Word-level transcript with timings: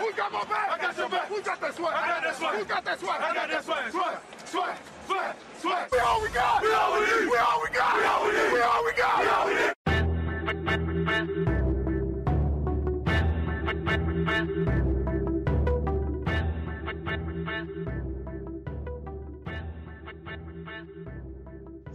Who 0.00 0.12
got 0.14 0.32
my 0.32 0.44
back? 0.44 0.70
I 0.70 0.78
got 0.78 0.96
your 0.96 1.08
back. 1.10 1.28
Who 1.28 1.42
got 1.42 1.60
that 1.60 1.74
swag? 1.76 1.94
I 1.94 2.08
got 2.08 2.22
that 2.22 2.36
swag. 2.36 2.58
Who 2.58 2.64
got 2.64 2.84
that 2.86 3.00
swag? 3.00 3.20
I 3.20 3.34
got 3.34 3.48
that 3.50 3.64
swag. 3.64 3.92
Swag, 3.92 4.18
swag, 4.46 4.76
swag, 5.06 5.36
swag. 5.60 5.88
We 5.92 5.98
all 5.98 6.22
we 6.22 6.28
got. 6.30 6.62
We 6.62 6.72
all 6.72 6.94
we 6.94 7.00
need. 7.04 7.28
We 7.30 7.36
all 7.36 7.60
we 7.62 7.68
got. 7.76 7.96
We 7.98 8.04
all 8.04 8.24
we 8.24 8.32
need. 8.32 8.52
We 8.52 8.60
all 8.60 8.84
we 8.84 8.92
got. 8.94 9.20
We 9.20 9.28
all 9.28 9.46
we 9.46 9.54
need. 9.54 9.72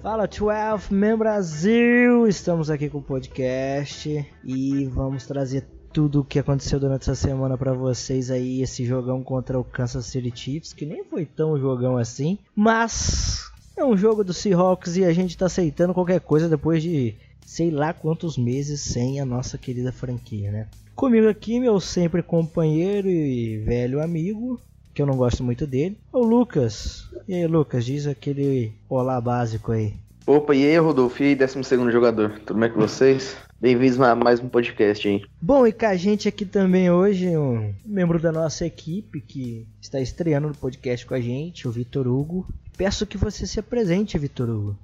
Fala 0.04 0.28
12 0.28 0.92
Man 0.92 1.18
Brasil! 1.18 2.28
Estamos 2.28 2.70
aqui 2.70 2.92
com 2.92 3.00
o 3.00 3.02
podcast 3.02 4.24
e 4.44 4.86
vamos 4.86 5.26
trazer 5.26 5.68
tudo 5.96 6.20
o 6.20 6.26
que 6.26 6.40
aconteceu 6.40 6.78
durante 6.78 7.04
essa 7.04 7.16
semana 7.16 7.58
para 7.58 7.72
vocês 7.72 8.30
aí, 8.30 8.62
esse 8.62 8.84
jogão 8.84 9.24
contra 9.24 9.58
o 9.58 9.64
Kansas 9.64 10.06
City 10.06 10.30
Chiefs, 10.36 10.74
que 10.74 10.86
nem 10.86 11.06
foi 11.06 11.26
tão 11.26 11.58
jogão 11.58 11.96
assim, 11.96 12.38
mas 12.54 13.50
é 13.78 13.86
um 13.86 13.96
jogo 13.96 14.22
do 14.22 14.34
Seahawks 14.34 14.98
e 14.98 15.06
a 15.06 15.14
gente 15.14 15.38
tá 15.38 15.46
aceitando 15.46 15.94
qualquer 15.94 16.20
coisa 16.20 16.50
depois 16.50 16.84
de 16.84 17.16
sei 17.46 17.72
lá 17.72 17.94
quantos 17.94 18.38
meses 18.38 18.82
sem 18.82 19.22
a 19.22 19.26
nossa 19.26 19.58
querida 19.58 19.94
franquia, 19.94 20.52
né? 20.52 20.68
Comigo 20.94 21.30
aqui, 21.30 21.62
meu 21.62 21.80
sempre 21.80 22.22
companheiro 22.22 23.08
e 23.08 23.60
velho 23.60 24.04
amigo, 24.04 24.60
que 24.94 25.02
eu 25.02 25.06
não 25.06 25.16
gosto 25.16 25.46
muito 25.46 25.66
dele, 25.66 25.98
é 26.14 26.18
o 26.18 26.24
Lucas. 26.24 27.10
E 27.26 27.36
aí, 27.36 27.48
Lucas, 27.48 27.86
diz 27.86 28.06
aquele 28.06 28.74
olá 28.90 29.22
básico 29.22 29.72
aí. 29.72 29.94
Opa, 30.28 30.56
e 30.56 30.66
aí, 30.66 30.78
Rodolfo? 30.80 31.22
E 31.22 31.28
aí, 31.28 31.36
12 31.36 31.62
jogador? 31.92 32.40
Tudo 32.44 32.60
bem 32.60 32.72
com 32.72 32.80
vocês? 32.80 33.38
Bem-vindos 33.62 34.02
a 34.02 34.16
mais 34.16 34.40
um 34.40 34.50
podcast 34.50 35.08
aí. 35.08 35.24
Bom, 35.40 35.68
e 35.68 35.72
com 35.72 35.86
a 35.86 35.96
gente 35.96 36.28
aqui 36.28 36.44
também 36.44 36.90
hoje, 36.90 37.38
um 37.38 37.72
membro 37.86 38.20
da 38.20 38.32
nossa 38.32 38.66
equipe 38.66 39.22
que 39.22 39.68
está 39.80 40.02
estreando 40.02 40.48
no 40.48 40.56
podcast 40.56 41.06
com 41.06 41.14
a 41.14 41.20
gente, 41.20 41.68
o 41.68 41.72
Vitor 41.72 42.08
Hugo. 42.08 42.48
Peço 42.76 43.06
que 43.06 43.20
você 43.20 43.46
se 43.46 43.60
apresente, 43.60 44.18
Vitor 44.18 44.50
Hugo. 44.50 44.76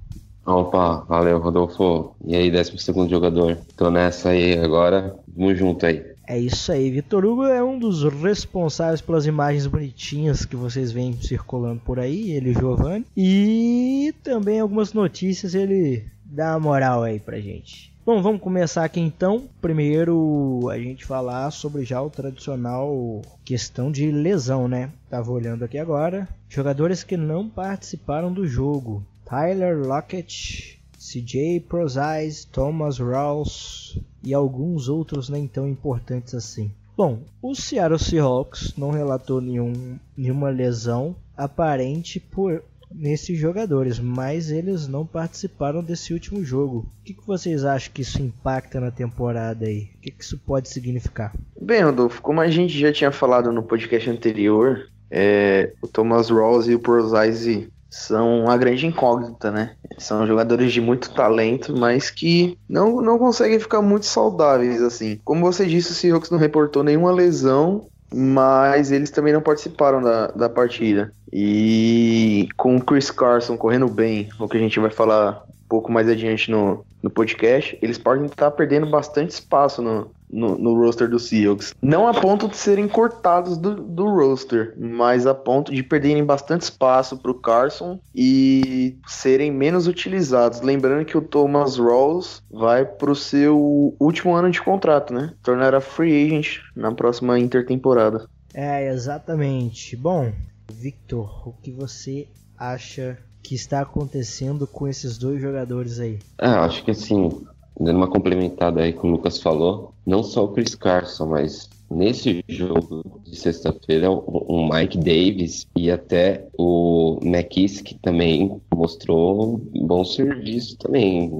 Opa, 0.46 1.00
valeu, 1.08 1.40
Rodolfo. 1.40 2.14
E 2.24 2.36
aí, 2.36 2.48
12 2.48 2.76
jogador? 3.10 3.58
Tô 3.76 3.90
nessa 3.90 4.28
aí 4.28 4.56
agora. 4.56 5.16
Vamos 5.26 5.58
junto 5.58 5.84
aí. 5.84 6.11
É 6.26 6.38
isso 6.38 6.70
aí, 6.70 6.90
Vitor 6.90 7.24
Hugo 7.24 7.44
é 7.44 7.62
um 7.62 7.78
dos 7.78 8.04
responsáveis 8.04 9.00
pelas 9.00 9.26
imagens 9.26 9.66
bonitinhas 9.66 10.44
que 10.44 10.56
vocês 10.56 10.92
veem 10.92 11.20
circulando 11.20 11.80
por 11.80 11.98
aí, 11.98 12.30
ele 12.30 12.50
e 12.50 12.54
Giovanni. 12.54 13.04
E 13.16 14.14
também 14.22 14.60
algumas 14.60 14.92
notícias, 14.92 15.54
ele 15.54 16.04
dá 16.24 16.52
uma 16.52 16.60
moral 16.60 17.02
aí 17.02 17.18
pra 17.18 17.40
gente. 17.40 17.92
Bom, 18.04 18.20
vamos 18.20 18.40
começar 18.40 18.84
aqui 18.84 18.98
então. 18.98 19.48
Primeiro 19.60 20.68
a 20.70 20.76
gente 20.76 21.04
falar 21.04 21.50
sobre 21.52 21.84
já 21.84 22.02
o 22.02 22.10
tradicional 22.10 23.22
questão 23.44 23.92
de 23.92 24.10
lesão, 24.10 24.66
né? 24.66 24.90
Tava 25.08 25.30
olhando 25.30 25.64
aqui 25.64 25.78
agora. 25.78 26.28
Jogadores 26.48 27.04
que 27.04 27.16
não 27.16 27.48
participaram 27.48 28.32
do 28.32 28.44
jogo. 28.44 29.06
Tyler 29.24 29.78
Lockett, 29.78 30.81
CJ 31.02 31.64
Prozise, 31.68 32.46
Thomas 32.46 32.98
Rawls 32.98 33.98
e 34.22 34.32
alguns 34.32 34.88
outros 34.88 35.28
nem 35.28 35.48
tão 35.48 35.68
importantes 35.68 36.32
assim. 36.32 36.70
Bom, 36.96 37.24
o 37.42 37.56
Seattle 37.56 37.98
Seahawks 37.98 38.74
não 38.76 38.90
relatou 38.90 39.40
nenhum, 39.40 39.98
nenhuma 40.16 40.48
lesão 40.48 41.16
aparente 41.36 42.20
por 42.20 42.62
nesses 42.94 43.36
jogadores, 43.36 43.98
mas 43.98 44.50
eles 44.50 44.86
não 44.86 45.04
participaram 45.04 45.82
desse 45.82 46.12
último 46.12 46.44
jogo. 46.44 46.86
O 47.00 47.04
que, 47.04 47.14
que 47.14 47.26
vocês 47.26 47.64
acham 47.64 47.92
que 47.92 48.02
isso 48.02 48.22
impacta 48.22 48.78
na 48.78 48.92
temporada 48.92 49.66
aí? 49.66 49.90
O 49.96 50.00
que, 50.02 50.10
que 50.12 50.22
isso 50.22 50.38
pode 50.38 50.68
significar? 50.68 51.34
Bem, 51.60 51.82
Rodolfo, 51.82 52.22
como 52.22 52.40
a 52.40 52.48
gente 52.48 52.78
já 52.78 52.92
tinha 52.92 53.10
falado 53.10 53.50
no 53.50 53.64
podcast 53.64 54.08
anterior, 54.08 54.88
é, 55.10 55.72
o 55.82 55.88
Thomas 55.88 56.30
Rawls 56.30 56.68
e 56.68 56.74
o 56.74 56.78
Prozise 56.78 57.72
são 57.92 58.44
uma 58.44 58.56
grande 58.56 58.86
incógnita, 58.86 59.50
né? 59.50 59.76
São 59.98 60.26
jogadores 60.26 60.72
de 60.72 60.80
muito 60.80 61.12
talento, 61.12 61.76
mas 61.76 62.10
que 62.10 62.58
não, 62.66 63.02
não 63.02 63.18
conseguem 63.18 63.60
ficar 63.60 63.82
muito 63.82 64.06
saudáveis, 64.06 64.80
assim. 64.80 65.20
Como 65.22 65.42
você 65.42 65.66
disse, 65.66 65.92
o 65.92 65.94
Seahawks 65.94 66.30
não 66.30 66.38
reportou 66.38 66.82
nenhuma 66.82 67.12
lesão, 67.12 67.86
mas 68.12 68.90
eles 68.90 69.10
também 69.10 69.34
não 69.34 69.42
participaram 69.42 70.00
da, 70.00 70.28
da 70.28 70.48
partida. 70.48 71.12
E 71.30 72.48
com 72.56 72.76
o 72.76 72.82
Chris 72.82 73.10
Carson 73.10 73.58
correndo 73.58 73.88
bem, 73.88 74.30
o 74.40 74.48
que 74.48 74.56
a 74.56 74.60
gente 74.60 74.80
vai 74.80 74.90
falar 74.90 75.44
um 75.46 75.68
pouco 75.68 75.92
mais 75.92 76.08
adiante 76.08 76.50
no, 76.50 76.86
no 77.02 77.10
podcast, 77.10 77.78
eles 77.82 77.98
podem 77.98 78.24
estar 78.24 78.50
perdendo 78.52 78.86
bastante 78.86 79.32
espaço 79.32 79.82
no, 79.82 80.10
no, 80.32 80.56
no 80.56 80.74
roster 80.74 81.08
do 81.08 81.18
Seahawks. 81.18 81.74
Não 81.82 82.08
a 82.08 82.14
ponto 82.14 82.48
de 82.48 82.56
serem 82.56 82.88
cortados 82.88 83.56
do, 83.58 83.74
do 83.74 84.04
roster, 84.06 84.74
mas 84.78 85.26
a 85.26 85.34
ponto 85.34 85.72
de 85.72 85.82
perderem 85.82 86.24
bastante 86.24 86.62
espaço 86.62 87.16
para 87.18 87.30
o 87.30 87.34
Carson 87.34 88.00
e 88.14 88.96
serem 89.06 89.50
menos 89.52 89.86
utilizados. 89.86 90.60
Lembrando 90.60 91.04
que 91.04 91.16
o 91.16 91.22
Thomas 91.22 91.76
Rawls 91.76 92.42
vai 92.50 92.84
para 92.84 93.10
o 93.10 93.16
seu 93.16 93.94
último 94.00 94.34
ano 94.34 94.50
de 94.50 94.62
contrato, 94.62 95.12
né? 95.12 95.34
Tornará 95.42 95.80
free 95.80 96.26
agent 96.26 96.60
na 96.74 96.92
próxima 96.92 97.38
intertemporada. 97.38 98.26
É, 98.54 98.92
exatamente. 98.92 99.96
Bom, 99.96 100.32
Victor, 100.70 101.48
o 101.48 101.52
que 101.52 101.70
você 101.70 102.28
acha 102.56 103.18
que 103.42 103.54
está 103.54 103.80
acontecendo 103.80 104.66
com 104.66 104.86
esses 104.86 105.18
dois 105.18 105.40
jogadores 105.40 105.98
aí? 105.98 106.18
É, 106.38 106.46
acho 106.46 106.84
que 106.84 106.92
assim, 106.92 107.44
dando 107.78 107.96
uma 107.96 108.08
complementada 108.08 108.82
aí 108.82 108.92
com 108.92 109.08
o 109.08 109.10
Lucas 109.12 109.38
falou, 109.38 109.92
não 110.06 110.22
só 110.22 110.44
o 110.44 110.48
Chris 110.48 110.74
Carson, 110.74 111.26
mas 111.26 111.68
nesse 111.90 112.42
jogo 112.48 113.04
de 113.24 113.36
sexta-feira, 113.36 114.10
o 114.10 114.68
Mike 114.72 114.98
Davis 114.98 115.66
e 115.76 115.90
até 115.90 116.46
o 116.58 117.18
McKissick 117.22 117.94
também 117.96 118.60
mostrou 118.74 119.60
bom 119.74 120.04
serviço 120.04 120.76
também. 120.78 121.30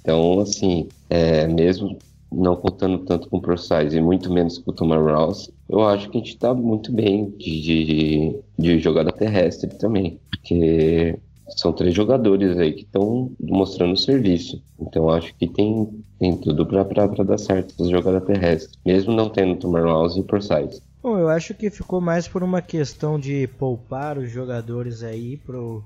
Então, 0.00 0.40
assim, 0.40 0.88
é, 1.08 1.46
mesmo 1.46 1.96
não 2.32 2.54
contando 2.54 2.98
tanto 2.98 3.28
com 3.28 3.38
o 3.38 3.40
ProSize 3.40 3.96
e 3.96 4.00
muito 4.00 4.32
menos 4.32 4.58
com 4.58 4.70
o 4.70 4.74
Thomas 4.74 5.00
Rouse, 5.00 5.52
eu 5.68 5.82
acho 5.82 6.08
que 6.10 6.18
a 6.18 6.20
gente 6.20 6.38
tá 6.38 6.54
muito 6.54 6.92
bem 6.92 7.30
de, 7.38 7.60
de, 7.60 8.36
de 8.58 8.78
jogada 8.78 9.10
terrestre 9.10 9.68
também. 9.78 10.18
Porque 10.30 11.18
são 11.56 11.72
três 11.72 11.94
jogadores 11.94 12.58
aí 12.58 12.72
que 12.72 12.82
estão 12.82 13.32
mostrando 13.40 13.96
serviço. 13.96 14.62
Então 14.78 15.10
acho 15.10 15.34
que 15.34 15.46
tem, 15.46 15.88
tem 16.18 16.36
tudo 16.36 16.66
para 16.66 16.84
dar 17.24 17.38
certo 17.38 17.74
essa 17.78 17.90
jogada 17.90 18.20
terrestre, 18.20 18.78
mesmo 18.84 19.12
não 19.12 19.28
tendo 19.28 19.58
Thomas 19.58 19.84
Rouse 19.84 20.20
e 20.20 20.22
ProSize. 20.22 20.82
Bom, 21.02 21.18
eu 21.18 21.28
acho 21.28 21.54
que 21.54 21.70
ficou 21.70 22.00
mais 22.00 22.28
por 22.28 22.42
uma 22.42 22.60
questão 22.60 23.18
de 23.18 23.46
poupar 23.58 24.18
os 24.18 24.30
jogadores 24.30 25.02
aí 25.02 25.36
pro 25.38 25.82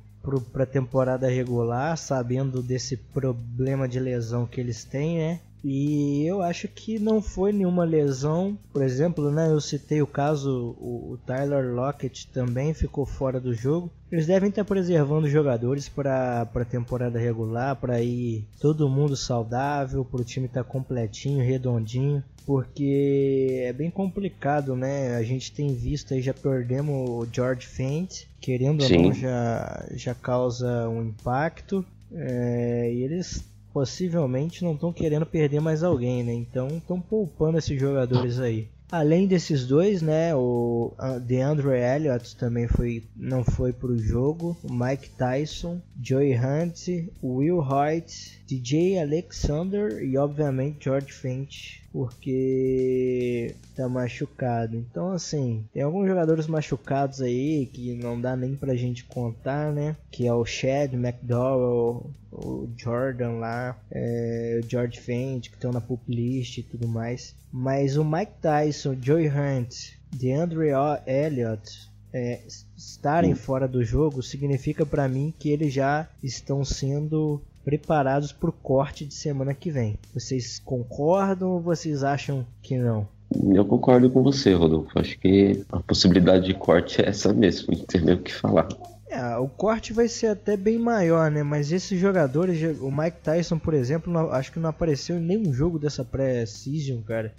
para 0.52 0.64
temporada 0.64 1.28
regular, 1.28 1.98
sabendo 1.98 2.62
desse 2.62 2.96
problema 2.96 3.86
de 3.86 4.00
lesão 4.00 4.46
que 4.46 4.58
eles 4.58 4.82
têm, 4.82 5.18
né? 5.18 5.40
E 5.64 6.26
eu 6.26 6.42
acho 6.42 6.68
que 6.68 6.98
não 6.98 7.22
foi 7.22 7.50
nenhuma 7.50 7.84
lesão. 7.84 8.58
Por 8.70 8.82
exemplo, 8.82 9.30
né, 9.30 9.50
eu 9.50 9.60
citei 9.62 10.02
o 10.02 10.06
caso, 10.06 10.76
o, 10.78 11.18
Tyler 11.24 11.74
Lockett 11.74 12.28
também 12.28 12.74
ficou 12.74 13.06
fora 13.06 13.40
do 13.40 13.54
jogo. 13.54 13.90
Eles 14.12 14.26
devem 14.26 14.50
estar 14.50 14.64
preservando 14.64 15.26
os 15.26 15.32
jogadores 15.32 15.88
para 15.88 16.42
a 16.42 16.64
temporada 16.66 17.18
regular, 17.18 17.76
para 17.76 18.02
ir 18.02 18.44
todo 18.60 18.90
mundo 18.90 19.16
saudável, 19.16 20.04
para 20.04 20.20
o 20.20 20.24
time 20.24 20.46
estar 20.46 20.62
tá 20.62 20.70
completinho, 20.70 21.42
redondinho. 21.42 22.22
Porque 22.44 23.62
é 23.64 23.72
bem 23.72 23.90
complicado, 23.90 24.76
né? 24.76 25.16
A 25.16 25.22
gente 25.22 25.50
tem 25.50 25.74
visto 25.74 26.12
aí, 26.12 26.20
já 26.20 26.34
perdemos 26.34 27.08
o 27.08 27.26
George 27.32 27.66
Fent, 27.66 28.24
querendo 28.38 28.84
Sim. 28.84 28.96
ou 28.96 29.02
não, 29.04 29.12
já, 29.14 29.86
já 29.94 30.14
causa 30.14 30.86
um 30.90 31.02
impacto. 31.02 31.82
É, 32.12 32.92
e 32.92 33.02
eles 33.02 33.42
possivelmente 33.74 34.62
não 34.62 34.74
estão 34.74 34.92
querendo 34.92 35.26
perder 35.26 35.60
mais 35.60 35.82
alguém, 35.82 36.22
né? 36.22 36.32
Então 36.32 36.68
estão 36.68 37.00
poupando 37.00 37.58
esses 37.58 37.78
jogadores 37.78 38.38
aí. 38.38 38.68
Além 38.92 39.26
desses 39.26 39.66
dois, 39.66 40.00
né, 40.00 40.32
o 40.36 40.92
DeAndre 41.22 41.70
Elliott 41.70 42.36
também 42.36 42.68
foi, 42.68 43.02
não 43.16 43.42
foi 43.42 43.72
para 43.72 43.90
o 43.90 43.98
jogo, 43.98 44.56
Mike 44.62 45.08
Tyson, 45.18 45.80
Joey 46.00 46.36
Hunt, 46.38 47.10
Will 47.20 47.58
Hoyt, 47.58 48.43
DJ 48.58 48.98
Alexander 48.98 50.02
e 50.02 50.16
obviamente 50.16 50.84
George 50.84 51.12
Finch, 51.12 51.82
porque 51.92 53.54
tá 53.74 53.88
machucado. 53.88 54.76
Então 54.76 55.10
assim, 55.12 55.64
tem 55.72 55.82
alguns 55.82 56.06
jogadores 56.06 56.46
machucados 56.46 57.20
aí 57.20 57.66
que 57.66 57.94
não 57.94 58.20
dá 58.20 58.36
nem 58.36 58.54
pra 58.54 58.74
gente 58.74 59.04
contar, 59.04 59.72
né? 59.72 59.96
Que 60.10 60.26
é 60.26 60.32
o 60.32 60.44
Chad 60.44 60.94
McDowell, 60.94 62.10
o 62.32 62.68
Jordan 62.76 63.38
lá, 63.38 63.78
é, 63.90 64.60
o 64.62 64.68
George 64.68 65.00
Finch 65.00 65.50
que 65.50 65.56
estão 65.56 65.72
na 65.72 65.80
pup 65.80 66.02
list 66.08 66.58
e 66.58 66.62
tudo 66.62 66.88
mais. 66.88 67.34
Mas 67.52 67.96
o 67.96 68.04
Mike 68.04 68.32
Tyson, 68.40 68.96
Joey 69.00 69.28
Hunt, 69.28 69.92
DeAndre 70.12 70.70
Elliott 71.06 71.92
é, 72.14 72.40
estarem 72.76 73.34
fora 73.34 73.66
do 73.66 73.82
jogo 73.82 74.22
significa 74.22 74.86
para 74.86 75.08
mim 75.08 75.34
que 75.36 75.50
eles 75.50 75.74
já 75.74 76.08
estão 76.22 76.64
sendo 76.64 77.42
preparados 77.64 78.32
para 78.32 78.50
o 78.50 78.52
corte 78.52 79.04
de 79.04 79.14
semana 79.14 79.54
que 79.54 79.70
vem. 79.70 79.98
Vocês 80.12 80.58
concordam 80.58 81.50
ou 81.50 81.60
vocês 81.60 82.04
acham 82.04 82.46
que 82.62 82.76
não? 82.76 83.08
eu 83.54 83.64
concordo 83.64 84.10
com 84.10 84.22
você, 84.22 84.52
Rodolfo. 84.52 84.98
Acho 84.98 85.18
que 85.18 85.64
a 85.72 85.80
possibilidade 85.80 86.46
de 86.46 86.54
corte 86.54 87.00
é 87.02 87.08
essa 87.08 87.32
mesmo, 87.32 87.74
nem 88.02 88.14
o 88.14 88.22
que 88.22 88.32
falar. 88.32 88.68
É, 89.08 89.36
o 89.36 89.48
corte 89.48 89.92
vai 89.92 90.08
ser 90.08 90.28
até 90.28 90.56
bem 90.56 90.78
maior, 90.78 91.30
né? 91.30 91.42
Mas 91.42 91.70
esses 91.70 92.00
jogadores, 92.00 92.78
o 92.80 92.90
Mike 92.90 93.18
Tyson, 93.22 93.58
por 93.58 93.74
exemplo, 93.74 94.12
não, 94.12 94.30
acho 94.30 94.52
que 94.52 94.58
não 94.58 94.70
apareceu 94.70 95.16
em 95.16 95.20
nenhum 95.20 95.52
jogo 95.52 95.78
dessa 95.78 96.04
pré-season, 96.04 97.02
cara. 97.02 97.32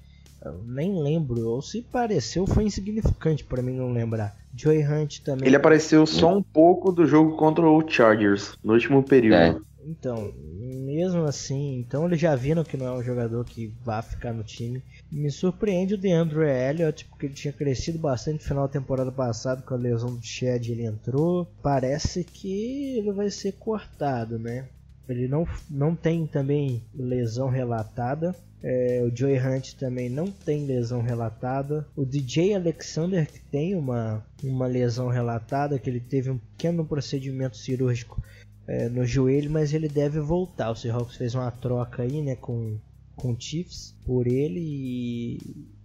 Eu 0.44 0.62
nem 0.64 1.02
lembro, 1.02 1.50
ou 1.50 1.62
se 1.62 1.80
apareceu 1.90 2.46
foi 2.46 2.66
insignificante 2.66 3.44
para 3.44 3.64
mim 3.64 3.74
não 3.74 3.92
lembrar. 3.92 4.36
Joey 4.56 4.86
Hunt 4.86 5.20
também. 5.22 5.48
Ele 5.48 5.56
apareceu 5.56 6.06
só 6.06 6.38
um 6.38 6.42
pouco 6.42 6.92
do 6.92 7.06
jogo 7.06 7.36
contra 7.36 7.68
o 7.68 7.84
Chargers, 7.88 8.56
no 8.64 8.74
último 8.74 9.04
período. 9.04 9.36
É. 9.36 9.58
Então, 9.88 10.34
mesmo 10.36 11.26
assim, 11.26 11.78
então 11.78 12.06
eles 12.06 12.20
já 12.20 12.36
viram 12.36 12.64
que 12.64 12.76
não 12.76 12.88
é 12.88 12.92
um 12.92 13.04
jogador 13.04 13.46
que 13.46 13.68
vai 13.84 14.02
ficar 14.02 14.34
no 14.34 14.44
time. 14.44 14.82
Me 15.12 15.30
surpreende 15.30 15.94
o 15.94 15.98
DeAndre 15.98 16.50
Elliott, 16.50 17.06
porque 17.06 17.28
ele 17.28 17.36
tinha 17.36 17.54
crescido 17.54 18.00
bastante 18.00 18.42
no 18.42 18.48
final 18.48 18.68
da 18.68 18.74
temporada 18.74 19.12
passada, 19.12 19.62
com 19.62 19.76
a 19.76 19.78
lesão 19.78 20.16
do 20.16 20.26
Shed 20.26 20.72
ele 20.72 20.86
entrou. 20.86 21.48
Parece 21.62 22.24
que 22.24 22.98
ele 22.98 23.12
vai 23.12 23.30
ser 23.30 23.54
cortado, 23.54 24.40
né? 24.40 24.68
Ele 25.08 25.28
não, 25.28 25.48
não 25.70 25.96
tem 25.96 26.26
também 26.26 26.84
lesão 26.92 27.48
relatada. 27.48 28.36
É, 28.64 29.04
o 29.04 29.16
Joey 29.16 29.38
Hunt 29.38 29.74
também 29.74 30.10
não 30.10 30.32
tem 30.32 30.66
lesão 30.66 31.00
relatada. 31.00 31.88
O 31.96 32.04
DJ 32.04 32.56
Alexander 32.56 33.32
que 33.32 33.40
tem 33.40 33.76
uma, 33.76 34.26
uma 34.44 34.66
lesão 34.66 35.10
relatada, 35.10 35.78
que 35.78 35.88
ele 35.88 36.00
teve 36.00 36.32
um 36.32 36.40
pequeno 36.40 36.84
procedimento 36.84 37.58
cirúrgico 37.58 38.24
é, 38.68 38.90
no 38.90 39.06
joelho, 39.06 39.50
mas 39.50 39.74
ele 39.74 39.88
deve 39.88 40.20
voltar. 40.20 40.72
O 40.72 40.76
Seahawks 40.76 41.16
fez 41.16 41.36
uma 41.36 41.52
troca 41.52 42.04
aí, 42.04 42.22
né, 42.22 42.36
com 42.36 42.78
com 43.16 43.32
o 43.32 43.40
Chiefs 43.40 43.96
por 44.06 44.28
ele 44.28 44.60
e 44.60 45.40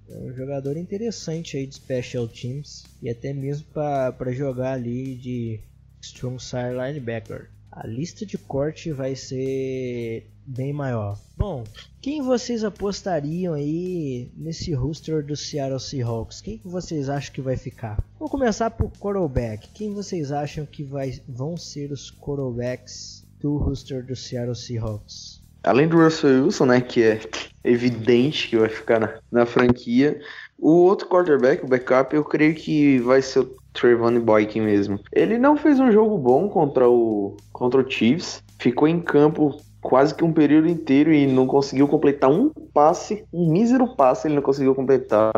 é 0.08 0.18
um 0.18 0.34
jogador 0.34 0.76
interessante 0.76 1.56
aí 1.56 1.66
de 1.66 1.76
special 1.76 2.26
teams 2.26 2.84
e 3.00 3.08
até 3.08 3.32
mesmo 3.32 3.66
para 3.72 4.32
jogar 4.32 4.72
ali 4.72 5.14
de 5.14 5.60
strong 6.02 6.42
side 6.42 6.72
linebacker. 6.72 7.50
A 7.70 7.86
lista 7.86 8.26
de 8.26 8.36
corte 8.36 8.90
vai 8.90 9.14
ser 9.14 10.26
bem 10.50 10.72
maior. 10.72 11.16
Bom, 11.36 11.62
quem 12.00 12.20
vocês 12.20 12.64
apostariam 12.64 13.54
aí 13.54 14.28
nesse 14.36 14.72
roster 14.74 15.24
do 15.24 15.36
Seattle 15.36 15.78
Seahawks? 15.78 16.40
Quem 16.40 16.58
que 16.58 16.66
vocês 16.66 17.08
acham 17.08 17.32
que 17.32 17.40
vai 17.40 17.56
ficar? 17.56 18.02
Vou 18.18 18.28
começar 18.28 18.70
por 18.70 18.90
quarterback. 18.98 19.68
Quem 19.72 19.94
vocês 19.94 20.32
acham 20.32 20.66
que 20.66 20.82
vai, 20.82 21.20
vão 21.28 21.56
ser 21.56 21.92
os 21.92 22.10
quarterbacks 22.10 23.24
do 23.40 23.56
roster 23.58 24.04
do 24.04 24.16
Seattle 24.16 24.56
Seahawks? 24.56 25.40
Além 25.62 25.86
do 25.86 26.02
Russell 26.02 26.44
Wilson, 26.44 26.66
né, 26.66 26.80
que 26.80 27.02
é 27.02 27.20
evidente 27.62 28.48
que 28.48 28.56
vai 28.56 28.68
ficar 28.68 28.98
na, 28.98 29.20
na 29.30 29.46
franquia, 29.46 30.20
o 30.58 30.70
outro 30.70 31.06
quarterback, 31.08 31.64
o 31.64 31.68
backup, 31.68 32.14
eu 32.14 32.24
creio 32.24 32.54
que 32.54 32.98
vai 32.98 33.22
ser 33.22 33.40
o 33.40 33.56
Trevon 33.72 34.18
Boykin 34.20 34.62
mesmo. 34.62 34.98
Ele 35.12 35.38
não 35.38 35.56
fez 35.56 35.78
um 35.78 35.92
jogo 35.92 36.18
bom 36.18 36.48
contra 36.48 36.88
o, 36.88 37.36
contra 37.52 37.80
o 37.80 37.88
Chiefs, 37.88 38.42
ficou 38.58 38.88
em 38.88 39.00
campo 39.00 39.60
quase 39.80 40.14
que 40.14 40.24
um 40.24 40.32
período 40.32 40.68
inteiro 40.68 41.12
e 41.12 41.26
não 41.26 41.46
conseguiu 41.46 41.88
completar 41.88 42.30
um 42.30 42.50
passe, 42.72 43.24
um 43.32 43.50
mísero 43.50 43.88
passe 43.88 44.28
ele 44.28 44.34
não 44.34 44.42
conseguiu 44.42 44.74
completar 44.74 45.32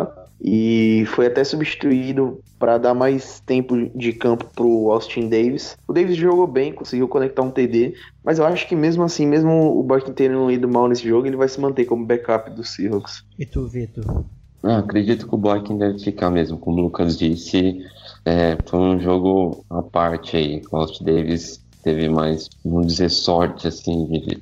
e 0.45 1.05
foi 1.09 1.27
até 1.27 1.45
substituído 1.45 2.41
para 2.59 2.77
dar 2.77 2.95
mais 2.95 3.41
tempo 3.41 3.77
de 3.97 4.13
campo 4.13 4.47
para 4.55 4.65
o 4.65 4.91
Austin 4.91 5.29
Davis. 5.29 5.77
O 5.87 5.93
Davis 5.93 6.17
jogou 6.17 6.47
bem, 6.47 6.73
conseguiu 6.73 7.07
conectar 7.07 7.43
um 7.43 7.51
TD, 7.51 7.95
mas 8.25 8.39
eu 8.39 8.45
acho 8.45 8.69
que 8.69 8.75
mesmo 8.75 9.05
assim, 9.05 9.27
mesmo 9.27 9.79
o 9.79 9.83
Barkley 9.83 10.15
tendo 10.15 10.51
ido 10.51 10.69
mal 10.69 10.89
nesse 10.89 11.07
jogo, 11.09 11.27
ele 11.27 11.37
vai 11.37 11.49
se 11.49 11.61
manter 11.61 11.85
como 11.85 12.05
backup 12.05 12.51
do 12.51 12.65
Seahawks. 12.65 13.25
E 13.39 13.47
tu, 13.47 13.69
Vitor? 13.69 14.25
Ah, 14.65 14.79
acredito 14.79 15.29
que 15.29 15.35
o 15.35 15.39
Boykin 15.39 15.77
deve 15.77 15.99
ficar 15.99 16.31
mesmo, 16.31 16.57
como 16.57 16.79
o 16.79 16.85
Lucas 16.85 17.19
disse. 17.19 17.85
É, 18.25 18.57
foi 18.67 18.79
um 18.79 19.01
jogo 19.01 19.65
à 19.69 19.83
parte 19.83 20.37
aí. 20.37 20.63
O 20.71 20.77
Austin 20.77 21.05
Davis 21.05 21.62
teve 21.83 22.09
mais, 22.09 22.49
vamos 22.65 22.87
dizer, 22.87 23.11
sorte 23.11 23.69
assim 23.69 24.07
de, 24.07 24.41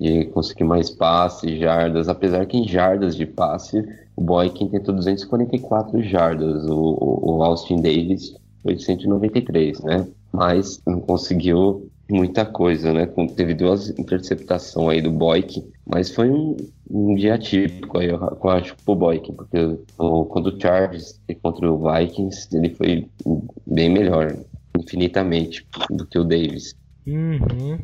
de 0.00 0.24
conseguir 0.26 0.64
mais 0.64 0.90
passes, 0.90 1.58
jardas, 1.58 2.08
apesar 2.08 2.46
que 2.46 2.56
em 2.56 2.66
jardas 2.66 3.16
de 3.16 3.26
passe 3.26 3.84
o 4.16 4.22
Boykin 4.22 4.68
tentou 4.68 4.94
244 4.94 6.02
jardas, 6.02 6.64
o, 6.66 6.98
o 7.22 7.42
Austin 7.42 7.76
Davis 7.82 8.34
foi 8.62 8.78
193, 8.78 9.80
né? 9.80 10.06
Mas 10.32 10.80
não 10.86 11.00
conseguiu 11.00 11.88
muita 12.10 12.44
coisa, 12.44 12.92
né? 12.92 13.06
Teve 13.36 13.54
duas 13.54 13.90
interceptações 13.98 14.88
aí 14.88 15.02
do 15.02 15.10
Boykin, 15.10 15.64
mas 15.84 16.10
foi 16.10 16.30
um, 16.30 16.56
um 16.90 17.14
dia 17.14 17.36
típico 17.36 17.98
aí, 17.98 18.08
eu, 18.08 18.50
acho, 18.50 18.74
pro 18.84 18.94
Boykin, 18.94 19.32
porque 19.32 19.78
o, 19.98 20.24
quando 20.24 20.46
o 20.46 20.60
Chargers 20.60 21.20
e 21.28 21.34
contra 21.34 21.70
o 21.70 21.78
Vikings, 21.78 22.48
ele 22.56 22.70
foi 22.70 23.06
bem 23.66 23.90
melhor, 23.90 24.34
infinitamente, 24.76 25.66
do 25.90 26.06
que 26.06 26.18
o 26.18 26.24
Davis. 26.24 26.74
Uhum. 27.06 27.78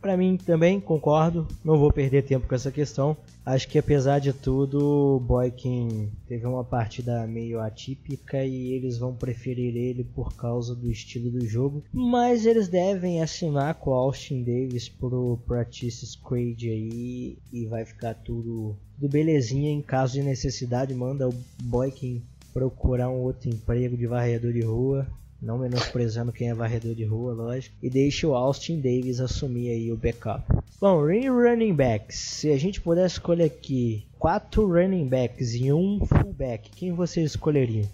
Para 0.00 0.16
mim 0.16 0.36
também 0.36 0.78
concordo, 0.78 1.48
não 1.64 1.78
vou 1.78 1.92
perder 1.92 2.22
tempo 2.22 2.46
com 2.46 2.54
essa 2.54 2.70
questão. 2.70 3.16
Acho 3.44 3.66
que 3.68 3.76
apesar 3.76 4.20
de 4.20 4.32
tudo, 4.32 5.16
o 5.16 5.18
Boykin 5.18 6.10
teve 6.28 6.46
uma 6.46 6.62
partida 6.62 7.26
meio 7.26 7.60
atípica 7.60 8.44
e 8.44 8.72
eles 8.72 8.98
vão 8.98 9.14
preferir 9.14 9.74
ele 9.76 10.04
por 10.04 10.36
causa 10.36 10.76
do 10.76 10.88
estilo 10.90 11.28
do 11.30 11.44
jogo. 11.44 11.82
Mas 11.92 12.46
eles 12.46 12.68
devem 12.68 13.20
assinar 13.20 13.74
com 13.74 13.90
o 13.90 13.94
Austin 13.94 14.44
Davis 14.44 14.88
pro 14.88 15.40
Practice 15.44 16.06
Squad 16.06 16.70
aí 16.70 17.36
e 17.52 17.66
vai 17.66 17.84
ficar 17.84 18.14
tudo, 18.14 18.76
tudo 18.94 19.10
belezinha. 19.10 19.72
Em 19.72 19.82
caso 19.82 20.12
de 20.12 20.22
necessidade, 20.22 20.94
manda 20.94 21.28
o 21.28 21.34
Boykin 21.62 22.22
procurar 22.52 23.08
um 23.10 23.22
outro 23.22 23.48
emprego 23.48 23.96
de 23.96 24.06
varredor 24.06 24.52
de 24.52 24.62
rua 24.62 25.06
não 25.40 25.58
menosprezando 25.58 26.32
quem 26.32 26.50
é 26.50 26.54
varredor 26.54 26.94
de 26.94 27.04
rua, 27.04 27.32
lógico, 27.32 27.74
e 27.82 27.90
deixa 27.90 28.26
o 28.26 28.34
Austin 28.34 28.76
Davis 28.80 29.20
assumir 29.20 29.70
aí 29.70 29.92
o 29.92 29.96
backup. 29.96 30.42
Bom, 30.80 31.00
running 31.00 31.74
backs, 31.74 32.18
se 32.18 32.50
a 32.50 32.58
gente 32.58 32.80
pudesse 32.80 33.14
escolher 33.14 33.44
aqui 33.44 34.06
quatro 34.18 34.66
running 34.66 35.06
backs 35.06 35.54
e 35.54 35.72
um 35.72 36.00
fullback, 36.04 36.70
quem 36.70 36.92
você 36.92 37.22
escolheria? 37.22 37.84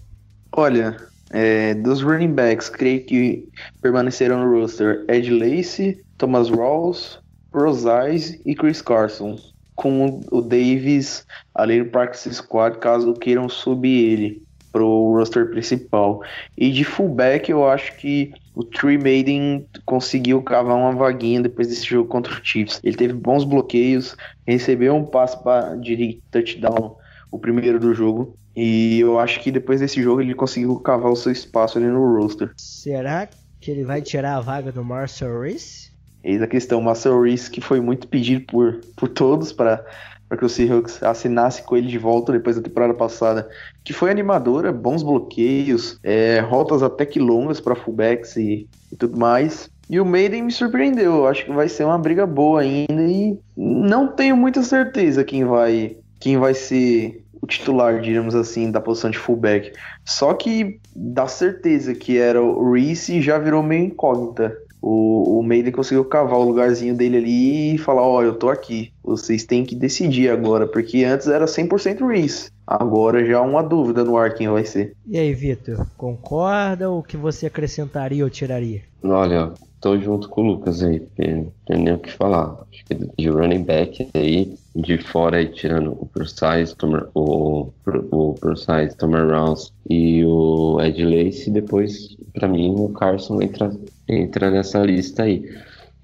Olha, 0.52 0.96
é, 1.30 1.74
dos 1.74 2.02
running 2.02 2.32
backs, 2.32 2.68
creio 2.68 3.04
que 3.04 3.48
permaneceram 3.80 4.44
no 4.44 4.60
roster 4.60 5.04
Ed 5.08 5.30
Lacy, 5.30 6.04
Thomas 6.18 6.50
Rawls, 6.50 7.20
Rosais 7.52 8.40
e 8.44 8.54
Chris 8.54 8.82
Carson, 8.82 9.38
com 9.74 10.20
o 10.30 10.40
Davis 10.40 11.26
ali 11.54 11.78
no 11.78 11.86
practice 11.86 12.34
squad 12.34 12.78
caso 12.78 13.14
queiram 13.14 13.48
subir 13.48 14.12
ele 14.12 14.41
pro 14.72 15.12
roster 15.12 15.50
principal. 15.50 16.22
E 16.56 16.70
de 16.70 16.82
fullback 16.82 17.50
eu 17.50 17.68
acho 17.68 17.96
que 17.96 18.32
o 18.54 18.64
Tree 18.64 18.98
Maiden 18.98 19.66
conseguiu 19.84 20.42
cavar 20.42 20.76
uma 20.76 20.92
vaguinha 20.92 21.42
depois 21.42 21.68
desse 21.68 21.84
jogo 21.84 22.08
contra 22.08 22.32
o 22.32 22.40
Chiefs. 22.42 22.80
Ele 22.82 22.96
teve 22.96 23.12
bons 23.12 23.44
bloqueios, 23.44 24.16
recebeu 24.46 24.96
um 24.96 25.04
passe 25.04 25.40
para 25.42 25.76
de 25.76 26.20
touchdown, 26.30 26.96
o 27.30 27.38
primeiro 27.38 27.78
do 27.78 27.94
jogo. 27.94 28.36
E 28.54 29.00
eu 29.00 29.18
acho 29.18 29.40
que 29.40 29.50
depois 29.50 29.80
desse 29.80 30.02
jogo 30.02 30.20
ele 30.20 30.34
conseguiu 30.34 30.78
cavar 30.80 31.12
o 31.12 31.16
seu 31.16 31.32
espaço 31.32 31.78
ali 31.78 31.86
no 31.86 32.18
roster. 32.18 32.52
Será 32.56 33.28
que 33.60 33.70
ele 33.70 33.84
vai 33.84 34.02
tirar 34.02 34.36
a 34.36 34.40
vaga 34.40 34.70
do 34.72 34.84
Marcel 34.84 35.40
Reese? 35.40 35.92
Eis 36.22 36.40
a 36.40 36.46
questão, 36.46 36.78
o 36.78 36.84
Marcel 36.84 37.20
Reese 37.20 37.50
que 37.50 37.60
foi 37.60 37.80
muito 37.80 38.06
pedido 38.06 38.44
por, 38.46 38.80
por 38.96 39.08
todos 39.08 39.52
para 39.52 39.84
para 40.32 40.38
que 40.38 40.46
o 40.46 40.48
Seahawks 40.48 41.02
assinasse 41.02 41.62
com 41.62 41.76
ele 41.76 41.88
de 41.88 41.98
volta 41.98 42.32
depois 42.32 42.56
da 42.56 42.62
temporada 42.62 42.94
passada, 42.94 43.46
que 43.84 43.92
foi 43.92 44.10
animadora, 44.10 44.72
bons 44.72 45.02
bloqueios, 45.02 45.98
é, 46.02 46.40
rotas 46.40 46.82
até 46.82 47.04
que 47.04 47.20
longas 47.20 47.60
para 47.60 47.74
fullbacks 47.74 48.34
e, 48.38 48.66
e 48.90 48.96
tudo 48.96 49.18
mais. 49.18 49.68
E 49.90 50.00
o 50.00 50.06
Maiden 50.06 50.44
me 50.44 50.50
surpreendeu, 50.50 51.16
eu 51.16 51.26
acho 51.26 51.44
que 51.44 51.52
vai 51.52 51.68
ser 51.68 51.84
uma 51.84 51.98
briga 51.98 52.26
boa 52.26 52.62
ainda 52.62 53.02
e 53.02 53.38
não 53.54 54.08
tenho 54.08 54.34
muita 54.34 54.62
certeza 54.62 55.22
quem 55.22 55.44
vai 55.44 55.98
quem 56.18 56.38
vai 56.38 56.54
ser 56.54 57.22
o 57.42 57.46
titular, 57.46 58.00
digamos 58.00 58.34
assim, 58.34 58.70
da 58.70 58.80
posição 58.80 59.10
de 59.10 59.18
fullback. 59.18 59.72
Só 60.02 60.32
que 60.32 60.80
dá 60.96 61.26
certeza 61.26 61.94
que 61.94 62.16
era 62.16 62.40
o 62.40 62.72
Reese 62.72 63.20
já 63.20 63.36
virou 63.36 63.62
meio 63.62 63.84
incógnita 63.84 64.56
o, 64.82 65.38
o 65.38 65.42
Maiden 65.44 65.72
conseguiu 65.72 66.04
cavar 66.04 66.40
o 66.40 66.44
lugarzinho 66.44 66.96
dele 66.96 67.18
ali 67.18 67.74
e 67.76 67.78
falar: 67.78 68.02
Ó, 68.02 68.18
oh, 68.18 68.22
eu 68.22 68.34
tô 68.34 68.50
aqui. 68.50 68.92
Vocês 69.02 69.44
têm 69.44 69.64
que 69.64 69.76
decidir 69.76 70.28
agora, 70.28 70.66
porque 70.66 71.04
antes 71.04 71.28
era 71.28 71.44
100% 71.44 72.04
Reese. 72.06 72.50
Agora 72.66 73.24
já 73.24 73.38
há 73.38 73.42
uma 73.42 73.62
dúvida 73.62 74.02
no 74.02 74.16
ar 74.16 74.34
quem 74.34 74.48
vai 74.48 74.64
ser. 74.64 74.96
E 75.06 75.16
aí, 75.16 75.32
Vitor, 75.32 75.86
concorda 75.96 76.90
ou 76.90 77.02
que 77.02 77.16
você 77.16 77.46
acrescentaria 77.46 78.24
ou 78.24 78.30
tiraria? 78.30 78.82
Olha, 79.04 79.52
tô 79.80 79.98
junto 79.98 80.28
com 80.28 80.42
o 80.42 80.46
Lucas 80.46 80.82
aí, 80.82 81.00
porque 81.00 81.30
não 81.30 81.52
tem 81.66 81.82
nem 81.82 81.94
o 81.94 81.98
que 81.98 82.12
falar. 82.12 82.56
Acho 82.72 82.84
que 82.84 82.94
de 82.94 83.28
running 83.28 83.62
back 83.62 84.08
aí, 84.14 84.54
de 84.74 84.98
fora 84.98 85.38
aí, 85.38 85.48
tirando 85.48 85.92
o 85.92 86.06
Precise, 86.06 86.74
o, 87.14 87.68
o 87.84 88.34
Precise, 88.34 88.96
Thomas 88.96 89.30
Rounds 89.30 89.72
e 89.88 90.24
o 90.24 90.80
Ed 90.80 91.04
Lace, 91.04 91.50
depois, 91.50 92.16
para 92.32 92.48
mim, 92.48 92.74
o 92.76 92.88
Carson 92.88 93.42
entra, 93.42 93.70
entra 94.08 94.50
nessa 94.50 94.82
lista 94.82 95.24
aí. 95.24 95.48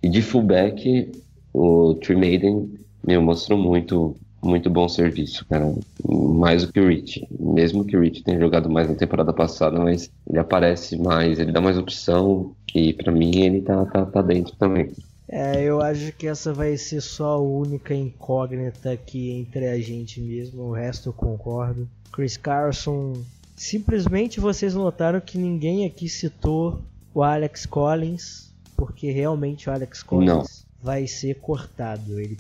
E 0.03 0.09
de 0.09 0.23
fullback, 0.23 1.11
o 1.53 1.95
Tree 1.95 2.17
Maiden 2.17 2.79
meu, 3.05 3.23
mostrou 3.23 3.59
muito 3.59 4.17
muito 4.43 4.71
bom 4.71 4.89
serviço, 4.89 5.45
cara. 5.47 5.75
Mais 6.07 6.65
do 6.65 6.73
que 6.73 6.79
o 6.79 6.89
Rich. 6.89 7.27
Mesmo 7.41 7.85
que 7.85 7.97
o 7.97 8.01
Rich 8.01 8.23
tenha 8.23 8.39
jogado 8.39 8.71
mais 8.71 8.89
na 8.89 8.95
temporada 8.95 9.33
passada, 9.33 9.81
mas 9.81 10.11
ele 10.29 10.39
aparece 10.39 10.97
mais, 10.97 11.39
ele 11.39 11.51
dá 11.51 11.61
mais 11.61 11.77
opção. 11.77 12.53
E 12.75 12.93
para 12.93 13.11
mim 13.11 13.41
ele 13.41 13.63
tá, 13.63 13.85
tá, 13.87 14.07
tá 14.07 14.23
dentro 14.23 14.55
também. 14.57 14.93
É, 15.29 15.63
eu 15.63 15.83
acho 15.83 16.11
que 16.13 16.27
essa 16.27 16.55
vai 16.55 16.77
ser 16.79 17.03
só 17.03 17.35
a 17.35 17.39
única 17.39 17.95
incógnita 17.95 18.93
aqui 18.93 19.31
entre 19.31 19.69
a 19.69 19.79
gente 19.79 20.21
mesmo. 20.21 20.63
O 20.63 20.73
resto 20.73 21.11
eu 21.11 21.13
concordo. 21.13 21.89
Chris 22.11 22.37
Carson. 22.37 23.23
Simplesmente 23.55 24.41
vocês 24.41 24.75
notaram 24.75 25.21
que 25.21 25.37
ninguém 25.37 25.85
aqui 25.85 26.09
citou 26.09 26.81
o 27.13 27.23
Alex 27.23 27.67
Collins, 27.67 28.55
porque 28.77 29.11
realmente 29.11 29.69
o 29.69 29.73
Alex 29.73 30.03
Collins 30.03 30.29
Não. 30.29 30.45
vai 30.81 31.07
ser 31.07 31.35
cortado. 31.41 32.19
Ele 32.19 32.39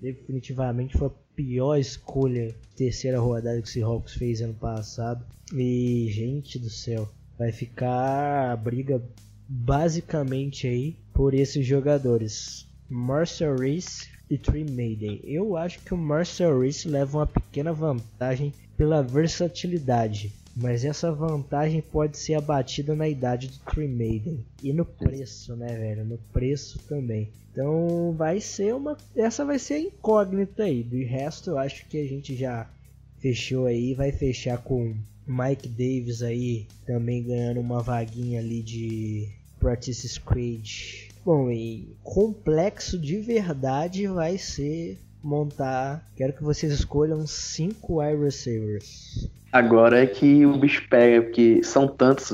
definitivamente 0.00 0.96
foi 0.96 1.08
a 1.08 1.12
pior 1.36 1.76
escolha 1.76 2.54
terceira 2.76 3.20
rodada 3.20 3.60
que 3.60 3.68
o 3.68 3.70
Seahawks 3.70 4.14
fez 4.14 4.40
ano 4.40 4.54
passado. 4.54 5.24
E 5.54 6.08
gente 6.10 6.58
do 6.58 6.70
céu, 6.70 7.08
vai 7.38 7.52
ficar 7.52 8.50
a 8.52 8.56
briga 8.56 9.02
basicamente 9.48 10.66
aí 10.66 10.96
por 11.18 11.34
esses 11.34 11.66
jogadores. 11.66 12.64
Marcel 12.88 13.56
Reese 13.56 14.06
e 14.30 14.38
Trey 14.38 14.62
Mayday. 14.62 15.20
Eu 15.24 15.56
acho 15.56 15.80
que 15.80 15.92
o 15.92 15.96
Marcel 15.96 16.60
Reese 16.60 16.86
leva 16.86 17.18
uma 17.18 17.26
pequena 17.26 17.72
vantagem 17.72 18.54
pela 18.76 19.02
versatilidade. 19.02 20.32
Mas 20.54 20.84
essa 20.84 21.10
vantagem 21.10 21.82
pode 21.82 22.16
ser 22.16 22.34
abatida 22.34 22.94
na 22.94 23.08
idade 23.08 23.48
do 23.48 23.58
Trey 23.68 23.88
Mayday. 23.88 24.44
E 24.62 24.72
no 24.72 24.84
preço, 24.84 25.56
né, 25.56 25.76
velho? 25.76 26.04
No 26.04 26.18
preço 26.32 26.78
também. 26.86 27.28
Então 27.50 28.14
vai 28.16 28.40
ser 28.40 28.72
uma. 28.76 28.96
Essa 29.16 29.44
vai 29.44 29.58
ser 29.58 29.74
a 29.74 29.80
incógnita 29.80 30.62
aí. 30.62 30.84
Do 30.84 30.96
resto 31.04 31.50
eu 31.50 31.58
acho 31.58 31.84
que 31.88 31.98
a 31.98 32.06
gente 32.06 32.36
já 32.36 32.70
fechou 33.18 33.66
aí. 33.66 33.92
Vai 33.92 34.12
fechar 34.12 34.58
com 34.58 34.94
Mike 35.26 35.68
Davis 35.68 36.22
aí 36.22 36.68
também 36.86 37.24
ganhando 37.24 37.58
uma 37.58 37.82
vaguinha 37.82 38.38
ali 38.38 38.62
de 38.62 39.36
Practice 39.58 40.08
Squad. 40.08 41.07
Bom, 41.28 41.50
e 41.50 41.94
complexo 42.02 42.98
de 42.98 43.20
verdade 43.20 44.06
vai 44.06 44.38
ser 44.38 44.98
montar. 45.22 46.02
Quero 46.16 46.32
que 46.32 46.42
vocês 46.42 46.72
escolham 46.72 47.26
cinco 47.26 48.00
wide 48.00 48.16
receivers. 48.16 49.28
Agora 49.52 50.02
é 50.02 50.06
que 50.06 50.46
o 50.46 50.56
bicho 50.56 50.88
pega, 50.88 51.20
porque 51.20 51.62
são 51.62 51.86
tantos. 51.86 52.30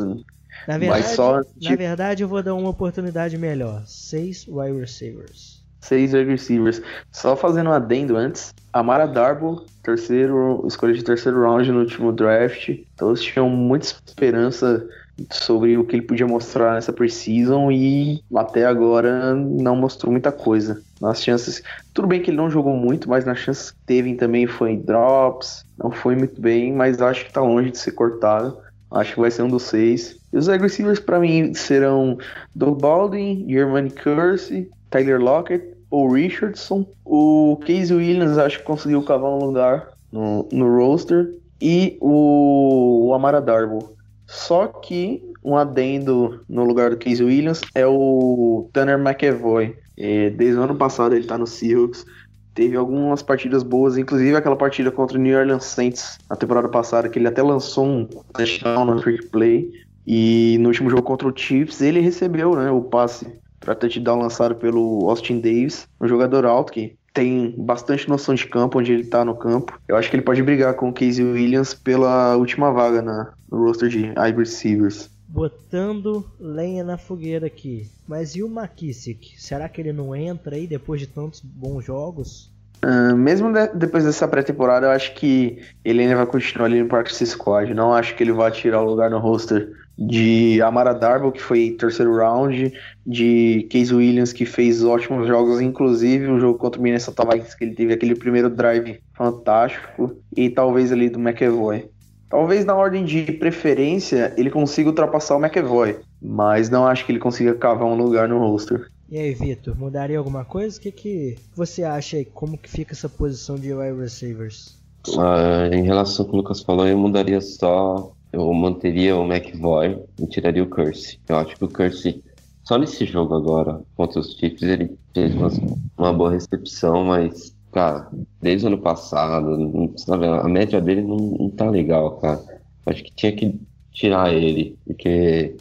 Na 0.69 0.79
verdade, 0.79 1.09
só, 1.09 1.43
tipo... 1.43 1.65
na 1.65 1.75
verdade, 1.75 2.23
eu 2.23 2.29
vou 2.29 2.41
dar 2.41 2.55
uma 2.55 2.69
oportunidade 2.69 3.37
melhor. 3.37 3.83
Seis 3.85 4.47
wide 4.47 4.79
receivers. 4.79 5.65
Seis 5.81 6.15
wide 6.15 6.31
receivers. 6.31 6.81
Só 7.11 7.35
fazendo 7.35 7.71
um 7.71 7.73
adendo 7.73 8.17
antes. 8.17 8.55
Amara 8.73 9.07
Darbo, 9.07 9.67
terceiro, 9.83 10.65
escolha 10.69 10.95
de 10.95 11.03
terceiro 11.03 11.43
round 11.43 11.69
no 11.73 11.81
último 11.81 12.13
draft. 12.13 12.71
Todos 12.97 13.21
tinham 13.21 13.51
muita 13.51 13.87
esperança 13.87 14.89
sobre 15.31 15.77
o 15.77 15.85
que 15.85 15.97
ele 15.97 16.03
podia 16.03 16.27
mostrar 16.27 16.75
nessa 16.75 16.93
preseason 16.93 17.71
e 17.71 18.23
até 18.35 18.65
agora 18.67 19.35
não 19.35 19.77
mostrou 19.77 20.11
muita 20.11 20.33
coisa. 20.33 20.83
Nas 21.01 21.23
chances, 21.23 21.63
tudo 21.93 22.09
bem 22.09 22.21
que 22.21 22.31
ele 22.31 22.37
não 22.37 22.51
jogou 22.51 22.77
muito, 22.77 23.09
mas 23.09 23.25
nas 23.25 23.39
chances 23.39 23.71
que 23.71 23.79
teve 23.87 24.15
também 24.15 24.47
foi 24.47 24.73
em 24.73 24.81
drops, 24.81 25.65
não 25.79 25.91
foi 25.91 26.17
muito 26.17 26.41
bem, 26.41 26.73
mas 26.73 27.01
acho 27.01 27.27
que 27.27 27.33
tá 27.33 27.41
longe 27.41 27.71
de 27.71 27.79
ser 27.79 27.93
cortado. 27.93 28.59
Acho 28.91 29.15
que 29.15 29.21
vai 29.21 29.31
ser 29.31 29.43
um 29.43 29.49
dos 29.49 29.65
seis. 29.65 30.17
E 30.33 30.37
os 30.37 30.47
receivers 30.47 31.01
para 31.01 31.19
mim 31.19 31.53
serão 31.53 32.17
Doug 32.55 32.81
Baldwin, 32.81 33.45
Germany 33.49 33.91
Curse, 33.91 34.71
Tyler 34.89 35.21
Lockett 35.21 35.75
ou 35.91 36.11
Richardson. 36.11 36.87
O 37.05 37.59
Casey 37.61 37.97
Williams 37.97 38.39
acho 38.39 38.59
que 38.59 38.65
conseguiu 38.65 39.03
cavar 39.03 39.31
um 39.31 39.45
lugar 39.47 39.89
no, 40.13 40.49
no 40.53 40.77
roster. 40.77 41.35
E 41.61 41.97
o, 42.01 43.09
o 43.09 43.15
Amara 43.15 43.41
Darbo. 43.41 43.95
Só 44.27 44.67
que 44.67 45.23
um 45.45 45.57
adendo 45.57 46.43
no 46.49 46.65
lugar 46.65 46.91
do 46.91 46.97
Casey 46.97 47.25
Williams 47.25 47.61
é 47.75 47.87
o 47.87 48.69
Tanner 48.73 48.99
McEvoy. 48.99 49.77
É, 49.97 50.31
desde 50.31 50.59
o 50.59 50.63
ano 50.63 50.75
passado 50.75 51.15
ele 51.15 51.27
tá 51.27 51.37
no 51.37 51.47
Seahawks. 51.47 52.07
Teve 52.55 52.77
algumas 52.77 53.23
partidas 53.23 53.63
boas, 53.63 53.99
inclusive 53.99 54.37
aquela 54.37 54.57
partida 54.57 54.91
contra 54.91 55.19
o 55.19 55.21
New 55.21 55.37
Orleans 55.37 55.65
Saints 55.65 56.19
na 56.31 56.37
temporada 56.37 56.69
passada, 56.69 57.09
que 57.09 57.19
ele 57.19 57.27
até 57.27 57.43
lançou 57.43 57.85
um 57.85 58.05
touchdown 58.33 58.85
no 58.85 59.03
free 59.03 59.23
play. 59.27 59.73
E 60.07 60.57
no 60.61 60.69
último 60.69 60.89
jogo 60.89 61.03
contra 61.03 61.27
o 61.27 61.37
Chiefs, 61.37 61.81
ele 61.81 62.01
recebeu 62.01 62.55
né, 62.55 62.71
o 62.71 62.81
passe 62.83 63.27
para 63.59 63.75
touchdown 63.75 64.21
lançado 64.21 64.55
pelo 64.55 65.09
Austin 65.09 65.41
Davis, 65.41 65.89
um 66.01 66.07
jogador 66.07 66.45
alto 66.45 66.73
que 66.73 66.97
tem 67.15 67.55
bastante 67.57 68.09
noção 68.09 68.35
de 68.35 68.47
campo, 68.47 68.79
onde 68.79 68.93
ele 68.93 69.05
tá 69.05 69.25
no 69.25 69.37
campo. 69.37 69.79
Eu 69.89 69.97
acho 69.97 70.11
que 70.11 70.17
ele 70.17 70.23
pode 70.23 70.43
brigar 70.43 70.75
com 70.75 70.89
o 70.89 70.93
Casey 70.93 71.25
Williams 71.25 71.73
pela 71.73 72.37
última 72.37 72.73
vaga 72.73 73.01
na, 73.01 73.33
roster 73.55 73.89
de 73.89 74.13
wide 74.19 74.39
receivers. 74.39 75.11
Botando 75.29 76.25
lenha 76.39 76.85
na 76.85 76.97
fogueira 76.97 77.47
aqui. 77.47 77.89
Mas 78.07 78.37
e 78.37 78.43
o 78.43 78.47
McKissick? 78.47 79.35
Será 79.41 79.69
que 79.69 79.81
ele 79.81 79.93
não 79.93 80.15
entra 80.15 80.57
aí 80.57 80.67
depois 80.67 81.01
de 81.01 81.07
tantos 81.07 81.41
bons 81.41 81.85
jogos? 81.85 82.53
Uh, 82.85 83.17
mesmo 83.17 83.51
de, 83.51 83.67
depois 83.69 84.05
dessa 84.05 84.29
pré-temporada, 84.29 84.87
eu 84.87 84.91
acho 84.91 85.15
que 85.15 85.59
ele 85.83 86.03
ainda 86.03 86.17
vai 86.17 86.27
continuar 86.27 86.67
ali 86.67 86.83
no 86.83 86.89
Practice 86.89 87.27
Squad. 87.27 87.73
Não 87.73 87.95
acho 87.95 88.15
que 88.15 88.23
ele 88.23 88.33
vai 88.33 88.51
tirar 88.51 88.83
o 88.83 88.85
lugar 88.85 89.11
no 89.11 89.19
roster 89.19 89.73
de 89.97 90.61
Amara 90.61 90.93
Darbo, 90.93 91.33
que 91.33 91.41
foi 91.41 91.71
terceiro 91.79 92.17
round, 92.17 92.73
de 93.07 93.67
Case 93.71 93.95
Williams, 93.95 94.33
que 94.33 94.45
fez 94.45 94.85
ótimos 94.85 95.27
jogos, 95.27 95.61
inclusive 95.61 96.27
o 96.27 96.39
jogo 96.39 96.59
contra 96.59 96.81
o 96.81 96.83
Minnesota 96.83 97.25
Vikings, 97.25 97.57
que 97.57 97.65
ele 97.65 97.75
teve 97.75 97.95
aquele 97.95 98.15
primeiro 98.15 98.51
drive 98.51 99.01
fantástico, 99.15 100.17
e 100.37 100.51
talvez 100.51 100.93
ali 100.93 101.09
do 101.09 101.19
McEvoy. 101.19 101.89
Talvez 102.35 102.65
na 102.65 102.75
ordem 102.75 103.05
de 103.05 103.31
preferência 103.31 104.35
ele 104.37 104.51
consiga 104.51 104.89
ultrapassar 104.89 105.37
o 105.37 105.39
McEvoy, 105.41 106.01
mas 106.21 106.69
não 106.69 106.85
acho 106.85 107.07
que 107.07 107.13
ele 107.13 107.21
consiga 107.21 107.55
cavar 107.55 107.87
um 107.87 107.95
lugar 107.95 108.29
no 108.29 108.41
roster. 108.41 108.91
E 109.09 109.17
aí, 109.17 109.33
Vitor, 109.33 109.79
mudaria 109.79 110.19
alguma 110.19 110.45
coisa? 110.45 110.77
O 110.77 110.81
que, 110.81 110.91
que 110.91 111.39
você 111.55 111.85
acha 111.85 112.17
aí? 112.17 112.25
Como 112.25 112.59
que 112.59 112.69
fica 112.69 112.93
essa 112.93 113.09
posição 113.09 113.55
de 113.55 113.73
wide 113.73 114.01
receivers? 114.01 114.77
Uh, 115.07 115.73
em 115.73 115.85
relação 115.85 116.25
ao 116.25 116.29
que 116.29 116.37
o 116.37 116.41
Lucas 116.41 116.61
falou, 116.61 116.89
eu 116.89 116.99
mudaria 116.99 117.41
só 117.41 118.13
eu 118.33 118.53
manteria 118.53 119.17
o 119.17 119.33
McVoy 119.33 119.97
e 120.21 120.27
tiraria 120.27 120.65
o 120.65 120.69
Curse. 120.69 121.21
Eu 121.29 121.37
acho 121.37 121.55
que 121.55 121.65
o 121.65 121.69
Curse, 121.69 122.21
só 122.65 122.77
nesse 122.77 123.05
jogo 123.05 123.37
agora, 123.37 123.81
contra 123.95 124.19
os 124.19 124.33
Chiefs, 124.33 124.63
ele 124.63 124.99
fez 125.15 125.33
uma, 125.37 125.51
uma 125.97 126.13
boa 126.13 126.33
recepção, 126.33 127.05
mas, 127.05 127.54
cara, 127.75 128.09
desde 128.41 128.67
o 128.67 128.69
ano 128.69 128.79
passado, 128.79 129.93
sabe, 129.97 130.27
a 130.27 130.45
média 130.45 130.81
dele 130.81 131.03
não, 131.03 131.17
não 131.17 131.51
tá 131.51 131.69
legal, 131.69 132.19
cara. 132.19 132.41
Acho 132.87 133.03
que 133.03 133.13
tinha 133.15 133.33
que 133.33 133.59
tirar 133.93 134.33
ele, 134.33 134.79
porque 134.87 135.57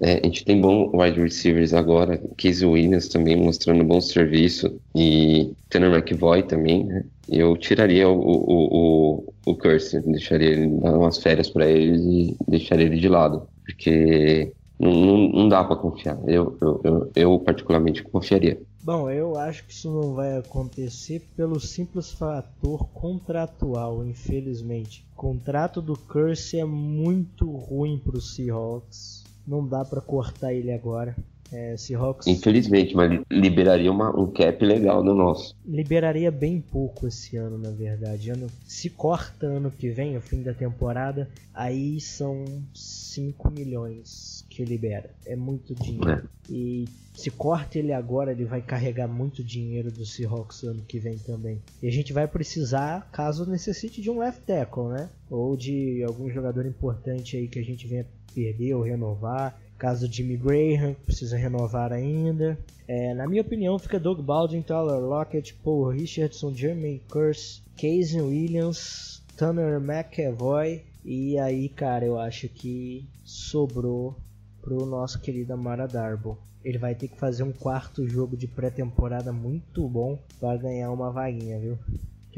é, 0.00 0.20
a 0.22 0.26
gente 0.26 0.44
tem 0.44 0.60
bom 0.60 0.90
wide 0.94 1.20
receivers 1.20 1.74
agora, 1.74 2.20
Casey 2.36 2.66
Williams 2.66 3.08
também 3.08 3.36
mostrando 3.36 3.84
bom 3.84 4.00
serviço 4.00 4.80
e 4.94 5.52
Tanner 5.68 5.92
McVoy 5.92 6.42
também, 6.42 6.84
né? 6.84 7.04
Eu 7.28 7.56
tiraria 7.58 8.08
o, 8.08 8.18
o, 8.18 9.24
o, 9.26 9.34
o 9.44 9.54
Curse, 9.56 10.00
deixaria 10.00 10.48
ele 10.50 10.68
dar 10.80 10.96
umas 10.96 11.18
férias 11.18 11.50
para 11.50 11.66
ele 11.66 12.30
e 12.30 12.36
deixaria 12.48 12.86
ele 12.86 12.98
de 12.98 13.08
lado, 13.08 13.46
porque 13.66 14.52
não, 14.78 15.28
não, 15.28 15.48
dá 15.48 15.64
para 15.64 15.76
confiar. 15.76 16.18
Eu, 16.26 16.56
eu, 16.60 16.80
eu, 16.84 17.10
eu, 17.14 17.38
particularmente 17.40 18.02
confiaria. 18.02 18.60
Bom, 18.82 19.10
eu 19.10 19.36
acho 19.36 19.66
que 19.66 19.72
isso 19.72 19.90
não 19.90 20.14
vai 20.14 20.38
acontecer 20.38 21.26
pelo 21.36 21.60
simples 21.60 22.12
fator 22.12 22.86
contratual, 22.94 24.04
infelizmente. 24.04 25.04
O 25.12 25.16
contrato 25.16 25.82
do 25.82 25.98
Curse 25.98 26.58
é 26.58 26.64
muito 26.64 27.50
ruim 27.50 27.98
para 27.98 28.16
os 28.16 28.34
Seahawks 28.34 29.28
não 29.48 29.66
dá 29.66 29.82
para 29.82 30.02
cortar 30.02 30.52
ele 30.52 30.70
agora. 30.70 31.16
É, 31.52 31.76
Seahawks. 31.76 32.26
Infelizmente, 32.26 32.94
mas 32.94 33.20
liberaria 33.30 33.90
uma, 33.90 34.10
um 34.18 34.30
cap 34.30 34.64
legal 34.64 35.02
no 35.02 35.14
nosso. 35.14 35.56
Liberaria 35.66 36.30
bem 36.30 36.60
pouco 36.60 37.06
esse 37.06 37.36
ano, 37.36 37.56
na 37.56 37.70
verdade. 37.70 38.30
Ano, 38.30 38.48
se 38.66 38.90
corta 38.90 39.46
ano 39.46 39.70
que 39.70 39.88
vem, 39.88 40.16
o 40.16 40.20
fim 40.20 40.42
da 40.42 40.52
temporada, 40.52 41.28
aí 41.54 42.00
são 42.00 42.44
5 42.74 43.50
milhões 43.50 44.44
que 44.48 44.64
libera. 44.64 45.10
É 45.24 45.36
muito 45.36 45.74
dinheiro. 45.74 46.10
É. 46.10 46.52
E 46.52 46.86
se 47.14 47.30
corta 47.30 47.78
ele 47.78 47.92
agora, 47.92 48.32
ele 48.32 48.44
vai 48.44 48.60
carregar 48.62 49.08
muito 49.08 49.42
dinheiro 49.42 49.90
do 49.90 50.04
Seahawks 50.04 50.64
ano 50.64 50.82
que 50.86 50.98
vem 50.98 51.16
também. 51.18 51.60
E 51.82 51.88
a 51.88 51.90
gente 51.90 52.12
vai 52.12 52.26
precisar, 52.26 53.08
caso 53.10 53.48
necessite 53.48 54.00
de 54.00 54.10
um 54.10 54.18
left 54.18 54.42
tackle, 54.46 54.88
né? 54.88 55.08
Ou 55.30 55.56
de 55.56 56.02
algum 56.04 56.30
jogador 56.30 56.66
importante 56.66 57.36
aí 57.36 57.48
que 57.48 57.58
a 57.58 57.64
gente 57.64 57.86
venha 57.86 58.06
perder 58.34 58.74
ou 58.74 58.82
renovar. 58.82 59.60
Caso 59.78 60.10
Jimmy 60.10 60.36
Graham, 60.36 60.94
precisa 61.04 61.36
renovar 61.36 61.92
ainda. 61.92 62.58
É, 62.88 63.14
na 63.14 63.28
minha 63.28 63.42
opinião, 63.42 63.78
fica 63.78 64.00
Doug 64.00 64.20
Baldwin, 64.20 64.62
Tyler 64.62 65.00
Lockett, 65.00 65.54
Paul 65.62 65.90
Richardson, 65.90 66.52
Jeremy 66.52 67.00
Curse, 67.08 67.62
Casey 67.76 68.20
Williams, 68.20 69.22
Tanner 69.36 69.80
McEvoy. 69.80 70.82
E 71.04 71.38
aí, 71.38 71.68
cara, 71.68 72.04
eu 72.04 72.18
acho 72.18 72.48
que 72.48 73.08
sobrou 73.24 74.16
pro 74.60 74.84
nosso 74.84 75.20
querido 75.20 75.52
Amara 75.52 75.86
Darbo. 75.86 76.36
Ele 76.64 76.76
vai 76.76 76.94
ter 76.94 77.08
que 77.08 77.16
fazer 77.16 77.44
um 77.44 77.52
quarto 77.52 78.06
jogo 78.08 78.36
de 78.36 78.48
pré-temporada 78.48 79.32
muito 79.32 79.88
bom 79.88 80.18
para 80.40 80.58
ganhar 80.58 80.90
uma 80.90 81.12
vaguinha, 81.12 81.58
viu? 81.58 81.78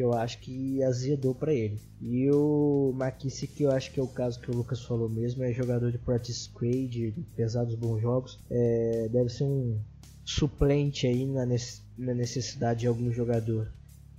Que 0.00 0.04
eu 0.04 0.14
acho 0.14 0.38
que 0.38 0.82
azedou 0.82 1.34
para 1.34 1.52
ele. 1.52 1.78
E 2.00 2.30
o 2.30 2.94
McKissick, 2.98 3.52
que 3.52 3.64
eu 3.64 3.70
acho 3.70 3.92
que 3.92 4.00
é 4.00 4.02
o 4.02 4.08
caso 4.08 4.40
que 4.40 4.50
o 4.50 4.54
Lucas 4.54 4.82
falou 4.82 5.10
mesmo, 5.10 5.44
é 5.44 5.52
jogador 5.52 5.92
de 5.92 5.98
practice 5.98 6.44
squad, 6.44 7.12
apesar 7.34 7.64
dos 7.64 7.74
bons 7.74 8.00
jogos, 8.00 8.40
é, 8.50 9.10
deve 9.12 9.28
ser 9.28 9.44
um 9.44 9.78
suplente 10.24 11.06
aí 11.06 11.26
na, 11.26 11.44
na 11.44 12.14
necessidade 12.14 12.80
de 12.80 12.86
algum 12.86 13.12
jogador 13.12 13.70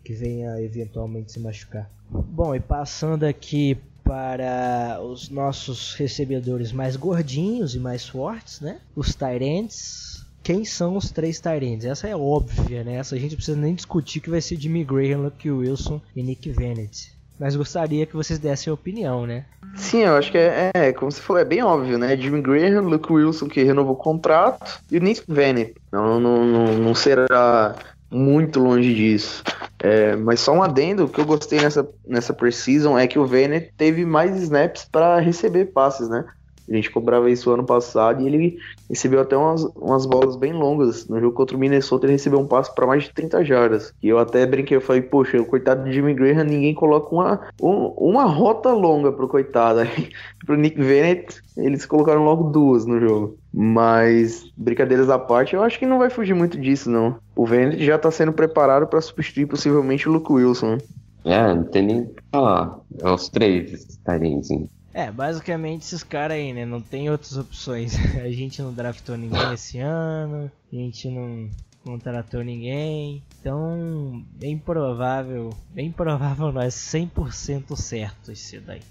que 0.04 0.14
venha 0.14 0.62
eventualmente 0.62 1.32
se 1.32 1.40
machucar. 1.40 1.92
Bom, 2.12 2.54
e 2.54 2.60
passando 2.60 3.24
aqui 3.24 3.76
para 4.04 5.00
os 5.02 5.30
nossos 5.30 5.96
recebedores 5.96 6.72
mais 6.72 6.96
gordinhos 6.96 7.74
e 7.74 7.80
mais 7.80 8.08
fortes, 8.08 8.62
né? 8.62 8.82
Os 8.96 9.16
Tyrants. 9.16 10.11
Quem 10.44 10.66
são 10.66 10.98
os 10.98 11.12
três 11.12 11.40
Tyrants? 11.40 11.86
Essa 11.86 12.08
é 12.08 12.16
óbvia, 12.16 12.84
né? 12.84 12.96
Essa 12.96 13.16
a 13.16 13.20
gente 13.20 13.36
precisa 13.36 13.58
nem 13.58 13.76
discutir 13.76 14.20
que 14.20 14.30
vai 14.30 14.42
ser 14.42 14.56
Jimmy 14.60 14.84
Graham, 14.84 15.22
Luke 15.22 15.50
Wilson 15.50 16.02
e 16.16 16.24
Nick 16.24 16.52
Vannett. 16.52 17.14
Mas 17.40 17.56
gostaria 17.56 18.06
que 18.06 18.16
vocês 18.16 18.38
dessem 18.38 18.70
a 18.70 18.74
opinião, 18.74 19.26
né? 19.26 19.46
Sim, 19.76 20.02
eu 20.02 20.16
acho 20.16 20.32
que 20.32 20.38
é, 20.38 20.72
é, 20.74 20.94
como 20.94 21.12
você 21.12 21.22
falou, 21.22 21.42
é 21.42 21.46
bem 21.46 21.64
óbvio, 21.64 21.98
né? 21.98 22.16
Jimmy 22.16 22.42
Graham, 22.42 22.82
Luke 22.82 23.12
Wilson 23.12 23.48
que 23.48 23.64
renovou 23.64 23.94
o 23.94 23.98
contrato 23.98 24.82
e 24.92 24.98
o 24.98 25.02
Nick 25.02 25.24
Vannett. 25.28 25.76
Não, 25.92 26.20
não, 26.20 26.46
não, 26.46 26.78
não 26.78 26.96
será 26.96 27.76
muito 28.12 28.60
longe 28.60 28.94
disso. 28.94 29.44
É, 29.80 30.16
mas 30.16 30.40
só 30.40 30.54
um 30.54 30.62
adendo, 30.62 31.06
o 31.06 31.10
que 31.10 31.20
eu 31.20 31.26
gostei 31.26 31.60
nessa, 31.60 31.88
nessa 32.06 32.34
preseason 32.34 32.98
é 32.98 33.08
que 33.08 33.18
o 33.18 33.26
Vayner 33.26 33.72
teve 33.76 34.06
mais 34.06 34.36
snaps 34.40 34.88
para 34.92 35.20
receber 35.20 35.66
passes, 35.66 36.08
né? 36.08 36.26
A 36.72 36.76
gente 36.76 36.90
cobrava 36.90 37.30
isso 37.30 37.52
ano 37.52 37.66
passado 37.66 38.22
e 38.22 38.28
ele 38.28 38.58
recebeu 38.90 39.20
até 39.20 39.36
umas, 39.36 39.64
umas 39.76 40.06
bolas 40.06 40.38
bem 40.38 40.54
longas. 40.54 41.08
No 41.08 41.20
jogo 41.20 41.36
contra 41.36 41.58
o 41.58 41.60
Minnesota, 41.60 42.06
ele 42.06 42.14
recebeu 42.14 42.40
um 42.40 42.48
passe 42.48 42.74
para 42.74 42.88
mais 42.88 43.04
de 43.04 43.14
30 43.14 43.44
jardas. 43.44 43.94
E 44.02 44.08
eu 44.08 44.18
até 44.18 44.46
brinquei, 44.46 44.78
eu 44.78 44.82
falei, 44.82 45.02
poxa, 45.02 45.40
o 45.42 45.46
coitado 45.46 45.84
de 45.84 45.94
Jimmy 45.94 46.14
Graham, 46.14 46.46
ninguém 46.46 46.74
coloca 46.74 47.14
uma, 47.14 47.42
um, 47.62 47.88
uma 47.98 48.24
rota 48.24 48.72
longa 48.72 49.12
pro 49.12 49.28
coitado. 49.28 49.80
Aí, 49.92 50.10
pro 50.46 50.56
Nick 50.56 50.82
Vennett, 50.82 51.42
eles 51.58 51.86
colocaram 51.86 52.24
logo 52.24 52.50
duas 52.50 52.86
no 52.86 53.00
jogo. 53.00 53.38
Mas, 53.54 54.50
brincadeiras 54.56 55.10
à 55.10 55.20
parte, 55.20 55.56
eu 55.56 55.64
acho 55.64 55.78
que 55.78 55.86
não 55.86 56.00
vai 56.00 56.10
fugir 56.10 56.34
muito 56.34 56.58
disso, 56.58 56.90
não. 56.90 57.18
O 57.36 57.46
Vennett 57.46 57.84
já 57.84 57.98
tá 57.98 58.10
sendo 58.10 58.32
preparado 58.32 58.88
para 58.88 59.02
substituir 59.02 59.46
possivelmente 59.46 60.08
o 60.08 60.12
Luke 60.14 60.32
Wilson. 60.32 60.78
É, 61.26 61.54
não 61.54 61.64
tem 61.64 61.84
nem 61.84 62.06
que 62.06 62.24
falar. 62.32 62.80
É 63.00 63.10
os 63.10 63.30
três 63.30 64.00
Tyrants. 64.04 64.50
É, 64.94 65.10
basicamente 65.10 65.84
esses 65.84 66.04
caras 66.04 66.38
aí, 66.38 66.54
né? 66.54 66.66
Não 66.66 66.82
tem 66.82 67.10
outras 67.10 67.38
opções. 67.38 67.96
A 68.22 68.30
gente 68.30 68.62
não 68.62 68.74
draftou 68.74 69.18
ninguém 69.18 69.54
esse 69.54 69.80
ano, 69.80 70.52
a 70.72 70.76
gente 70.76 71.10
não 71.10 71.50
contratou 71.84 72.44
ninguém. 72.44 73.24
Então, 73.40 74.24
bem 74.34 74.58
provável, 74.58 75.52
bem 75.72 75.92
provável 75.92 76.52
nós 76.54 76.76
100% 76.76 77.76
certo 77.76 78.32
esse 78.32 78.60
daí. 78.60 78.82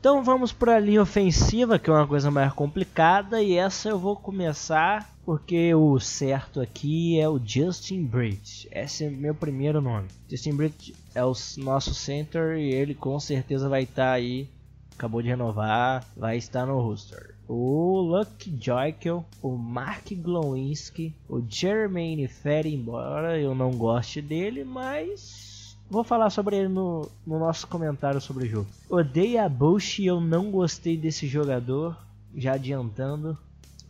Então 0.00 0.24
vamos 0.24 0.50
para 0.50 0.76
a 0.76 0.80
linha 0.80 1.02
ofensiva, 1.02 1.78
que 1.78 1.90
é 1.90 1.92
uma 1.92 2.06
coisa 2.06 2.30
mais 2.30 2.50
complicada, 2.54 3.42
e 3.42 3.58
essa 3.58 3.90
eu 3.90 3.98
vou 3.98 4.16
começar 4.16 5.14
porque 5.26 5.74
o 5.74 6.00
certo 6.00 6.58
aqui 6.58 7.20
é 7.20 7.28
o 7.28 7.38
Justin 7.38 8.04
Britt. 8.04 8.66
Esse 8.72 9.04
é 9.04 9.10
meu 9.10 9.34
primeiro 9.34 9.78
nome. 9.82 10.08
Justin 10.26 10.54
Britt 10.54 10.94
é 11.14 11.22
o 11.22 11.34
nosso 11.58 11.94
center 11.94 12.56
e 12.56 12.72
ele 12.72 12.94
com 12.94 13.20
certeza 13.20 13.68
vai 13.68 13.82
estar 13.82 14.06
tá 14.06 14.12
aí 14.12 14.48
acabou 15.00 15.22
de 15.22 15.28
renovar, 15.28 16.04
vai 16.14 16.36
estar 16.36 16.66
no 16.66 16.78
roster. 16.78 17.34
O 17.48 18.02
Luck 18.02 18.54
Joykel, 18.60 19.24
o 19.42 19.56
Mark 19.56 20.12
Glowinski, 20.12 21.14
o 21.26 21.40
Jermaine 21.48 22.28
Ferry, 22.28 22.74
embora 22.74 23.40
eu 23.40 23.54
não 23.54 23.70
goste 23.70 24.20
dele, 24.20 24.62
mas 24.62 25.74
vou 25.88 26.04
falar 26.04 26.28
sobre 26.28 26.56
ele 26.56 26.68
no, 26.68 27.08
no 27.26 27.38
nosso 27.38 27.66
comentário 27.66 28.20
sobre 28.20 28.44
o 28.44 28.48
jogo. 28.48 28.66
Odeia 28.90 29.48
Bush, 29.48 30.00
eu 30.00 30.20
não 30.20 30.50
gostei 30.50 30.98
desse 30.98 31.26
jogador, 31.26 31.96
já 32.36 32.52
adiantando. 32.52 33.38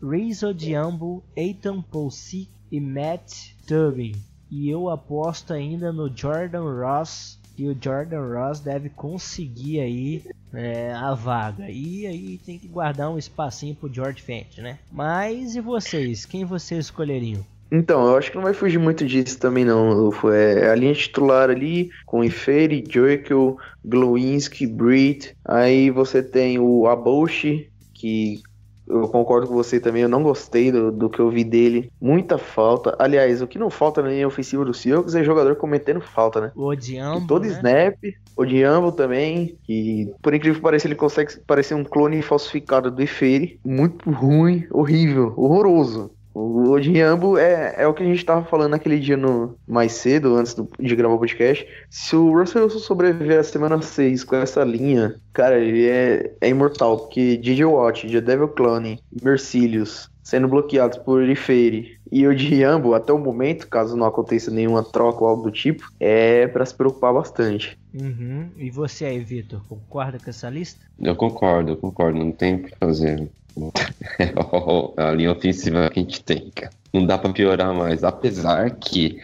Rizzo 0.00 0.54
Diambo, 0.54 1.24
Ethan 1.34 1.82
Polsi 1.82 2.48
e 2.70 2.80
Matt 2.80 3.50
Tubin. 3.66 4.14
E 4.48 4.70
eu 4.70 4.88
aposto 4.88 5.52
ainda 5.52 5.92
no 5.92 6.08
Jordan 6.16 6.62
Ross 6.62 7.39
que 7.60 7.66
o 7.66 7.76
Jordan 7.78 8.22
Ross 8.26 8.60
deve 8.60 8.88
conseguir 8.88 9.80
aí 9.80 10.22
é, 10.54 10.94
a 10.94 11.12
vaga. 11.12 11.68
E 11.68 12.06
aí 12.06 12.40
tem 12.46 12.58
que 12.58 12.66
guardar 12.66 13.10
um 13.10 13.18
espacinho 13.18 13.74
pro 13.74 13.92
George 13.92 14.22
Fent, 14.22 14.56
né? 14.56 14.78
Mas 14.90 15.54
e 15.56 15.60
vocês? 15.60 16.24
Quem 16.24 16.42
vocês 16.42 16.86
escolheriam? 16.86 17.44
Então, 17.70 18.06
eu 18.06 18.16
acho 18.16 18.30
que 18.30 18.36
não 18.36 18.44
vai 18.44 18.54
fugir 18.54 18.78
muito 18.78 19.06
disso 19.06 19.38
também 19.38 19.66
não, 19.66 20.10
É 20.32 20.70
a 20.70 20.74
linha 20.74 20.94
titular 20.94 21.50
ali, 21.50 21.90
com 22.06 22.24
Ifeiri, 22.24 22.82
Joikel, 22.88 23.58
Glowinski, 23.84 24.66
Breed. 24.66 25.26
Aí 25.44 25.90
você 25.90 26.22
tem 26.22 26.58
o 26.58 26.86
Aboshi, 26.86 27.70
que 27.92 28.42
eu 28.90 29.08
concordo 29.08 29.46
com 29.46 29.54
você 29.54 29.78
também, 29.78 30.02
eu 30.02 30.08
não 30.08 30.22
gostei 30.22 30.70
do, 30.72 30.90
do 30.90 31.08
que 31.08 31.18
eu 31.18 31.30
vi 31.30 31.44
dele. 31.44 31.90
Muita 32.00 32.38
falta. 32.38 32.94
Aliás, 32.98 33.40
o 33.40 33.46
que 33.46 33.58
não 33.58 33.70
falta 33.70 34.02
na 34.02 34.08
linha 34.08 34.26
ofensiva 34.26 34.64
do 34.64 34.74
Seahawks 34.74 35.14
é 35.14 35.22
jogador 35.24 35.56
cometendo 35.56 36.00
falta, 36.00 36.40
né? 36.40 36.52
O 36.54 36.66
Odiambo, 36.66 37.26
Todo 37.26 37.44
né? 37.44 37.48
snap, 37.48 37.96
o 38.36 38.44
Diambo 38.44 38.92
também, 38.92 39.56
que 39.64 40.12
por 40.22 40.34
incrível 40.34 40.56
que 40.56 40.62
pareça, 40.62 40.86
ele 40.86 40.94
consegue 40.94 41.38
parecer 41.46 41.74
um 41.74 41.84
clone 41.84 42.22
falsificado 42.22 42.90
do 42.90 43.02
Efeire. 43.02 43.58
Muito 43.64 44.10
ruim, 44.10 44.66
horrível, 44.70 45.32
horroroso. 45.36 46.10
O 46.32 46.70
Odiambo 46.70 47.36
é, 47.36 47.74
é 47.76 47.86
o 47.86 47.94
que 47.94 48.02
a 48.02 48.06
gente 48.06 48.24
tava 48.24 48.44
falando 48.44 48.70
naquele 48.70 48.98
dia 48.98 49.16
no, 49.16 49.56
mais 49.66 49.92
cedo, 49.92 50.36
antes 50.36 50.54
do, 50.54 50.68
de 50.78 50.94
gravar 50.94 51.14
o 51.14 51.18
podcast. 51.18 51.66
Se 51.88 52.14
o 52.14 52.32
Russell 52.32 52.64
Wilson 52.64 52.78
sobreviver 52.78 53.40
a 53.40 53.44
semana 53.44 53.80
6 53.82 54.24
com 54.24 54.36
essa 54.36 54.62
linha, 54.62 55.16
cara, 55.32 55.58
ele 55.58 55.86
é, 55.86 56.32
é 56.40 56.48
imortal, 56.48 56.98
porque 56.98 57.36
DJ 57.36 57.64
Watt, 57.64 58.06
Devil 58.20 58.48
Clone, 58.48 59.00
Mercillius 59.22 60.10
sendo 60.30 60.46
bloqueados 60.46 60.96
por 60.98 61.28
Ifeire 61.28 61.98
e 62.12 62.24
o 62.24 62.34
Diambo, 62.34 62.94
até 62.94 63.12
o 63.12 63.18
momento, 63.18 63.66
caso 63.66 63.96
não 63.96 64.06
aconteça 64.06 64.48
nenhuma 64.48 64.84
troca 64.84 65.24
ou 65.24 65.28
algo 65.28 65.42
do 65.42 65.50
tipo, 65.50 65.90
é 65.98 66.46
para 66.46 66.64
se 66.64 66.72
preocupar 66.72 67.12
bastante. 67.12 67.76
Uhum. 67.92 68.48
E 68.56 68.70
você 68.70 69.06
aí, 69.06 69.18
Vitor, 69.18 69.60
concorda 69.68 70.20
com 70.22 70.30
essa 70.30 70.48
lista? 70.48 70.86
Eu 71.00 71.16
concordo, 71.16 71.72
eu 71.72 71.76
concordo, 71.76 72.20
não 72.20 72.30
tem 72.30 72.54
o 72.54 72.62
que 72.62 72.76
fazer. 72.78 73.28
a 74.96 75.10
linha 75.12 75.32
ofensiva 75.32 75.90
que 75.90 76.00
a 76.00 76.02
gente 76.02 76.22
tem, 76.22 76.50
cara. 76.50 76.72
Não 76.92 77.06
dá 77.06 77.18
para 77.18 77.32
piorar 77.32 77.74
mais. 77.74 78.04
Apesar 78.04 78.70
que 78.70 79.18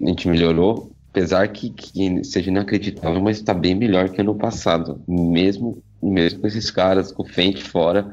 a 0.00 0.08
gente 0.08 0.28
melhorou, 0.28 0.90
apesar 1.10 1.48
que, 1.48 1.70
que 1.70 2.24
seja 2.24 2.50
inacreditável, 2.50 3.20
mas 3.20 3.38
está 3.38 3.54
bem 3.54 3.74
melhor 3.74 4.08
que 4.10 4.20
ano 4.20 4.34
passado. 4.34 5.00
Mesmo, 5.08 5.82
mesmo 6.02 6.40
com 6.40 6.46
esses 6.46 6.70
caras 6.70 7.10
com 7.10 7.24
frente 7.24 7.62
fora, 7.62 8.06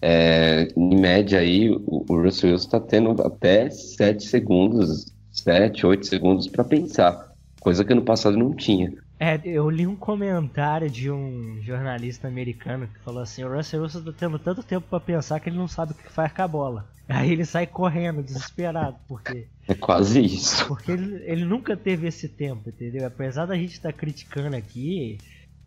é, 0.00 0.68
em 0.76 1.00
média 1.00 1.38
aí, 1.38 1.70
o, 1.70 2.04
o 2.08 2.22
Russell 2.22 2.50
Wilson 2.50 2.66
está 2.66 2.80
tendo 2.80 3.22
até 3.22 3.68
7 3.70 4.24
segundos, 4.24 5.06
7, 5.32 5.86
8 5.86 6.06
segundos 6.06 6.48
para 6.48 6.64
pensar. 6.64 7.32
Coisa 7.60 7.84
que 7.84 7.92
ano 7.92 8.02
passado 8.02 8.36
não 8.36 8.54
tinha. 8.54 8.92
É, 9.18 9.40
eu 9.44 9.70
li 9.70 9.86
um 9.86 9.96
comentário 9.96 10.90
de 10.90 11.10
um 11.10 11.60
jornalista 11.62 12.28
americano 12.28 12.86
que 12.86 12.98
falou 13.00 13.22
assim: 13.22 13.44
o 13.44 13.54
Russell 13.54 13.82
Wilson 13.82 14.04
tá 14.04 14.12
tendo 14.12 14.38
tanto 14.38 14.62
tempo 14.62 14.86
para 14.88 15.00
pensar 15.00 15.40
que 15.40 15.48
ele 15.48 15.56
não 15.56 15.68
sabe 15.68 15.92
o 15.92 15.94
que 15.94 16.10
faz 16.10 16.32
com 16.32 16.42
a 16.42 16.48
bola. 16.48 16.96
Aí 17.08 17.30
ele 17.30 17.44
sai 17.44 17.66
correndo, 17.66 18.22
desesperado, 18.22 18.96
porque. 19.06 19.46
É 19.68 19.74
quase 19.74 20.20
isso. 20.20 20.66
Porque 20.66 20.92
ele, 20.92 21.22
ele 21.24 21.44
nunca 21.44 21.76
teve 21.76 22.08
esse 22.08 22.28
tempo, 22.28 22.68
entendeu? 22.68 23.06
Apesar 23.06 23.46
da 23.46 23.54
gente 23.54 23.74
estar 23.74 23.92
tá 23.92 23.98
criticando 23.98 24.56
aqui, 24.56 25.18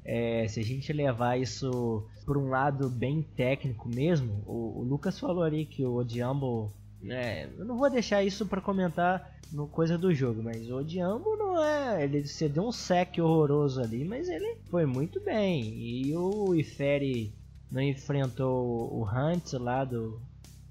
é, 0.06 0.48
se 0.48 0.60
a 0.60 0.64
gente 0.64 0.92
levar 0.92 1.40
isso 1.40 2.06
por 2.26 2.38
um 2.38 2.50
lado 2.50 2.90
bem 2.90 3.22
técnico 3.22 3.88
mesmo, 3.88 4.44
o, 4.46 4.80
o 4.80 4.84
Lucas 4.84 5.20
falou 5.20 5.44
ali 5.44 5.66
que 5.66 5.86
o 5.86 5.96
Odiambo. 5.96 6.72
É, 7.08 7.48
eu 7.58 7.66
não 7.66 7.78
vou 7.78 7.90
deixar 7.90 8.24
isso 8.24 8.46
para 8.46 8.62
comentar 8.62 9.40
no 9.52 9.68
coisa 9.68 9.98
do 9.98 10.14
jogo, 10.14 10.44
mas 10.44 10.70
o 10.70 10.84
Diambo 10.84 11.36
não 11.36 11.64
é. 11.64 12.04
Ele 12.04 12.26
cedeu 12.26 12.68
um 12.68 12.72
sec 12.72 13.18
horroroso 13.20 13.82
ali, 13.82 14.04
mas 14.04 14.30
ele 14.30 14.58
foi 14.70 14.86
muito 14.86 15.20
bem. 15.20 15.64
E 15.64 16.16
o 16.16 16.54
Ifere 16.56 17.34
não 17.72 17.82
enfrentou 17.82 18.92
o 18.94 19.04
Hunt 19.04 19.54
lá 19.54 19.86
do. 19.86 20.20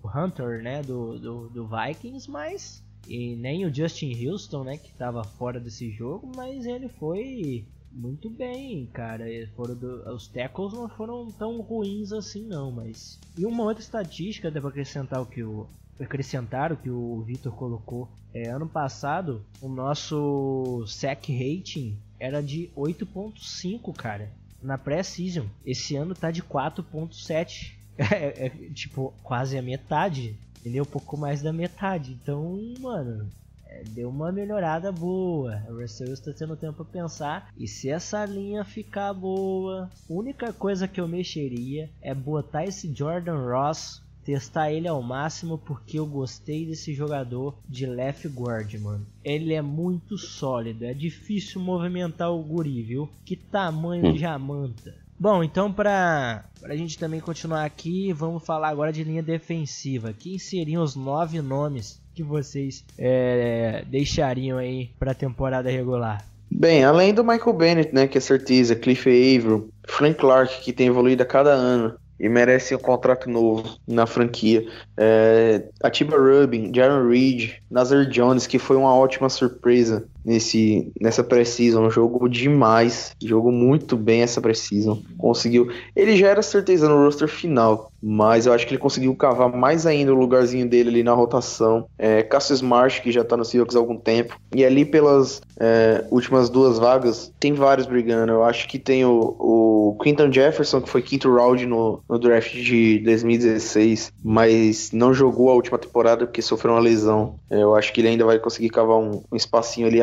O 0.02 0.08
Hunter, 0.08 0.62
né? 0.62 0.82
Do, 0.82 1.18
do, 1.18 1.48
do 1.48 1.68
Vikings, 1.68 2.30
mas. 2.30 2.82
E 3.06 3.34
nem 3.36 3.64
o 3.64 3.74
Justin 3.74 4.26
Houston, 4.26 4.64
né? 4.64 4.76
Que 4.76 4.90
estava 4.90 5.24
fora 5.24 5.58
desse 5.58 5.90
jogo, 5.90 6.30
mas 6.36 6.66
ele 6.66 6.88
foi 6.88 7.64
muito 7.90 8.30
bem, 8.30 8.86
cara. 8.86 9.24
Foram 9.56 9.74
do, 9.74 10.14
os 10.14 10.28
tackles 10.28 10.72
não 10.72 10.88
foram 10.88 11.30
tão 11.32 11.60
ruins 11.60 12.12
assim, 12.12 12.44
não. 12.44 12.70
Mas. 12.70 13.18
E 13.36 13.44
uma 13.44 13.64
outra 13.64 13.82
estatística, 13.82 14.50
devo 14.50 14.68
acrescentar 14.68 15.20
o 15.20 15.26
que 15.26 15.42
o, 15.42 15.66
acrescentar 16.00 16.72
o 16.72 16.76
que 16.76 16.90
o 16.90 17.22
Vitor 17.22 17.52
colocou. 17.52 18.08
É, 18.32 18.48
ano 18.48 18.68
passado, 18.68 19.44
o 19.60 19.68
nosso 19.68 20.84
sack 20.86 21.32
rating 21.32 21.98
era 22.20 22.42
de 22.42 22.70
8.5, 22.76 23.94
cara, 23.96 24.30
na 24.62 24.76
pré-season. 24.76 25.46
Esse 25.64 25.96
ano 25.96 26.14
tá 26.14 26.30
de 26.30 26.42
4.7. 26.42 27.76
É, 28.00 28.46
é, 28.46 28.48
tipo, 28.72 29.12
quase 29.24 29.58
a 29.58 29.62
metade. 29.62 30.36
Ele 30.64 30.78
é 30.78 30.82
um 30.82 30.84
pouco 30.84 31.16
mais 31.16 31.42
da 31.42 31.52
metade. 31.52 32.12
Então, 32.12 32.56
mano, 32.78 33.28
é, 33.66 33.82
deu 33.88 34.08
uma 34.08 34.30
melhorada 34.30 34.92
boa. 34.92 35.62
O 35.68 35.80
Russell 35.80 36.12
está 36.12 36.32
tendo 36.32 36.56
tempo 36.56 36.84
para 36.84 37.02
pensar. 37.02 37.52
E 37.56 37.66
se 37.66 37.90
essa 37.90 38.24
linha 38.24 38.64
ficar 38.64 39.12
boa, 39.12 39.90
a 40.08 40.12
única 40.12 40.52
coisa 40.52 40.86
que 40.86 41.00
eu 41.00 41.08
mexeria 41.08 41.90
é 42.00 42.14
botar 42.14 42.64
esse 42.64 42.92
Jordan 42.94 43.38
Ross 43.46 44.00
testar 44.28 44.70
ele 44.70 44.86
ao 44.86 45.00
máximo 45.02 45.56
porque 45.56 45.98
eu 45.98 46.04
gostei 46.04 46.66
desse 46.66 46.92
jogador 46.92 47.54
de 47.66 47.86
left 47.86 48.28
guard, 48.28 48.74
mano. 48.78 49.06
Ele 49.24 49.54
é 49.54 49.62
muito 49.62 50.18
sólido, 50.18 50.84
é 50.84 50.92
difícil 50.92 51.62
movimentar 51.62 52.30
o 52.30 52.42
guri, 52.42 52.82
viu? 52.82 53.08
Que 53.24 53.34
tamanho 53.34 54.04
Hum. 54.08 54.12
de 54.12 54.18
jamanta. 54.18 54.94
Bom, 55.18 55.42
então 55.42 55.72
pra, 55.72 56.44
pra 56.60 56.76
gente 56.76 56.98
também 56.98 57.20
continuar 57.20 57.64
aqui, 57.64 58.12
vamos 58.12 58.44
falar 58.44 58.68
agora 58.68 58.92
de 58.92 59.02
linha 59.02 59.22
defensiva. 59.22 60.12
Quem 60.12 60.38
seriam 60.38 60.82
os 60.82 60.94
nove 60.94 61.40
nomes 61.40 61.98
que 62.14 62.22
vocês 62.22 62.84
é, 62.98 63.82
deixariam 63.88 64.58
aí 64.58 64.90
pra 64.98 65.14
temporada 65.14 65.70
regular? 65.70 66.22
Bem, 66.50 66.84
além 66.84 67.14
do 67.14 67.24
Michael 67.24 67.56
Bennett, 67.56 67.94
né, 67.94 68.06
que 68.06 68.18
é 68.18 68.20
certeza, 68.20 68.76
Cliff 68.76 69.08
Averill, 69.08 69.70
Frank 69.88 70.18
Clark, 70.18 70.60
que 70.62 70.72
tem 70.72 70.88
evoluído 70.88 71.22
a 71.22 71.26
cada 71.26 71.50
ano 71.52 71.96
e 72.18 72.28
merece 72.28 72.74
um 72.74 72.78
contrato 72.78 73.30
novo 73.30 73.78
na 73.86 74.06
franquia, 74.06 74.66
é, 74.96 75.62
Atiba 75.82 76.16
Rubin, 76.16 76.72
Jaron 76.74 77.08
Reed, 77.08 77.52
Nazar 77.70 78.06
Jones, 78.06 78.46
que 78.46 78.58
foi 78.58 78.76
uma 78.76 78.94
ótima 78.94 79.28
surpresa 79.28 80.04
nesse, 80.28 80.92
nessa 81.00 81.24
pré-season, 81.24 81.88
jogou 81.88 82.28
demais, 82.28 83.12
jogou 83.18 83.50
muito 83.50 83.96
bem 83.96 84.20
essa 84.20 84.42
pré-season, 84.42 85.02
conseguiu, 85.16 85.70
ele 85.96 86.16
já 86.16 86.28
era 86.28 86.42
certeza 86.42 86.86
no 86.86 87.02
roster 87.02 87.26
final, 87.26 87.90
mas 88.02 88.44
eu 88.44 88.52
acho 88.52 88.66
que 88.66 88.74
ele 88.74 88.80
conseguiu 88.80 89.16
cavar 89.16 89.50
mais 89.50 89.86
ainda 89.86 90.12
o 90.12 90.18
lugarzinho 90.18 90.68
dele 90.68 90.90
ali 90.90 91.02
na 91.02 91.14
rotação, 91.14 91.86
é, 91.98 92.22
Cassius 92.22 92.60
Marsh, 92.60 93.00
que 93.00 93.10
já 93.10 93.24
tá 93.24 93.38
no 93.38 93.44
Seahawks 93.44 93.74
há 93.74 93.78
algum 93.78 93.96
tempo, 93.96 94.38
e 94.54 94.66
ali 94.66 94.84
pelas 94.84 95.40
é, 95.58 96.04
últimas 96.10 96.50
duas 96.50 96.78
vagas, 96.78 97.32
tem 97.40 97.54
vários 97.54 97.86
brigando, 97.86 98.30
eu 98.30 98.44
acho 98.44 98.68
que 98.68 98.78
tem 98.78 99.06
o, 99.06 99.34
o 99.38 99.98
Quinton 100.02 100.30
Jefferson, 100.30 100.82
que 100.82 100.90
foi 100.90 101.00
quinto 101.00 101.34
round 101.34 101.64
no, 101.64 102.02
no 102.06 102.18
draft 102.18 102.52
de 102.52 102.98
2016, 102.98 104.12
mas 104.22 104.92
não 104.92 105.14
jogou 105.14 105.48
a 105.48 105.54
última 105.54 105.78
temporada 105.78 106.26
porque 106.26 106.42
sofreu 106.42 106.74
uma 106.74 106.80
lesão, 106.80 107.36
É, 107.50 107.62
eu 107.62 107.74
acho 107.74 107.92
que 107.94 108.02
ele 108.02 108.08
ainda 108.08 108.26
vai 108.26 108.38
conseguir 108.38 108.68
cavar 108.68 108.98
um, 108.98 109.22
um 109.32 109.36
espacinho 109.36 109.86
ali, 109.86 110.02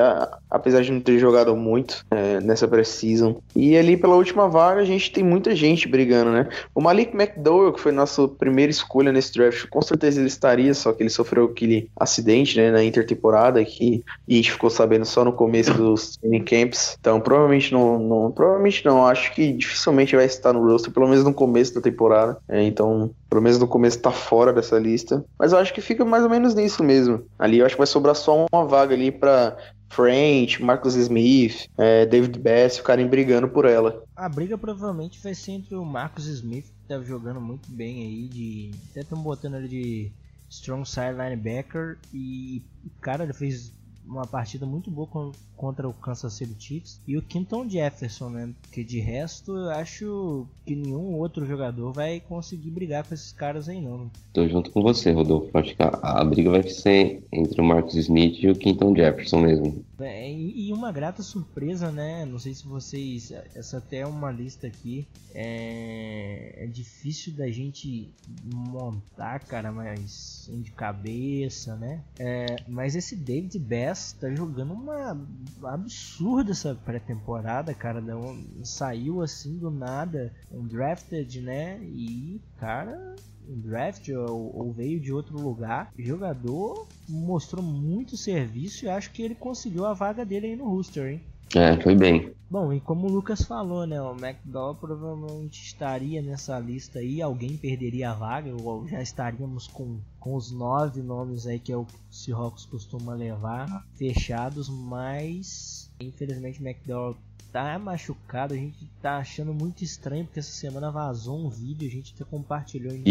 apesar 0.50 0.82
de 0.82 0.92
não 0.92 1.02
ter 1.02 1.20
jogado 1.20 1.56
muito 1.56 2.00
é, 2.12 2.40
nessa 2.40 2.68
pré-season. 2.68 3.38
E 3.56 3.78
ali 3.78 3.98
pela 3.98 4.16
última 4.16 4.48
vaga 4.48 4.82
a 4.82 4.86
gente 4.86 5.12
tem 5.12 5.24
muita 5.24 5.56
gente 5.56 5.88
brigando, 5.88 6.32
né? 6.32 6.48
O 6.74 6.82
Malik 6.82 7.16
McDowell, 7.16 7.74
que 7.74 7.80
foi 7.82 7.92
nossa 7.92 8.28
primeira 8.28 8.72
escolha 8.72 9.12
nesse 9.12 9.34
draft, 9.34 9.68
com 9.70 9.82
certeza 9.82 10.20
ele 10.20 10.28
estaria, 10.28 10.74
só 10.74 10.94
que 10.94 11.04
ele 11.04 11.10
sofreu 11.10 11.46
aquele 11.46 11.90
acidente 12.00 12.58
né, 12.58 12.72
na 12.72 12.84
intertemporada 12.84 13.64
que 13.64 14.04
a 14.30 14.34
gente 14.34 14.52
ficou 14.52 14.70
sabendo 14.70 15.06
só 15.06 15.24
no 15.24 15.34
começo 15.34 15.74
dos 15.74 16.18
training 16.18 16.44
camps. 16.44 16.96
Então 17.00 17.20
provavelmente 17.20 17.72
não, 17.74 18.00
não- 18.00 18.32
provavelmente 18.32 18.86
não, 18.86 19.06
acho 19.06 19.34
que 19.34 19.54
dificilmente 19.54 20.16
vai 20.16 20.26
estar 20.26 20.54
no 20.54 20.64
roster, 20.64 20.92
pelo 20.94 21.08
menos 21.08 21.24
no 21.24 21.34
começo 21.34 21.74
da 21.76 21.82
temporada. 21.82 22.38
É, 22.50 22.62
então, 22.64 23.12
pelo 23.30 23.42
menos 23.42 23.60
no 23.60 23.68
começo 23.68 24.00
tá 24.00 24.12
fora 24.12 24.54
dessa 24.54 24.78
lista. 24.80 25.24
Mas 25.40 25.52
eu 25.52 25.60
acho 25.60 25.74
que 25.74 25.82
fica 25.82 26.06
mais 26.06 26.24
ou 26.24 26.30
menos 26.30 26.54
nisso 26.56 26.84
mesmo. 26.84 27.24
Ali 27.38 27.60
eu 27.60 27.66
acho 27.66 27.76
que 27.76 27.80
vai 27.80 27.88
sobrar 27.88 28.16
só 28.16 28.46
uma 28.54 28.66
vaga 28.66 28.94
ali 28.94 29.12
pra 29.12 29.56
French, 29.90 30.62
Marcus 30.62 30.96
Smith, 30.96 31.68
é, 31.78 32.06
David 32.06 32.40
Bass 32.40 32.78
ficarem 32.78 33.08
brigando 33.08 33.48
por 33.48 33.66
ela. 33.66 34.04
A 34.16 34.28
briga 34.28 34.58
provavelmente 34.58 35.22
vai 35.22 35.34
ser 35.34 35.52
entre 35.52 35.76
o 35.76 35.86
Marcus 35.86 36.26
Smith, 36.26 36.66
que 36.66 36.88
tá 36.88 37.02
jogando 37.02 37.40
muito 37.40 37.70
bem 37.72 38.02
aí, 38.02 38.28
de. 38.28 38.72
Até 38.92 39.02
estão 39.02 39.22
botando 39.22 39.56
ele 39.56 39.68
de 39.68 40.12
strong 40.50 40.88
side 40.88 41.14
linebacker 41.14 41.98
e 42.14 42.62
cara 43.02 43.24
ele 43.24 43.34
fez 43.34 43.72
uma 44.08 44.26
partida 44.28 44.66
muito 44.66 44.90
boa 44.92 45.08
con- 45.08 45.32
contra 45.56 45.88
o 45.88 45.94
Kansas 45.94 46.34
City 46.34 46.56
Chiefs 46.60 47.02
e 47.08 47.18
o 47.18 47.22
Quinton 47.22 47.68
Jefferson, 47.70 48.30
né? 48.30 48.54
Porque 48.62 48.84
de 48.84 49.00
resto 49.00 49.56
eu 49.56 49.70
acho 49.72 50.46
que 50.66 50.76
nenhum 50.76 51.14
outro 51.16 51.46
jogador 51.46 51.92
vai 51.94 52.20
conseguir 52.20 52.70
brigar 52.72 53.06
com 53.08 53.14
esses 53.14 53.32
caras 53.32 53.68
aí 53.70 53.80
não. 53.82 54.10
Tô 54.34 54.48
junto 54.48 54.70
com 54.72 54.82
você, 54.82 55.12
Rodolfo. 55.12 55.58
Acho 55.58 55.76
que 55.76 55.82
a, 55.82 55.88
a 56.02 56.24
briga 56.26 56.50
vai 56.52 56.64
ser 56.68 57.24
entre 57.32 57.62
o 57.62 57.64
Marcus 57.64 57.96
Smith 57.96 58.42
e 58.44 58.50
o 58.50 58.56
Quinton 58.56 58.96
Jefferson 58.96 59.40
mesmo. 59.42 59.84
É, 60.00 60.30
e 60.32 60.74
uma 60.74 60.92
grata 60.92 61.24
surpresa, 61.24 61.90
né? 61.90 62.26
Não 62.26 62.38
sei 62.38 62.54
se 62.54 62.68
vocês. 62.68 63.32
Essa 63.56 63.78
até 63.78 64.00
é 64.00 64.06
uma 64.08 64.30
lista 64.30 64.68
aqui. 64.68 65.08
É, 65.34 66.64
é 66.64 66.68
difícil 66.68 67.34
da 67.34 67.48
gente 67.50 68.10
montar, 68.44 69.40
cara, 69.40 69.72
mas 69.72 70.00
assim, 70.46 70.62
de 70.62 70.72
cabeça, 70.72 71.76
né? 71.76 72.02
É, 72.20 72.58
mas 72.68 72.96
esse 72.96 73.16
David 73.16 73.58
Bass 73.96 74.12
tá 74.12 74.30
jogando 74.30 74.74
uma 74.74 75.18
absurda 75.64 76.52
essa 76.52 76.76
pré-temporada, 76.76 77.74
cara. 77.74 78.02
Não, 78.02 78.36
saiu 78.62 79.22
assim 79.22 79.58
do 79.58 79.72
nada, 79.72 80.34
um 80.52 80.68
drafted, 80.68 81.42
né? 81.42 81.80
E, 81.82 82.42
cara, 82.58 83.16
um 83.48 83.58
draft 83.62 84.10
ou, 84.10 84.54
ou 84.54 84.74
veio 84.74 85.00
de 85.00 85.14
outro 85.14 85.40
lugar. 85.40 85.90
O 85.98 86.02
jogador 86.02 86.86
mostrou 87.08 87.64
muito 87.64 88.18
serviço 88.18 88.84
e 88.84 88.90
acho 88.90 89.12
que 89.12 89.22
ele 89.22 89.36
conseguiu 89.36 89.86
a 89.86 89.94
vaga 89.94 90.26
dele 90.26 90.48
aí 90.48 90.56
no 90.58 90.68
roster, 90.68 91.14
hein? 91.14 91.22
É, 91.56 91.82
foi 91.82 91.96
bem. 91.96 92.34
Bom, 92.50 92.72
e 92.72 92.80
como 92.80 93.08
o 93.08 93.12
Lucas 93.12 93.42
falou, 93.42 93.88
né, 93.88 94.00
o 94.02 94.14
McDowell 94.14 94.76
provavelmente 94.76 95.64
estaria 95.64 96.22
nessa 96.22 96.60
lista 96.60 97.00
aí, 97.00 97.22
alguém 97.22 97.58
perderia 97.58 98.12
a 98.12 98.14
vaga, 98.14 98.54
ou 98.64 98.88
já 98.88 99.02
estaríamos 99.02 99.68
com, 99.68 99.98
com 100.20 100.36
os 100.36 100.52
nove 100.52 101.02
nomes 101.02 101.48
aí 101.48 101.60
que 101.60 101.72
é 101.72 101.78
o 101.78 101.88
Seahawks 102.12 102.66
costuma 102.66 103.14
levar, 103.16 103.84
fechados, 103.96 104.70
mas 104.70 105.90
infelizmente 106.00 106.62
o 106.62 106.68
McDowell 106.68 107.16
tá 107.52 107.80
machucado, 107.80 108.54
a 108.54 108.58
gente 108.58 108.86
tá 109.02 109.18
achando 109.18 109.54
muito 109.54 109.84
estranho, 109.84 110.26
porque 110.26 110.40
essa 110.40 110.52
semana 110.52 110.92
vazou 110.92 111.38
um 111.38 111.50
vídeo, 111.50 111.88
a 111.88 111.92
gente 111.92 112.14
até 112.14 112.26
compartilhou 112.30 112.94
em 112.94 113.04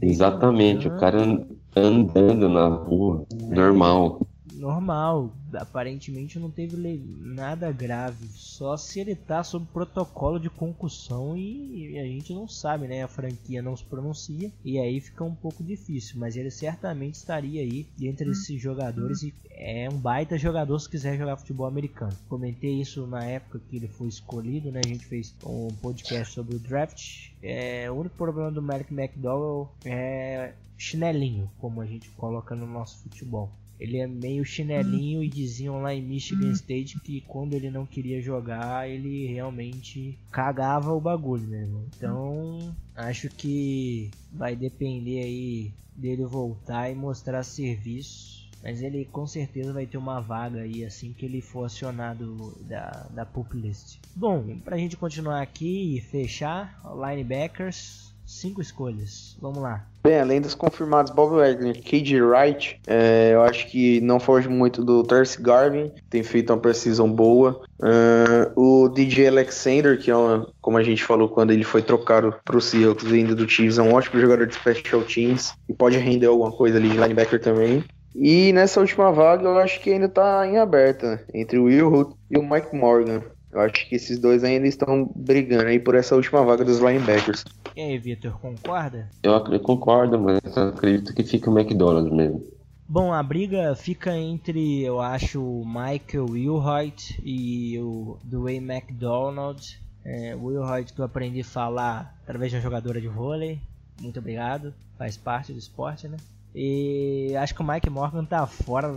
Exatamente, 0.00 0.86
o 0.86 0.96
cara 0.98 1.22
an- 1.22 1.46
andando 1.74 2.48
na 2.48 2.68
rua, 2.68 3.26
normal. 3.50 4.20
Normal. 4.52 5.32
Aparentemente 5.54 6.38
não 6.38 6.50
teve 6.50 6.76
nada 7.20 7.70
grave. 7.72 8.26
Só 8.34 8.76
se 8.76 9.00
ele 9.00 9.14
tá 9.14 9.42
sob 9.42 9.66
protocolo 9.72 10.38
de 10.38 10.50
concussão 10.50 11.36
e, 11.36 11.92
e 11.92 11.98
a 11.98 12.04
gente 12.04 12.32
não 12.32 12.48
sabe, 12.48 12.86
né? 12.86 13.02
A 13.02 13.08
franquia 13.08 13.62
não 13.62 13.76
se 13.76 13.84
pronuncia 13.84 14.50
e 14.64 14.78
aí 14.78 15.00
fica 15.00 15.24
um 15.24 15.34
pouco 15.34 15.62
difícil. 15.62 16.18
Mas 16.18 16.36
ele 16.36 16.50
certamente 16.50 17.14
estaria 17.14 17.62
aí 17.62 17.86
entre 18.00 18.30
esses 18.30 18.60
jogadores 18.60 19.22
e 19.22 19.34
é 19.56 19.88
um 19.88 19.96
baita 19.96 20.36
jogador 20.36 20.78
se 20.78 20.88
quiser 20.88 21.16
jogar 21.16 21.36
futebol 21.36 21.66
americano. 21.66 22.12
Comentei 22.28 22.80
isso 22.80 23.06
na 23.06 23.24
época 23.24 23.60
que 23.68 23.76
ele 23.76 23.88
foi 23.88 24.08
escolhido, 24.08 24.70
né? 24.70 24.80
A 24.84 24.88
gente 24.88 25.06
fez 25.06 25.34
um 25.44 25.68
podcast 25.80 26.34
sobre 26.34 26.56
o 26.56 26.58
draft. 26.58 27.30
É, 27.42 27.90
o 27.90 27.94
único 27.94 28.16
problema 28.16 28.50
do 28.50 28.60
Malik 28.60 28.92
McDowell 28.92 29.70
é 29.84 30.54
chinelinho, 30.76 31.50
como 31.58 31.80
a 31.80 31.86
gente 31.86 32.10
coloca 32.10 32.54
no 32.54 32.66
nosso 32.66 32.98
futebol. 32.98 33.50
Ele 33.84 33.98
é 33.98 34.06
meio 34.06 34.44
chinelinho 34.44 35.22
e 35.22 35.28
diziam 35.28 35.82
lá 35.82 35.94
em 35.94 36.02
Michigan 36.02 36.50
State 36.52 36.98
que 37.00 37.20
quando 37.20 37.52
ele 37.52 37.70
não 37.70 37.84
queria 37.84 38.20
jogar, 38.20 38.88
ele 38.88 39.26
realmente 39.26 40.18
cagava 40.30 40.92
o 40.92 41.00
bagulho, 41.00 41.46
né? 41.46 41.68
Então, 41.96 42.74
acho 42.96 43.28
que 43.28 44.10
vai 44.32 44.56
depender 44.56 45.20
aí 45.20 45.72
dele 45.94 46.24
voltar 46.24 46.90
e 46.90 46.94
mostrar 46.94 47.42
serviço. 47.42 48.42
Mas 48.62 48.80
ele 48.80 49.04
com 49.04 49.26
certeza 49.26 49.74
vai 49.74 49.86
ter 49.86 49.98
uma 49.98 50.20
vaga 50.20 50.62
aí 50.62 50.82
assim 50.86 51.12
que 51.12 51.26
ele 51.26 51.42
for 51.42 51.64
acionado 51.64 52.56
da, 52.62 53.06
da 53.10 53.26
Pup 53.26 53.52
List. 53.52 53.98
Bom, 54.16 54.58
pra 54.60 54.78
gente 54.78 54.96
continuar 54.96 55.42
aqui 55.42 55.98
e 55.98 56.00
fechar, 56.00 56.80
linebackers, 56.96 58.14
cinco 58.24 58.62
escolhas. 58.62 59.36
Vamos 59.38 59.62
lá. 59.62 59.86
Bem, 60.06 60.20
além 60.20 60.38
dos 60.38 60.54
confirmados 60.54 61.10
Bob 61.10 61.36
Wagner 61.36 61.74
e 61.74 61.80
KJ 61.80 62.20
Wright, 62.20 62.78
é, 62.86 63.30
eu 63.32 63.40
acho 63.40 63.66
que 63.68 64.02
não 64.02 64.20
foge 64.20 64.50
muito 64.50 64.84
do 64.84 65.02
Terce 65.02 65.40
Garvin, 65.40 65.90
tem 66.10 66.22
feito 66.22 66.52
uma 66.52 66.58
precisão 66.58 67.10
boa. 67.10 67.62
Ah, 67.80 68.52
o 68.54 68.90
DJ 68.90 69.28
Alexander, 69.28 69.98
que 69.98 70.10
é 70.10 70.16
uma, 70.16 70.46
como 70.60 70.76
a 70.76 70.82
gente 70.82 71.02
falou 71.02 71.30
quando 71.30 71.52
ele 71.52 71.64
foi 71.64 71.80
trocado 71.80 72.34
para 72.44 72.54
o 72.54 72.60
Seahawks 72.60 73.04
vindo 73.04 73.34
do 73.34 73.48
Chiefs, 73.48 73.78
é 73.78 73.82
um 73.82 73.94
ótimo 73.94 74.20
jogador 74.20 74.46
de 74.46 74.54
special 74.54 75.00
teams 75.04 75.54
e 75.70 75.72
pode 75.72 75.96
render 75.96 76.26
alguma 76.26 76.52
coisa 76.52 76.76
ali 76.76 76.90
de 76.90 76.98
linebacker 76.98 77.40
também. 77.40 77.82
E 78.14 78.52
nessa 78.52 78.80
última 78.80 79.10
vaga 79.10 79.44
eu 79.44 79.58
acho 79.58 79.80
que 79.80 79.90
ainda 79.90 80.08
tá 80.10 80.46
em 80.46 80.58
aberta 80.58 81.24
entre 81.32 81.58
o 81.58 81.64
Will 81.64 81.90
Hood 81.90 82.14
e 82.30 82.36
o 82.36 82.42
Mike 82.42 82.76
Morgan. 82.76 83.22
Eu 83.54 83.60
acho 83.60 83.88
que 83.88 83.94
esses 83.94 84.18
dois 84.18 84.42
ainda 84.42 84.66
estão 84.66 85.08
brigando 85.14 85.66
aí 85.68 85.78
por 85.78 85.94
essa 85.94 86.16
última 86.16 86.44
vaga 86.44 86.64
dos 86.64 86.80
linebackers. 86.80 87.44
E 87.76 87.80
aí, 87.80 87.96
Vitor, 87.98 88.38
concorda? 88.40 89.08
Eu 89.22 89.34
ac- 89.36 89.58
concordo, 89.60 90.18
mas 90.18 90.40
eu 90.56 90.68
acredito 90.68 91.14
que 91.14 91.22
fica 91.22 91.48
o 91.50 91.56
McDonald's 91.58 92.12
mesmo. 92.12 92.42
Bom, 92.88 93.12
a 93.12 93.22
briga 93.22 93.74
fica 93.74 94.14
entre, 94.16 94.82
eu 94.82 95.00
acho, 95.00 95.40
o 95.42 95.64
Michael 95.64 96.26
Wilhoit 96.30 97.18
e 97.24 97.78
o 97.78 98.18
Dwayne 98.24 98.72
McDonald. 98.74 99.60
É, 100.04 100.34
o 100.36 100.46
Wilhoit 100.46 100.92
que 100.92 101.00
eu 101.00 101.04
aprendi 101.04 101.40
a 101.40 101.44
falar 101.44 102.14
através 102.24 102.50
de 102.50 102.56
uma 102.56 102.62
jogadora 102.62 103.00
de 103.00 103.08
vôlei. 103.08 103.58
Muito 104.00 104.18
obrigado, 104.18 104.74
faz 104.98 105.16
parte 105.16 105.52
do 105.52 105.58
esporte, 105.58 106.08
né? 106.08 106.16
E 106.54 107.34
acho 107.36 107.54
que 107.54 107.62
o 107.62 107.66
Mike 107.66 107.88
Morgan 107.88 108.24
tá 108.24 108.46
fora 108.46 108.94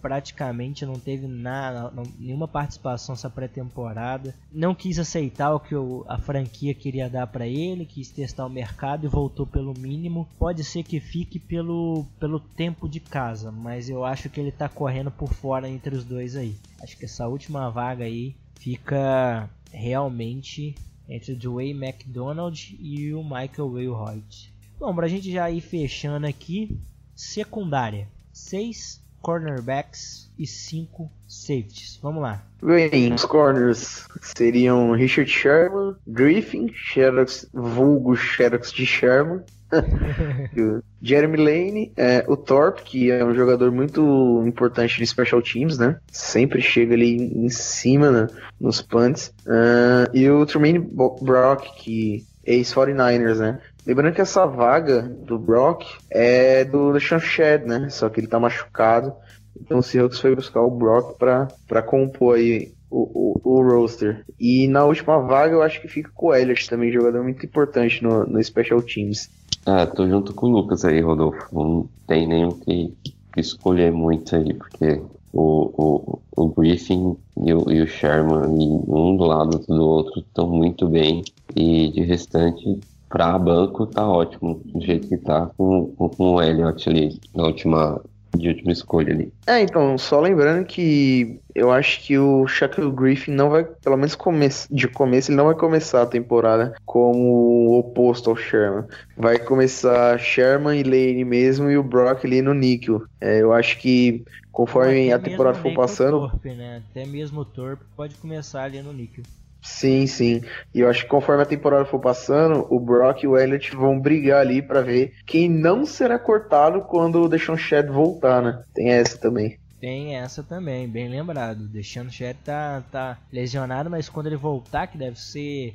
praticamente 0.00 0.86
não 0.86 0.98
teve 0.98 1.26
nada, 1.26 1.92
nenhuma 2.18 2.48
participação 2.48 3.14
nessa 3.14 3.30
pré-temporada. 3.30 4.34
Não 4.52 4.74
quis 4.74 4.98
aceitar 4.98 5.54
o 5.54 5.60
que 5.60 5.74
o, 5.74 6.04
a 6.08 6.18
franquia 6.18 6.74
queria 6.74 7.08
dar 7.08 7.26
para 7.26 7.46
ele, 7.46 7.86
quis 7.86 8.10
testar 8.10 8.46
o 8.46 8.50
mercado 8.50 9.04
e 9.04 9.08
voltou 9.08 9.46
pelo 9.46 9.74
mínimo. 9.78 10.28
Pode 10.38 10.64
ser 10.64 10.82
que 10.82 11.00
fique 11.00 11.38
pelo, 11.38 12.06
pelo 12.18 12.40
tempo 12.40 12.88
de 12.88 13.00
casa, 13.00 13.50
mas 13.50 13.88
eu 13.88 14.04
acho 14.04 14.30
que 14.30 14.40
ele 14.40 14.52
tá 14.52 14.68
correndo 14.68 15.10
por 15.10 15.32
fora 15.32 15.68
entre 15.68 15.94
os 15.94 16.04
dois 16.04 16.36
aí. 16.36 16.56
Acho 16.82 16.96
que 16.96 17.04
essa 17.04 17.28
última 17.28 17.70
vaga 17.70 18.04
aí 18.04 18.34
fica 18.58 19.48
realmente 19.72 20.74
entre 21.08 21.32
o 21.32 21.36
Dwayne 21.36 21.86
McDonald 21.86 22.76
e 22.80 23.12
o 23.12 23.22
Michael 23.22 23.68
Wilhoit. 23.68 24.52
Bom, 24.78 24.94
pra 24.94 25.08
gente 25.08 25.30
já 25.30 25.50
ir 25.50 25.60
fechando 25.60 26.26
aqui, 26.26 26.78
secundária. 27.14 28.08
6 28.32 29.02
cornerbacks 29.20 30.30
e 30.38 30.46
5 30.46 31.10
safeties. 31.28 31.98
Vamos 32.02 32.22
lá. 32.22 32.42
Bem, 32.62 33.12
os 33.12 33.24
corners 33.24 34.06
seriam 34.22 34.92
Richard 34.92 35.30
Sherman, 35.30 35.96
Griffin, 36.06 36.72
Xerox, 36.72 37.48
vulgo 37.52 38.16
Xerox 38.16 38.72
de 38.72 38.86
Sherman, 38.86 39.42
Jeremy 41.02 41.36
Lane, 41.36 41.92
é, 41.96 42.24
o 42.26 42.36
Thorpe, 42.36 42.82
que 42.82 43.10
é 43.10 43.24
um 43.24 43.34
jogador 43.34 43.70
muito 43.70 44.42
importante 44.46 44.96
de 44.98 45.06
special 45.06 45.40
teams, 45.40 45.78
né? 45.78 45.98
Sempre 46.10 46.60
chega 46.60 46.94
ali 46.94 47.16
em 47.16 47.48
cima 47.48 48.10
né, 48.10 48.26
nos 48.60 48.82
punts. 48.82 49.32
Uh, 49.46 50.10
e 50.12 50.28
o 50.28 50.44
Tremaine 50.44 50.78
Brock, 50.78 51.64
que 51.76 52.26
é 52.44 52.54
ex-49ers, 52.54 53.38
né? 53.38 53.60
Lembrando 53.90 54.14
que 54.14 54.20
essa 54.20 54.46
vaga 54.46 55.02
do 55.02 55.36
Brock 55.36 55.82
é 56.08 56.64
do 56.64 56.96
Sean 57.00 57.18
Shed, 57.18 57.66
né? 57.66 57.88
Só 57.90 58.08
que 58.08 58.20
ele 58.20 58.28
tá 58.28 58.38
machucado. 58.38 59.12
Então 59.60 59.80
o 59.80 59.82
Seahawks 59.82 60.20
foi 60.20 60.32
buscar 60.32 60.60
o 60.60 60.70
Brock 60.70 61.18
para 61.18 61.82
compor 61.82 62.36
aí 62.36 62.72
o, 62.88 63.00
o, 63.00 63.40
o, 63.42 63.62
roster. 63.68 64.24
E 64.38 64.68
na 64.68 64.84
última 64.84 65.18
vaga 65.18 65.54
eu 65.54 65.62
acho 65.62 65.80
que 65.80 65.88
fica 65.88 66.08
com 66.14 66.28
o 66.28 66.34
Elliott 66.34 66.70
também, 66.70 66.92
jogador 66.92 67.20
muito 67.24 67.44
importante 67.44 68.00
no, 68.00 68.24
no 68.24 68.40
Special 68.40 68.80
Teams. 68.80 69.28
Ah, 69.66 69.84
tô 69.84 70.08
junto 70.08 70.34
com 70.34 70.46
o 70.46 70.50
Lucas 70.50 70.84
aí, 70.84 71.00
Rodolfo. 71.00 71.48
Não 71.52 71.88
tem 72.06 72.44
o 72.44 72.52
que, 72.52 72.94
que 73.34 73.40
escolher 73.40 73.90
muito 73.90 74.36
aí, 74.36 74.54
porque 74.54 75.02
o, 75.32 75.72
o, 75.76 76.20
o 76.36 76.48
Griffin 76.48 77.16
e 77.44 77.52
o, 77.52 77.68
e 77.72 77.82
o 77.82 77.88
Sherman, 77.88 78.46
um 78.46 79.16
do 79.16 79.24
lado 79.24 79.58
do 79.58 79.82
outro, 79.82 80.20
estão 80.20 80.48
muito 80.48 80.88
bem. 80.88 81.24
E 81.56 81.88
de 81.88 82.02
restante, 82.02 82.78
para 83.10 83.36
banco, 83.38 83.86
tá 83.86 84.08
ótimo, 84.08 84.62
do 84.64 84.80
jeito 84.80 85.08
que 85.08 85.18
tá, 85.18 85.50
com, 85.58 85.92
com, 85.96 86.08
com 86.08 86.24
o 86.34 86.42
Elliott 86.42 86.88
ali 86.88 87.20
na 87.34 87.42
última 87.42 88.00
de 88.36 88.48
última 88.48 88.70
escolha 88.70 89.12
ali. 89.12 89.32
É, 89.44 89.60
então, 89.60 89.98
só 89.98 90.20
lembrando 90.20 90.64
que 90.64 91.40
eu 91.52 91.72
acho 91.72 92.00
que 92.02 92.16
o 92.16 92.46
Shaquille 92.46 92.92
Griffin 92.92 93.32
não 93.32 93.50
vai, 93.50 93.64
pelo 93.64 93.96
menos 93.96 94.14
come 94.14 94.48
de 94.70 94.86
começo, 94.86 95.30
ele 95.30 95.36
não 95.36 95.46
vai 95.46 95.56
começar 95.56 96.02
a 96.02 96.06
temporada 96.06 96.74
como 96.86 97.18
o 97.18 97.78
oposto 97.80 98.30
ao 98.30 98.36
Sherman. 98.36 98.84
Vai 99.16 99.36
começar 99.38 100.16
Sherman 100.18 100.78
e 100.78 100.84
Lane 100.84 101.24
mesmo 101.24 101.68
e 101.68 101.76
o 101.76 101.82
Brock 101.82 102.24
ali 102.24 102.40
no 102.40 102.54
níquel. 102.54 103.02
É, 103.20 103.42
eu 103.42 103.52
acho 103.52 103.78
que 103.78 104.24
conforme 104.52 105.12
a 105.12 105.18
temporada 105.18 105.58
for 105.58 105.74
passando. 105.74 106.20
Torpe, 106.20 106.50
né? 106.50 106.82
Até 106.90 107.04
mesmo 107.04 107.40
o 107.40 107.44
Torpe 107.44 107.82
pode 107.96 108.14
começar 108.14 108.62
ali 108.62 108.80
no 108.80 108.92
níquel. 108.92 109.24
Sim, 109.62 110.06
sim. 110.06 110.42
E 110.74 110.80
eu 110.80 110.88
acho 110.88 111.02
que 111.02 111.08
conforme 111.08 111.42
a 111.42 111.46
temporada 111.46 111.84
for 111.84 112.00
passando, 112.00 112.66
o 112.70 112.80
Brock 112.80 113.22
e 113.22 113.26
o 113.26 113.36
Elliott 113.36 113.74
vão 113.76 113.98
brigar 113.98 114.40
ali 114.40 114.62
para 114.62 114.82
ver 114.82 115.14
quem 115.26 115.48
não 115.48 115.84
será 115.84 116.18
cortado 116.18 116.82
quando 116.82 117.22
o 117.22 117.28
Deshaun 117.28 117.56
Shed 117.56 117.88
voltar, 117.88 118.42
né? 118.42 118.62
Tem 118.74 118.90
essa 118.90 119.18
também. 119.18 119.58
Tem 119.80 120.16
essa 120.16 120.42
também, 120.42 120.86
bem 120.86 121.08
lembrado. 121.08 121.66
Deixando 121.66 122.12
Shed 122.12 122.36
tá, 122.44 122.84
tá 122.92 123.18
lesionado, 123.32 123.88
mas 123.88 124.10
quando 124.10 124.26
ele 124.26 124.36
voltar, 124.36 124.86
que 124.86 124.98
deve 124.98 125.18
ser 125.18 125.72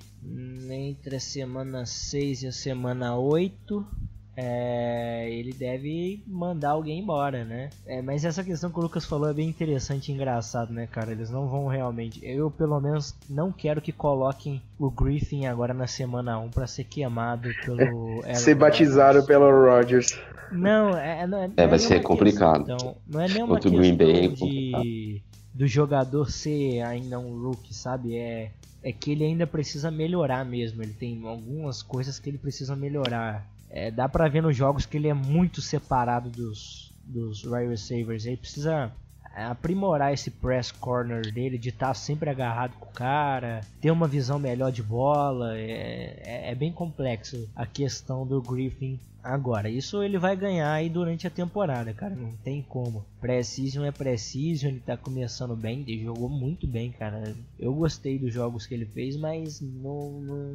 entre 0.69 1.15
a 1.15 1.19
semana 1.19 1.85
6 1.87 2.43
e 2.43 2.47
a 2.47 2.51
semana 2.51 3.17
8, 3.17 3.85
é, 4.37 5.29
ele 5.31 5.53
deve 5.53 6.21
mandar 6.27 6.71
alguém 6.71 6.99
embora, 6.99 7.45
né? 7.45 7.69
É, 7.85 8.01
mas 8.01 8.25
essa 8.25 8.43
questão 8.43 8.69
que 8.69 8.77
o 8.77 8.81
Lucas 8.81 9.05
falou 9.05 9.29
é 9.29 9.33
bem 9.33 9.47
interessante 9.47 10.11
e 10.11 10.15
engraçado, 10.15 10.73
né, 10.73 10.87
cara? 10.87 11.11
Eles 11.11 11.29
não 11.29 11.47
vão 11.47 11.67
realmente. 11.67 12.19
Eu, 12.21 12.51
pelo 12.51 12.79
menos, 12.81 13.15
não 13.29 13.51
quero 13.51 13.81
que 13.81 13.93
coloquem 13.93 14.61
o 14.77 14.89
Griffin 14.91 15.45
agora 15.45 15.73
na 15.73 15.87
semana 15.87 16.37
1 16.37 16.49
para 16.49 16.67
ser 16.67 16.83
queimado 16.83 17.49
pelo. 17.63 18.21
ser 18.33 18.55
batizado 18.55 19.25
pelo 19.25 19.49
Rodgers. 19.49 20.19
Não, 20.51 20.97
é, 20.97 21.25
não, 21.25 21.43
é, 21.43 21.49
é 21.55 21.67
vai 21.67 21.79
ser 21.79 22.01
complicado. 22.01 22.65
Questão, 22.65 22.95
não 23.07 23.21
é 23.21 23.27
nem 23.29 23.41
uma 23.41 23.55
questão 23.55 23.79
Green 23.79 23.95
Bay 23.95 24.25
é 24.25 24.27
de, 24.27 25.21
do 25.53 25.65
jogador 25.65 26.29
ser 26.29 26.81
ainda 26.81 27.17
um 27.19 27.41
rookie, 27.41 27.73
sabe? 27.73 28.17
É, 28.17 28.51
é 28.83 28.91
que 28.91 29.11
ele 29.11 29.23
ainda 29.23 29.47
precisa 29.47 29.89
melhorar 29.89 30.43
mesmo. 30.45 30.83
Ele 30.83 30.93
tem 30.93 31.25
algumas 31.25 31.81
coisas 31.81 32.19
que 32.19 32.29
ele 32.29 32.37
precisa 32.37 32.75
melhorar 32.75 33.54
é, 33.75 33.91
dá 33.91 34.07
pra 34.07 34.29
ver 34.29 34.41
nos 34.41 34.55
jogos 34.55 34.85
que 34.85 34.95
ele 34.95 35.09
é 35.09 35.13
muito 35.13 35.61
separado 35.61 36.29
dos, 36.29 36.93
dos 37.03 37.43
wide 37.43 37.67
receivers. 37.67 38.25
Ele 38.25 38.37
precisa 38.37 38.89
aprimorar 39.35 40.13
esse 40.13 40.31
press 40.31 40.71
corner 40.71 41.29
dele, 41.33 41.57
de 41.57 41.67
estar 41.67 41.87
tá 41.87 41.93
sempre 41.93 42.29
agarrado 42.29 42.71
com 42.79 42.85
o 42.85 42.93
cara, 42.93 43.59
ter 43.81 43.91
uma 43.91 44.07
visão 44.07 44.39
melhor 44.39 44.71
de 44.71 44.81
bola. 44.81 45.57
É, 45.57 46.21
é, 46.23 46.51
é, 46.51 46.55
bem 46.55 46.71
complexo 46.71 47.49
a 47.53 47.65
questão 47.65 48.25
do 48.25 48.41
Griffin 48.41 48.97
agora. 49.21 49.69
Isso 49.69 50.01
ele 50.01 50.17
vai 50.17 50.37
ganhar 50.37 50.71
aí 50.71 50.89
durante 50.89 51.27
a 51.27 51.29
temporada, 51.29 51.93
cara. 51.93 52.15
Não 52.15 52.31
tem 52.45 52.61
como. 52.61 53.05
Precision 53.19 53.83
é 53.83 53.91
Precision, 53.91 54.71
ele 54.71 54.79
tá 54.79 54.95
começando 54.95 55.53
bem, 55.53 55.81
ele 55.81 56.01
jogou 56.01 56.29
muito 56.29 56.65
bem, 56.65 56.93
cara. 56.93 57.35
Eu 57.59 57.73
gostei 57.73 58.17
dos 58.17 58.33
jogos 58.33 58.65
que 58.65 58.73
ele 58.73 58.85
fez, 58.85 59.17
mas 59.17 59.59
não, 59.59 60.21
não 60.21 60.53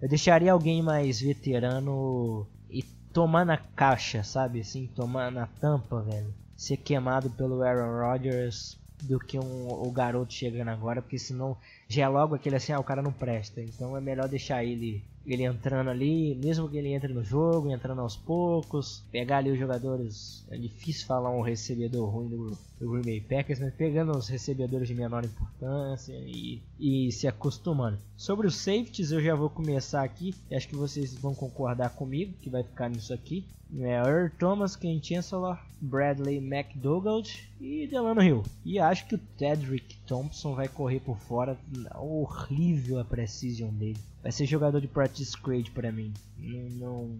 eu 0.00 0.08
deixaria 0.08 0.52
alguém 0.52 0.82
mais 0.82 1.20
veterano 1.20 2.46
e 2.70 2.82
tomar 3.12 3.44
na 3.44 3.56
caixa, 3.56 4.22
sabe? 4.22 4.60
Assim, 4.60 4.86
tomar 4.86 5.30
na 5.30 5.46
tampa, 5.46 6.00
velho. 6.02 6.34
Ser 6.56 6.76
queimado 6.76 7.30
pelo 7.30 7.62
Aaron 7.62 8.00
Rodgers 8.00 8.78
do 9.02 9.18
que 9.18 9.38
um, 9.38 9.68
o 9.68 9.90
garoto 9.90 10.32
chegando 10.32 10.68
agora, 10.68 11.00
porque 11.00 11.18
senão 11.18 11.56
já 11.88 12.04
é 12.04 12.08
logo 12.08 12.34
aquele 12.34 12.56
assim, 12.56 12.72
ah, 12.72 12.80
o 12.80 12.84
cara 12.84 13.02
não 13.02 13.12
presta. 13.12 13.60
Então 13.60 13.96
é 13.96 14.00
melhor 14.00 14.28
deixar 14.28 14.64
ele 14.64 15.02
ele 15.26 15.44
entrando 15.44 15.90
ali, 15.90 16.34
mesmo 16.34 16.68
que 16.68 16.76
ele 16.76 16.92
entre 16.92 17.12
no 17.12 17.22
jogo, 17.22 17.70
entrando 17.70 18.00
aos 18.00 18.16
poucos, 18.16 19.04
pegar 19.10 19.38
ali 19.38 19.50
os 19.50 19.58
jogadores. 19.58 20.44
É 20.50 20.56
difícil 20.56 21.06
falar 21.06 21.30
um 21.30 21.42
recebedor 21.42 22.08
ruim 22.08 22.28
do, 22.28 22.58
do 22.78 22.90
Green 22.90 23.02
Bay 23.02 23.20
Packers, 23.20 23.60
mas 23.60 23.74
pegando 23.74 24.16
os 24.16 24.28
recebedores 24.28 24.88
de 24.88 24.94
menor 24.94 25.24
importância 25.24 26.14
e, 26.14 26.62
e 26.78 27.12
se 27.12 27.28
acostumando. 27.28 27.98
Sobre 28.16 28.46
os 28.46 28.56
safeties, 28.56 29.12
eu 29.12 29.20
já 29.20 29.34
vou 29.34 29.50
começar 29.50 30.02
aqui. 30.02 30.34
Acho 30.50 30.68
que 30.68 30.76
vocês 30.76 31.14
vão 31.14 31.34
concordar 31.34 31.90
comigo 31.90 32.34
que 32.40 32.50
vai 32.50 32.62
ficar 32.62 32.88
nisso 32.88 33.12
aqui. 33.12 33.44
É 33.78 33.94
Earl 33.94 34.30
Thomas, 34.38 34.74
Ken 34.74 35.00
Chancellor, 35.02 35.58
Bradley 35.80 36.38
McDougald 36.38 37.48
e 37.60 37.86
Delano 37.86 38.22
Hill. 38.22 38.42
E 38.64 38.78
acho 38.78 39.06
que 39.06 39.14
o 39.14 39.20
Tedrick 39.38 39.96
Thompson 40.06 40.54
vai 40.54 40.68
correr 40.68 41.00
por 41.00 41.18
fora. 41.18 41.56
Horrível 41.94 42.98
a 42.98 43.04
precision 43.04 43.70
dele. 43.70 43.98
Vai 44.22 44.32
ser 44.32 44.46
jogador 44.46 44.80
de 44.80 44.88
practice 44.88 45.36
grade 45.40 45.70
para 45.70 45.92
mim. 45.92 46.12
Não, 46.36 46.70
não, 46.70 47.18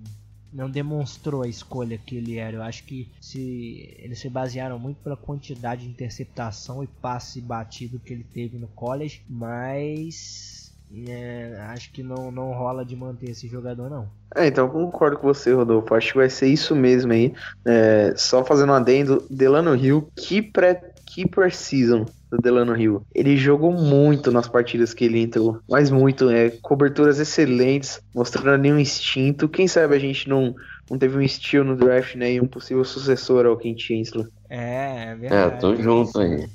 não, 0.53 0.71
demonstrou 0.71 1.43
a 1.43 1.49
escolha 1.49 1.97
que 1.97 2.17
ele 2.17 2.37
era. 2.37 2.57
Eu 2.57 2.63
acho 2.63 2.85
que 2.85 3.09
se 3.21 3.95
eles 3.99 4.19
se 4.19 4.29
basearam 4.29 4.79
muito 4.79 4.99
pela 4.99 5.17
quantidade 5.17 5.83
de 5.83 5.89
interceptação 5.89 6.83
e 6.83 6.87
passe 6.87 7.41
batido 7.41 8.01
que 8.01 8.13
ele 8.13 8.25
teve 8.25 8.59
no 8.59 8.69
college, 8.69 9.23
mas 9.29 10.60
é, 11.09 11.57
acho 11.69 11.93
que 11.93 12.03
não, 12.03 12.33
não 12.33 12.53
rola 12.53 12.85
de 12.85 12.97
manter 12.97 13.31
esse 13.31 13.47
jogador, 13.47 13.89
não. 13.89 14.09
É, 14.35 14.47
então 14.47 14.69
concordo 14.69 15.19
com 15.19 15.27
você, 15.27 15.53
Rodolfo. 15.53 15.95
Acho 15.95 16.13
que 16.13 16.19
vai 16.19 16.31
ser 16.31 16.49
isso 16.49 16.75
mesmo 16.75 17.13
aí. 17.13 17.33
É, 17.65 18.13
só 18.17 18.45
fazendo 18.45 18.71
um 18.71 18.75
adendo, 18.75 19.25
Delano 19.31 19.75
Hill, 19.77 20.09
que 20.17 20.43
pré 20.43 20.91
que 21.07 21.27
precisam 21.27 22.07
do 22.31 22.39
Delano 22.39 22.77
Hill. 22.77 23.03
Ele 23.13 23.37
jogou 23.37 23.73
muito 23.73 24.31
nas 24.31 24.47
partidas 24.47 24.95
que 24.95 25.05
ele 25.05 25.21
entrou, 25.21 25.59
mas 25.69 25.91
muito, 25.91 26.31
é, 26.31 26.51
coberturas 26.63 27.19
excelentes, 27.19 28.01
mostrando 28.15 28.51
ali 28.51 28.73
um 28.73 28.79
instinto. 28.79 29.49
Quem 29.49 29.67
sabe 29.67 29.97
a 29.97 29.99
gente 29.99 30.29
não, 30.29 30.55
não 30.89 30.97
teve 30.97 31.17
um 31.17 31.23
estilo 31.23 31.65
no 31.65 31.77
draft, 31.77 32.15
né, 32.15 32.35
e 32.35 32.41
um 32.41 32.47
possível 32.47 32.85
sucessor 32.85 33.45
ao 33.45 33.57
Ken 33.57 33.77
Chancellor. 33.77 34.29
É, 34.49 35.11
é 35.11 35.17
verdade. 35.17 35.55
É, 35.55 35.59
tô 35.59 35.75
junto 35.75 36.21
aí. 36.21 36.49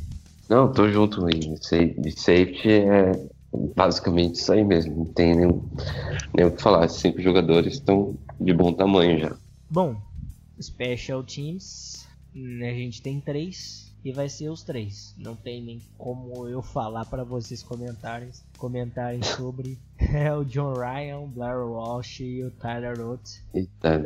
Não, 0.48 0.72
tô 0.72 0.88
junto 0.90 1.26
aí. 1.26 1.40
De 1.40 2.12
safety 2.18 2.70
é 2.70 3.12
basicamente 3.76 4.36
isso 4.36 4.52
aí 4.52 4.64
mesmo. 4.64 4.96
Não 4.96 5.06
tem 5.06 5.36
nem, 5.36 5.62
nem 6.36 6.46
o 6.46 6.52
que 6.52 6.62
falar. 6.62 6.88
Cinco 6.88 7.22
jogadores 7.22 7.74
estão 7.74 8.16
de 8.40 8.54
bom 8.54 8.74
tamanho 8.74 9.20
já. 9.20 9.38
Bom, 9.70 9.96
Special 10.62 11.24
Teams, 11.24 12.06
né, 12.34 12.70
a 12.70 12.74
gente 12.74 13.02
tem 13.02 13.20
três. 13.20 13.95
E 14.06 14.12
vai 14.12 14.30
ser 14.30 14.50
os 14.50 14.62
três. 14.62 15.16
Não 15.18 15.36
tem 15.36 15.64
nem 15.64 15.82
como 15.98 16.48
eu 16.48 16.62
falar 16.62 17.06
para 17.06 17.24
vocês 17.24 17.64
comentarem, 17.64 18.30
comentarem 18.56 19.24
sobre 19.24 19.80
é 19.98 20.32
o 20.32 20.46
John 20.46 20.74
Ryan, 20.74 21.18
o 21.18 21.28
Blair 21.28 21.66
Walsh 21.66 22.20
e 22.20 22.44
o 22.44 22.52
Tyler 22.52 23.02
Oates. 23.02 23.44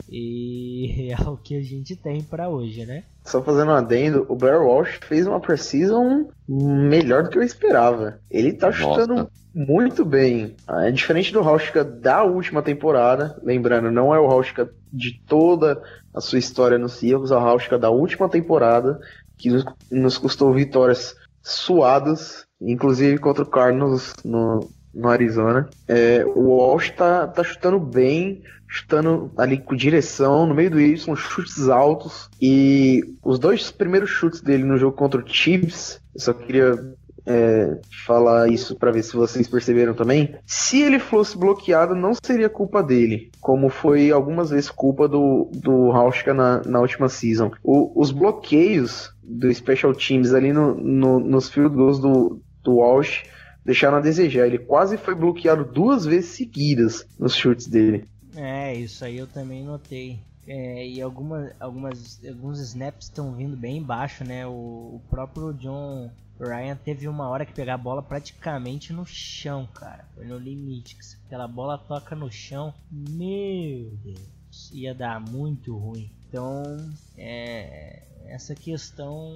E 0.10 1.12
é 1.12 1.30
o 1.30 1.36
que 1.36 1.58
a 1.58 1.62
gente 1.62 1.98
tem 1.98 2.24
para 2.24 2.48
hoje, 2.48 2.86
né? 2.86 3.04
Só 3.26 3.44
fazendo 3.44 3.72
um 3.72 3.76
adendo, 3.76 4.26
o 4.30 4.36
Blair 4.36 4.62
Walsh 4.62 5.00
fez 5.04 5.28
uma 5.28 5.42
precisão 5.42 6.30
melhor 6.48 7.24
do 7.24 7.30
que 7.30 7.38
eu 7.38 7.44
esperava. 7.44 8.20
Ele 8.32 8.54
tá 8.54 8.72
chutando 8.72 9.16
Nossa. 9.16 9.32
muito 9.54 10.06
bem. 10.06 10.56
É 10.68 10.92
diferente 10.92 11.34
do 11.34 11.42
Rauschka 11.42 11.84
da 11.84 12.24
última 12.24 12.64
temporada. 12.64 13.38
Lembrando, 13.44 13.92
não 13.92 14.16
é 14.16 14.20
o 14.20 14.28
Rauschka 14.28 14.72
de 14.92 15.22
toda 15.28 15.84
a 16.14 16.22
sua 16.22 16.40
história 16.40 16.78
no 16.78 16.90
Seahawks, 16.90 17.32
é 17.32 17.36
o 17.36 17.40
Rauschka 17.40 17.78
da 17.78 17.92
última 17.92 18.28
temporada, 18.28 19.00
que 19.40 19.50
nos 19.90 20.18
custou 20.18 20.54
vitórias 20.54 21.16
suadas, 21.42 22.46
inclusive 22.62 23.18
contra 23.18 23.44
o 23.44 23.50
Cardinals 23.50 24.14
no, 24.24 24.70
no 24.94 25.10
Arizona. 25.10 25.70
É, 25.88 26.24
o 26.26 26.50
Walsh 26.50 26.92
tá, 26.92 27.26
tá 27.26 27.44
chutando 27.44 27.80
bem, 27.80 28.44
chutando 28.68 29.32
ali 29.38 29.58
com 29.58 29.76
direção, 29.76 30.46
no 30.46 30.54
meio 30.54 30.70
do 30.70 30.80
Y, 30.80 31.16
chutes 31.16 31.70
altos. 31.70 32.30
E 32.42 33.16
os 33.24 33.40
dois 33.40 33.72
primeiros 33.72 34.10
chutes 34.10 34.42
dele 34.42 34.64
no 34.64 34.78
jogo 34.78 34.96
contra 34.96 35.22
o 35.22 35.28
Chiefs, 35.28 36.02
eu 36.14 36.22
só 36.22 36.34
queria 36.34 36.76
é, 37.26 37.80
falar 38.06 38.50
isso 38.50 38.76
para 38.76 38.92
ver 38.92 39.04
se 39.04 39.16
vocês 39.16 39.48
perceberam 39.48 39.94
também. 39.94 40.36
Se 40.46 40.82
ele 40.82 41.00
fosse 41.00 41.38
bloqueado, 41.38 41.96
não 41.96 42.12
seria 42.24 42.50
culpa 42.50 42.82
dele, 42.82 43.32
como 43.40 43.70
foi 43.70 44.12
algumas 44.12 44.50
vezes 44.50 44.70
culpa 44.70 45.08
do, 45.08 45.50
do 45.54 45.92
Rauschka 45.92 46.34
na, 46.34 46.62
na 46.66 46.80
última 46.80 47.08
season. 47.08 47.52
O, 47.64 48.00
os 48.00 48.12
bloqueios 48.12 49.14
do 49.30 49.54
Special 49.54 49.94
Teams 49.94 50.34
ali 50.34 50.52
no, 50.52 50.74
no, 50.76 51.20
nos 51.20 51.50
field 51.50 51.76
goals 51.76 52.00
do, 52.00 52.42
do 52.64 52.76
Walsh 52.76 53.24
deixaram 53.64 53.98
a 53.98 54.02
desejar. 54.02 54.48
Ele 54.48 54.58
quase 54.58 54.98
foi 54.98 55.14
bloqueado 55.14 55.64
duas 55.64 56.06
vezes 56.06 56.32
seguidas 56.32 57.08
nos 57.20 57.36
chutes 57.36 57.68
dele. 57.68 58.08
É, 58.36 58.74
isso 58.76 59.06
aí 59.06 59.18
eu 59.18 59.28
também 59.28 59.64
notei. 59.64 60.20
É, 60.48 60.88
e 60.88 61.00
alguma, 61.00 61.52
algumas, 61.60 62.20
alguns 62.28 62.60
snaps 62.60 63.06
estão 63.06 63.34
vindo 63.34 63.56
bem 63.56 63.84
baixo, 63.84 64.24
né? 64.24 64.48
O, 64.48 64.50
o, 64.96 65.02
próprio 65.08 65.54
John 65.54 66.10
Ryan 66.40 66.76
teve 66.76 67.08
uma 67.08 67.30
hora 67.30 67.46
que 67.46 67.54
pegar 67.54 67.76
a 67.76 67.78
bola 67.78 68.02
praticamente 68.02 68.92
no 68.92 69.06
chão, 69.06 69.68
cara. 69.72 70.06
Foi 70.16 70.26
no 70.26 70.40
limite. 70.40 70.98
Se 71.02 71.18
aquela 71.28 71.48
bola 71.48 71.78
toca 71.78 72.16
no 72.16 72.32
chão, 72.32 72.74
meu 72.92 73.92
Deus, 74.04 74.72
ia 74.74 74.96
dar 74.96 75.20
muito 75.20 75.78
ruim. 75.78 76.10
Então, 76.28 76.64
é, 77.16 78.04
essa 78.30 78.56
questão 78.56 79.34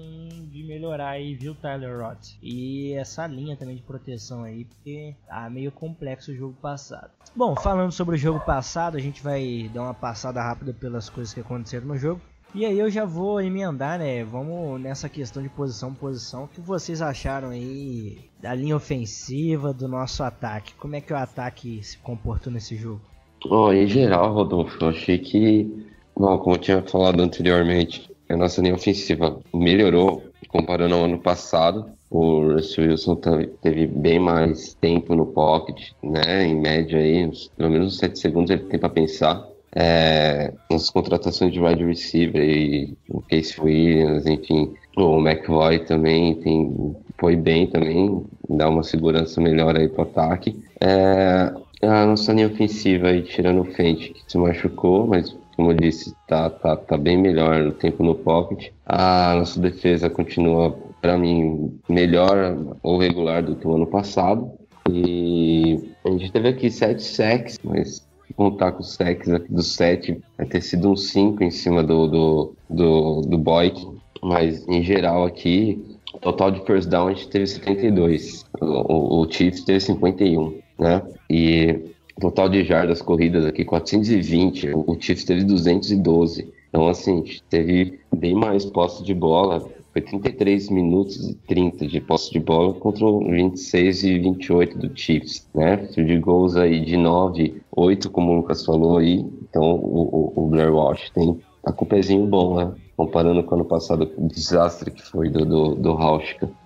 de 0.52 0.64
melhorar 0.64 1.10
aí, 1.10 1.36
viu, 1.36 1.56
Tyler 1.56 2.00
Roth? 2.00 2.38
E 2.42 2.94
essa 2.94 3.28
linha 3.28 3.58
também 3.58 3.76
de 3.76 3.82
proteção 3.82 4.44
aí, 4.44 4.66
porque 4.66 5.16
tá 5.28 5.50
meio 5.50 5.72
complexo 5.72 6.32
o 6.32 6.36
jogo 6.36 6.56
passado. 6.62 7.12
Bom, 7.36 7.56
falando 7.56 7.92
sobre 7.92 8.16
o 8.16 8.20
jogo 8.20 8.40
passado, 8.40 8.98
a 8.98 9.00
gente 9.00 9.24
vai 9.24 9.70
dar 9.74 9.84
uma 9.84 9.94
passada 9.94 10.42
rápida 10.42 10.74
pelas 10.74 11.10
coisas 11.10 11.34
que 11.34 11.40
aconteceram 11.40 11.88
no 11.88 11.98
jogo. 11.98 12.22
E 12.56 12.68
aí 12.68 12.78
eu 12.78 12.88
já 12.88 13.04
vou 13.04 13.42
emendar, 13.42 13.98
né? 13.98 14.24
Vamos 14.24 14.80
nessa 14.80 15.10
questão 15.10 15.42
de 15.42 15.50
posição 15.50 15.92
posição. 15.92 16.44
O 16.44 16.48
que 16.48 16.62
vocês 16.62 17.02
acharam 17.02 17.50
aí 17.50 18.30
da 18.40 18.54
linha 18.54 18.76
ofensiva 18.76 19.74
do 19.74 19.88
nosso 19.88 20.22
ataque? 20.22 20.76
Como 20.76 20.96
é 20.96 21.02
que 21.02 21.12
o 21.12 21.18
ataque 21.18 21.82
se 21.82 21.98
comportou 21.98 22.54
nesse 22.54 22.76
jogo? 22.76 23.02
Oh, 23.50 23.74
em 23.74 23.88
geral, 23.88 24.32
Rodolfo, 24.32 24.78
eu 24.82 24.90
achei 24.90 25.18
que, 25.18 25.88
bom, 26.16 26.38
como 26.38 26.56
eu 26.56 26.60
tinha 26.60 26.82
falado 26.84 27.22
anteriormente, 27.22 28.13
a 28.30 28.38
nossa 28.38 28.62
linha 28.62 28.74
ofensiva 28.74 29.40
melhorou 29.54 30.24
comparando 30.48 30.96
ao 30.96 31.06
ano 31.06 31.20
passado. 31.20 31.86
O 32.10 32.54
Russell 32.54 32.86
Wilson 32.86 33.20
teve 33.62 33.88
bem 33.88 34.20
mais 34.20 34.76
tempo 34.76 35.16
no 35.16 35.26
pocket, 35.26 35.92
né? 36.04 36.46
Em 36.46 36.56
média 36.56 37.00
aí, 37.00 37.30
pelo 37.58 37.72
menos 37.72 37.98
7 37.98 38.18
segundos 38.20 38.52
ele 38.52 38.64
tem 38.66 38.80
para 38.80 38.90
pensar. 38.90 39.44
É, 39.76 40.54
as 40.72 40.92
contratações 40.92 41.52
de 41.52 41.60
wide 41.60 41.84
receiver 41.84 42.44
e 42.44 42.96
o 43.10 43.22
Case 43.22 43.60
Williams, 43.60 44.28
enfim, 44.28 44.72
o 44.96 45.18
McVoy 45.20 45.80
também 45.80 46.36
tem, 46.36 46.96
foi 47.18 47.36
bem 47.36 47.66
também, 47.66 48.24
dá 48.48 48.70
uma 48.70 48.84
segurança 48.84 49.42
melhor 49.42 49.76
aí 49.76 49.90
pro 49.90 50.04
ataque. 50.04 50.56
É, 50.80 51.52
a 51.82 52.06
nossa 52.06 52.32
linha 52.32 52.48
ofensiva 52.48 53.08
aí, 53.08 53.24
tirando 53.24 53.62
o 53.62 53.66
Fente, 53.66 54.14
que 54.14 54.22
se 54.28 54.38
machucou, 54.38 55.08
mas 55.08 55.36
como 55.56 55.72
eu 55.72 55.76
disse, 55.76 56.16
tá, 56.28 56.50
tá, 56.50 56.76
tá 56.76 56.98
bem 56.98 57.18
melhor 57.18 57.62
o 57.62 57.72
tempo 57.72 58.04
no 58.04 58.16
pocket. 58.16 58.72
A 58.86 59.36
nossa 59.36 59.60
defesa 59.60 60.10
continua, 60.10 60.76
para 61.02 61.18
mim, 61.18 61.80
melhor 61.88 62.58
ou 62.82 62.98
regular 62.98 63.44
do 63.44 63.56
que 63.56 63.68
o 63.68 63.76
ano 63.76 63.88
passado. 63.88 64.52
E 64.90 65.94
a 66.06 66.10
gente 66.10 66.32
teve 66.32 66.50
aqui 66.50 66.70
sete 66.70 67.04
sacks, 67.04 67.60
mas 67.64 68.06
contar 68.36 68.72
com 68.72 68.82
os 68.82 68.94
sacks 68.96 69.30
aqui 69.30 69.52
dos 69.52 69.74
sete, 69.74 70.20
vai 70.38 70.48
ter 70.48 70.62
sido 70.62 70.92
um 70.92 70.96
cinco 70.96 71.44
em 71.44 71.52
cima 71.52 71.84
do, 71.84 72.08
do, 72.08 72.56
do, 72.70 73.22
do 73.22 73.38
Boyd. 73.38 73.88
Mas 74.22 74.68
em 74.68 74.82
geral 74.82 75.26
aqui, 75.26 75.98
total 76.22 76.50
de 76.52 76.66
first 76.66 76.90
down 76.90 77.10
a 77.10 77.14
gente 77.14 77.30
teve 77.30 77.46
72. 77.46 78.46
O, 78.60 79.22
o 79.22 79.32
Chiefs 79.32 79.64
teve 79.64 79.80
51, 79.82 80.58
né? 80.80 81.02
E 81.30 81.93
Total 82.20 82.48
de 82.48 82.64
jardas 82.64 83.02
corridas 83.02 83.46
aqui, 83.46 83.66
420. 83.66 84.72
O 84.74 84.98
Chiefs 85.00 85.26
teve 85.26 85.44
212. 85.44 86.54
Então, 86.70 86.88
assim, 86.88 87.24
teve 87.50 88.00
bem 88.16 88.34
mais 88.34 88.66
posse 88.66 89.04
de 89.04 89.14
bola. 89.14 89.64
Foi 89.92 90.02
33 90.02 90.70
minutos 90.70 91.30
e 91.30 91.36
30 91.36 91.88
de 91.88 92.02
posse 92.02 92.32
de 92.32 92.40
bola 92.40 92.74
contra 92.74 93.06
26 93.06 94.04
e 94.04 94.20
28 94.20 94.78
do 94.78 94.98
Chiefs, 94.98 95.48
né? 95.54 95.76
De 95.76 96.18
gols 96.18 96.56
aí 96.56 96.84
de 96.84 96.98
9, 96.98 97.62
8, 97.72 98.10
como 98.10 98.32
o 98.32 98.36
Lucas 98.38 98.66
falou 98.66 98.98
aí. 98.98 99.20
Então, 99.48 99.64
o, 99.64 100.34
o, 100.36 100.44
o 100.44 100.48
Blair 100.48 100.74
Walsh 100.74 101.12
tem 101.12 101.40
tá 101.64 101.72
com 101.72 101.86
o 101.86 101.88
pezinho 101.88 102.26
bom, 102.26 102.58
né? 102.58 102.72
Comparando 102.98 103.44
com 103.44 103.52
o 103.52 103.60
ano 103.60 103.66
passado, 103.66 104.12
o 104.18 104.28
desastre 104.28 104.92
que 104.92 105.02
foi 105.02 105.30
do, 105.30 105.46
do, 105.46 105.76
do. 105.76 105.98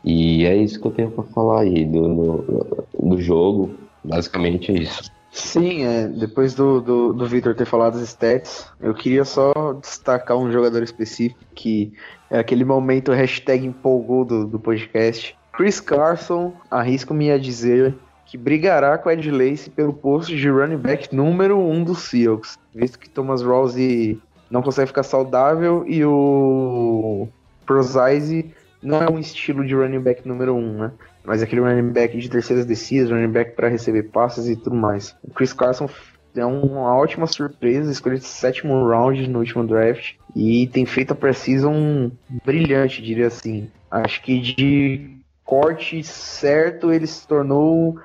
E 0.04 0.46
é 0.46 0.56
isso 0.56 0.80
que 0.80 0.88
eu 0.88 0.92
tenho 0.92 1.12
para 1.12 1.24
falar 1.26 1.62
aí 1.62 1.86
do, 1.86 2.08
do, 2.08 2.88
do 3.02 3.22
jogo. 3.22 3.72
Basicamente 4.04 4.72
é 4.72 4.76
isso. 4.76 5.17
Sim, 5.32 5.84
é, 5.86 6.08
depois 6.08 6.54
do, 6.54 6.82
do, 6.82 7.14
do 7.14 7.26
Victor 7.28 7.54
ter 7.54 7.66
falado 7.66 7.98
as 7.98 8.04
stats, 8.04 8.72
eu 8.80 8.94
queria 8.94 9.26
só 9.26 9.74
destacar 9.74 10.38
um 10.38 10.52
jogador 10.52 10.82
específico 10.82 11.40
que 11.54 11.94
é 12.30 12.40
aquele 12.40 12.66
momento 12.66 13.12
hashtag 13.12 13.66
empolgou 13.66 14.26
do, 14.26 14.46
do 14.46 14.60
podcast. 14.60 15.36
Chris 15.54 15.80
Carson, 15.80 16.54
arrisco-me 16.70 17.32
a 17.32 17.38
dizer 17.38 17.96
que 18.26 18.38
brigará 18.38 18.98
com 18.98 19.10
Ed 19.10 19.32
Lace 19.32 19.70
pelo 19.70 19.94
posto 19.94 20.36
de 20.36 20.50
running 20.50 20.78
back 20.78 21.16
número 21.16 21.58
1 21.58 21.72
um 21.72 21.84
do 21.84 21.96
Seahawks, 21.96 22.58
visto 22.76 23.00
que 23.00 23.10
Thomas 23.10 23.42
Rawley 23.42 24.22
não 24.52 24.62
consegue 24.62 24.88
ficar 24.88 25.04
saudável 25.04 25.86
e 25.88 26.04
o 26.04 27.28
Prozise 27.66 28.54
não 28.82 29.02
é 29.02 29.10
um 29.10 29.18
estilo 29.18 29.66
de 29.66 29.74
running 29.74 30.00
back 30.00 30.28
número 30.28 30.56
1, 30.56 30.58
um, 30.58 30.74
né? 30.74 30.92
Mas 31.28 31.44
aquele 31.44 31.60
running 31.60 31.92
back 31.92 32.18
de 32.18 32.30
terceiras 32.30 32.66
descidas, 32.66 33.12
running 33.12 33.30
back 33.30 33.52
para 33.52 33.68
receber 33.68 34.04
passes 34.04 34.48
e 34.48 34.56
tudo 34.56 34.78
mais. 34.78 35.14
O 35.22 35.30
Chris 35.30 35.52
Carson 35.52 35.90
é 36.34 36.46
uma 36.46 36.96
ótima 36.96 37.28
surpresa, 37.28 37.92
escolhido 37.92 38.24
sétimo 38.24 38.88
round 38.88 39.28
no 39.28 39.40
último 39.40 39.68
draft 39.68 40.14
e 40.34 40.68
tem 40.68 40.86
feito 40.86 41.12
a 41.12 41.16
precisão 41.16 42.10
brilhante, 42.46 43.02
diria 43.02 43.28
assim. 43.28 43.70
Acho 43.92 44.22
que 44.24 44.40
de 44.40 45.18
corte 45.44 46.02
certo 46.02 46.94
ele 46.94 47.06
se 47.06 47.28
tornou 47.28 48.00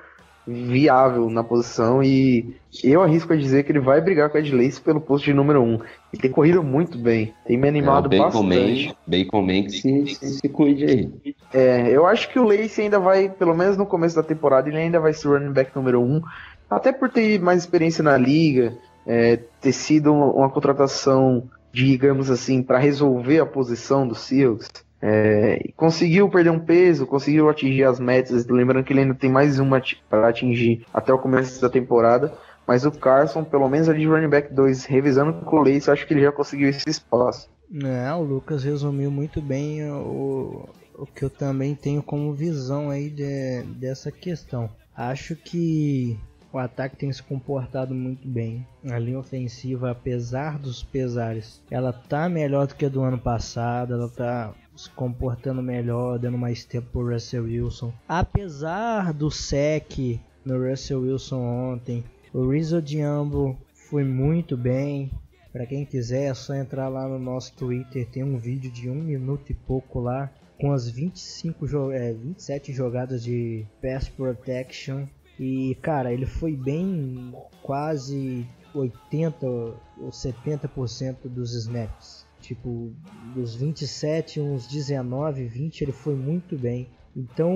viável 0.45 1.29
na 1.29 1.43
posição 1.43 2.03
e 2.03 2.55
eu 2.83 3.01
arrisco 3.01 3.31
a 3.31 3.35
dizer 3.35 3.63
que 3.63 3.71
ele 3.71 3.79
vai 3.79 4.01
brigar 4.01 4.29
com 4.29 4.37
o 4.37 4.41
Ed 4.41 4.53
Lace 4.53 4.81
pelo 4.81 4.99
posto 4.99 5.25
de 5.25 5.33
número 5.33 5.61
1. 5.61 5.65
Um. 5.65 5.73
Ele 6.11 6.21
tem 6.21 6.31
corrido 6.31 6.61
muito 6.61 6.97
bem, 6.97 7.33
tem 7.45 7.57
me 7.57 7.67
animado 7.67 8.13
é, 8.13 8.17
Bacon 8.17 8.47
bastante. 8.47 8.87
Man, 8.87 8.95
Bacon 9.07 9.41
Man 9.41 9.63
que 9.63 9.71
se, 9.71 10.15
se, 10.15 10.33
se 10.39 10.49
cuide 10.49 10.85
aí. 10.85 11.35
É, 11.53 11.89
eu 11.89 12.05
acho 12.05 12.29
que 12.29 12.39
o 12.39 12.43
Lace 12.43 12.81
ainda 12.81 12.99
vai, 12.99 13.29
pelo 13.29 13.55
menos 13.55 13.77
no 13.77 13.85
começo 13.85 14.15
da 14.15 14.23
temporada, 14.23 14.67
ele 14.67 14.77
ainda 14.77 14.99
vai 14.99 15.13
ser 15.13 15.27
o 15.27 15.33
running 15.33 15.53
back 15.53 15.75
número 15.75 16.01
1. 16.01 16.03
Um, 16.03 16.21
até 16.69 16.91
por 16.91 17.09
ter 17.09 17.39
mais 17.39 17.59
experiência 17.59 18.03
na 18.03 18.17
liga, 18.17 18.73
é, 19.05 19.37
ter 19.61 19.71
sido 19.71 20.11
uma, 20.11 20.25
uma 20.25 20.49
contratação, 20.49 21.49
digamos 21.71 22.29
assim, 22.29 22.61
para 22.61 22.79
resolver 22.79 23.39
a 23.39 23.45
posição 23.45 24.07
do 24.07 24.15
Seahawks. 24.15 24.69
É, 25.05 25.69
conseguiu 25.75 26.29
perder 26.29 26.49
um 26.49 26.59
peso, 26.59 27.05
conseguiu 27.05 27.49
atingir 27.49 27.83
as 27.83 27.99
metas. 27.99 28.47
Lembrando 28.47 28.85
que 28.85 28.93
ele 28.93 29.01
ainda 29.01 29.13
tem 29.13 29.29
mais 29.29 29.59
uma 29.59 29.81
para 30.09 30.29
atingir 30.29 30.85
até 30.93 31.11
o 31.13 31.19
começo 31.19 31.61
da 31.61 31.69
temporada. 31.69 32.33
Mas 32.65 32.85
o 32.85 32.91
Carson, 32.91 33.43
pelo 33.43 33.67
menos 33.67 33.89
ali 33.89 33.99
de 33.99 34.07
running 34.07 34.29
back 34.29 34.53
2, 34.53 34.85
revisando 34.85 35.33
com 35.41 35.57
o 35.57 35.61
Lace, 35.61 35.91
acho 35.91 36.07
que 36.07 36.13
ele 36.13 36.21
já 36.21 36.31
conseguiu 36.31 36.69
esse 36.69 36.89
espaço. 36.89 37.49
É, 37.83 38.13
o 38.13 38.21
Lucas 38.21 38.63
resumiu 38.63 39.11
muito 39.11 39.41
bem 39.41 39.83
o, 39.91 40.69
o 40.95 41.05
que 41.05 41.25
eu 41.25 41.29
também 41.29 41.75
tenho 41.75 42.01
como 42.01 42.33
visão 42.33 42.89
aí 42.89 43.09
de, 43.09 43.63
dessa 43.75 44.09
questão. 44.09 44.69
Acho 44.95 45.35
que 45.35 46.17
o 46.53 46.57
ataque 46.57 46.95
tem 46.95 47.11
se 47.11 47.21
comportado 47.21 47.93
muito 47.93 48.25
bem. 48.25 48.65
A 48.89 48.97
linha 48.97 49.19
ofensiva, 49.19 49.91
apesar 49.91 50.57
dos 50.57 50.81
pesares, 50.81 51.61
ela 51.69 51.91
tá 51.91 52.29
melhor 52.29 52.67
do 52.67 52.75
que 52.75 52.85
a 52.85 52.89
do 52.89 53.01
ano 53.01 53.17
passado. 53.17 53.95
Ela 53.95 54.07
tá 54.07 54.53
se 54.75 54.89
comportando 54.89 55.61
melhor, 55.61 56.17
dando 56.17 56.37
mais 56.37 56.63
tempo 56.63 56.87
pro 56.91 57.13
Russell 57.13 57.43
Wilson. 57.43 57.93
Apesar 58.07 59.13
do 59.13 59.29
sec 59.29 60.19
no 60.45 60.69
Russell 60.69 61.01
Wilson 61.01 61.39
ontem, 61.39 62.03
o 62.33 62.49
Rizzo 62.49 62.81
Diambo 62.81 63.57
foi 63.89 64.03
muito 64.03 64.57
bem. 64.57 65.11
Para 65.51 65.67
quem 65.67 65.85
quiser 65.85 66.31
é 66.31 66.33
só 66.33 66.55
entrar 66.55 66.89
lá 66.89 67.07
no 67.07 67.19
nosso 67.19 67.53
Twitter, 67.53 68.07
tem 68.09 68.23
um 68.23 68.39
vídeo 68.39 68.71
de 68.71 68.89
um 68.89 68.95
minuto 68.95 69.51
e 69.51 69.53
pouco 69.53 69.99
lá 69.99 70.31
com 70.59 70.71
as 70.71 70.89
25 70.89 71.67
jo 71.67 71.91
é, 71.91 72.13
27 72.13 72.73
jogadas 72.73 73.23
de 73.23 73.65
pass 73.81 74.07
protection 74.09 75.05
e 75.39 75.75
cara, 75.81 76.13
ele 76.13 76.25
foi 76.25 76.55
bem 76.55 77.33
quase 77.61 78.47
80 78.73 79.45
ou 79.45 80.09
70% 80.09 81.17
dos 81.25 81.53
snaps. 81.53 82.22
Tipo, 82.43 82.91
dos 83.33 83.55
27, 83.55 84.41
uns 84.41 84.67
19, 84.67 85.45
20, 85.45 85.81
ele 85.81 85.93
foi 85.93 86.13
muito 86.13 86.57
bem. 86.57 86.89
Então, 87.15 87.53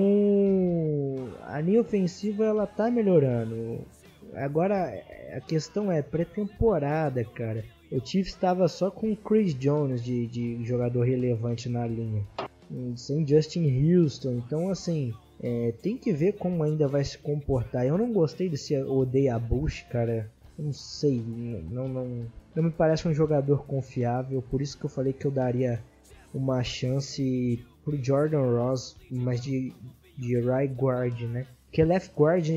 a 1.42 1.60
linha 1.60 1.82
ofensiva 1.82 2.42
ela 2.46 2.66
tá 2.66 2.90
melhorando. 2.90 3.84
Agora, 4.32 4.90
a 5.36 5.40
questão 5.42 5.92
é 5.92 6.00
pré-temporada, 6.00 7.22
cara. 7.22 7.66
O 7.92 8.00
Chiefs 8.00 8.32
estava 8.34 8.66
só 8.66 8.90
com 8.90 9.14
Chris 9.14 9.54
Jones 9.54 10.02
de, 10.02 10.26
de 10.26 10.64
jogador 10.64 11.02
relevante 11.02 11.68
na 11.68 11.86
linha, 11.86 12.26
sem 12.96 13.26
Justin 13.26 13.94
Houston. 13.94 14.32
Então, 14.32 14.70
assim, 14.70 15.12
é, 15.42 15.74
tem 15.82 15.98
que 15.98 16.12
ver 16.12 16.32
como 16.38 16.62
ainda 16.62 16.88
vai 16.88 17.04
se 17.04 17.18
comportar. 17.18 17.86
Eu 17.86 17.98
não 17.98 18.10
gostei 18.10 18.48
desse 18.48 18.74
Odeia 18.82 19.38
Bush, 19.38 19.84
cara. 19.90 20.30
Não 20.58 20.72
sei, 20.72 21.22
não, 21.70 21.88
não, 21.88 22.26
não 22.54 22.62
me 22.64 22.70
parece 22.70 23.06
um 23.06 23.14
jogador 23.14 23.64
confiável. 23.64 24.42
Por 24.42 24.60
isso 24.60 24.76
que 24.76 24.84
eu 24.84 24.90
falei 24.90 25.12
que 25.12 25.24
eu 25.24 25.30
daria 25.30 25.82
uma 26.34 26.62
chance 26.64 27.64
pro 27.84 28.02
Jordan 28.02 28.42
Ross, 28.42 28.96
mas 29.10 29.40
de, 29.40 29.72
de 30.16 30.40
right 30.40 30.74
guard, 30.74 31.20
né? 31.22 31.46
Porque 31.66 31.84
left 31.84 32.12
guard, 32.16 32.48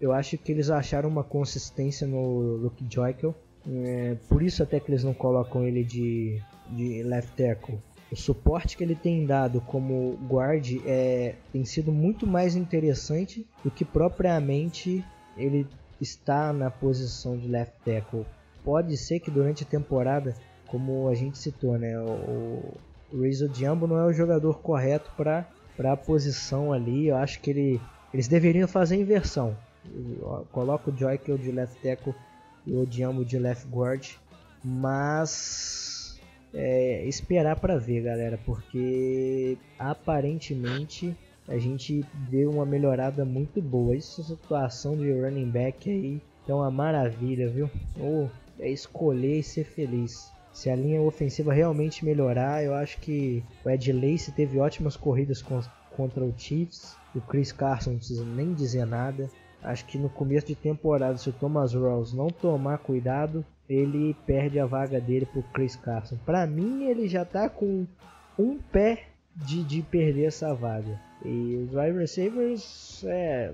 eu 0.00 0.12
acho 0.12 0.38
que 0.38 0.52
eles 0.52 0.70
acharam 0.70 1.08
uma 1.08 1.24
consistência 1.24 2.06
no 2.06 2.56
Luke 2.56 2.84
Joykel. 2.88 3.34
É, 3.66 4.16
por 4.28 4.42
isso 4.42 4.62
até 4.62 4.80
que 4.80 4.90
eles 4.90 5.04
não 5.04 5.14
colocam 5.14 5.64
ele 5.64 5.84
de, 5.84 6.40
de 6.70 7.02
left 7.02 7.32
tackle. 7.36 7.78
O 8.10 8.16
suporte 8.16 8.76
que 8.76 8.84
ele 8.84 8.94
tem 8.94 9.24
dado 9.24 9.60
como 9.62 10.18
guard 10.28 10.66
é, 10.84 11.34
tem 11.50 11.64
sido 11.64 11.90
muito 11.90 12.26
mais 12.26 12.54
interessante 12.54 13.46
do 13.64 13.70
que 13.70 13.86
propriamente 13.86 15.02
ele 15.36 15.66
está 16.02 16.52
na 16.52 16.70
posição 16.70 17.36
de 17.36 17.48
left 17.48 17.74
tackle. 17.84 18.26
Pode 18.64 18.96
ser 18.96 19.20
que 19.20 19.30
durante 19.30 19.64
a 19.64 19.66
temporada, 19.66 20.34
como 20.66 21.08
a 21.08 21.14
gente 21.14 21.38
citou, 21.38 21.78
né, 21.78 21.98
o, 21.98 22.74
o 23.12 23.22
Rizzo 23.22 23.48
Diambo 23.48 23.86
não 23.86 23.98
é 23.98 24.04
o 24.04 24.12
jogador 24.12 24.60
correto 24.60 25.10
para 25.16 25.46
a 25.78 25.96
posição 25.96 26.72
ali. 26.72 27.08
Eu 27.08 27.16
acho 27.16 27.40
que 27.40 27.50
ele, 27.50 27.80
eles 28.12 28.28
deveriam 28.28 28.68
fazer 28.68 28.96
a 28.96 28.98
inversão. 28.98 29.56
Coloca 30.52 30.90
o 30.90 30.96
Joykel 30.96 31.38
de 31.38 31.50
left 31.50 31.80
tackle 31.82 32.14
e 32.66 32.74
o 32.74 32.86
Diambo 32.86 33.24
de 33.24 33.38
left 33.38 33.68
guard. 33.68 34.16
Mas 34.64 36.20
é, 36.54 37.04
esperar 37.06 37.56
para 37.56 37.78
ver, 37.78 38.02
galera, 38.02 38.38
porque 38.44 39.58
aparentemente 39.78 41.16
a 41.48 41.58
gente 41.58 42.04
deu 42.30 42.50
uma 42.50 42.64
melhorada 42.64 43.24
muito 43.24 43.60
boa. 43.60 43.96
Essa 43.96 44.22
situação 44.22 44.96
de 44.96 45.12
running 45.12 45.50
back 45.50 45.90
aí 45.90 46.20
é 46.48 46.54
uma 46.54 46.70
maravilha, 46.70 47.48
viu? 47.48 47.70
Ou 47.98 48.30
é 48.58 48.70
escolher 48.70 49.38
e 49.38 49.42
ser 49.42 49.64
feliz. 49.64 50.30
Se 50.52 50.68
a 50.68 50.76
linha 50.76 51.00
ofensiva 51.00 51.52
realmente 51.52 52.04
melhorar, 52.04 52.62
eu 52.62 52.74
acho 52.74 52.98
que 53.00 53.42
o 53.64 53.70
Ed 53.70 53.92
Lace 53.92 54.32
teve 54.32 54.58
ótimas 54.58 54.96
corridas 54.96 55.42
contra 55.90 56.24
o 56.24 56.34
Chiefs. 56.36 56.96
O 57.14 57.20
Chris 57.20 57.52
Carson 57.52 57.92
não 57.92 57.98
precisa 57.98 58.24
nem 58.24 58.52
dizer 58.52 58.86
nada. 58.86 59.30
Acho 59.62 59.86
que 59.86 59.96
no 59.96 60.08
começo 60.08 60.46
de 60.46 60.54
temporada, 60.54 61.16
se 61.16 61.30
o 61.30 61.32
Thomas 61.32 61.72
Rawls 61.72 62.12
não 62.12 62.28
tomar 62.28 62.78
cuidado, 62.78 63.44
ele 63.68 64.14
perde 64.26 64.58
a 64.58 64.66
vaga 64.66 65.00
dele 65.00 65.24
pro 65.24 65.42
Chris 65.42 65.76
Carson. 65.76 66.16
Para 66.26 66.46
mim, 66.46 66.84
ele 66.84 67.08
já 67.08 67.24
tá 67.24 67.48
com 67.48 67.86
um 68.38 68.58
pé 68.58 69.04
de, 69.34 69.62
de 69.64 69.82
perder 69.82 70.24
essa 70.24 70.52
vaga. 70.52 71.00
E 71.24 71.56
os 71.56 71.74
wide 71.74 71.98
receivers, 71.98 73.04
é. 73.04 73.52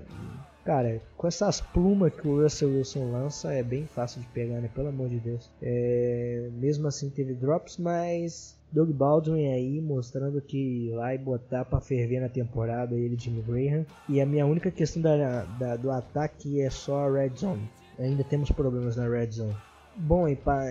Cara, 0.65 1.01
com 1.17 1.27
essas 1.27 1.61
plumas 1.61 2.13
que 2.13 2.27
o 2.27 2.43
Russell 2.43 2.69
Wilson 2.69 3.11
lança, 3.11 3.53
é 3.53 3.63
bem 3.63 3.87
fácil 3.87 4.21
de 4.21 4.27
pegar, 4.27 4.59
né? 4.59 4.69
Pelo 4.73 4.89
amor 4.89 5.09
de 5.09 5.19
Deus. 5.19 5.49
É, 5.61 6.49
mesmo 6.53 6.87
assim, 6.87 7.09
teve 7.09 7.33
drops, 7.33 7.77
mas 7.77 8.59
Doug 8.71 8.91
Baldwin 8.91 9.51
aí 9.51 9.81
mostrando 9.81 10.39
que 10.41 10.91
vai 10.93 11.17
botar 11.17 11.65
para 11.65 11.81
ferver 11.81 12.19
na 12.19 12.29
temporada 12.29 12.95
ele 12.95 13.17
Jimmy 13.17 13.41
Graham. 13.41 13.85
E 14.07 14.21
a 14.21 14.25
minha 14.25 14.45
única 14.45 14.69
questão 14.69 15.01
da, 15.01 15.43
da, 15.43 15.75
do 15.75 15.89
ataque 15.89 16.61
é 16.61 16.69
só 16.69 17.07
a 17.07 17.11
red 17.11 17.31
zone. 17.35 17.67
Ainda 17.97 18.23
temos 18.23 18.51
problemas 18.51 18.95
na 18.95 19.07
red 19.07 19.31
zone. 19.31 19.55
Bom, 19.95 20.27
e, 20.27 20.35
pá, 20.35 20.65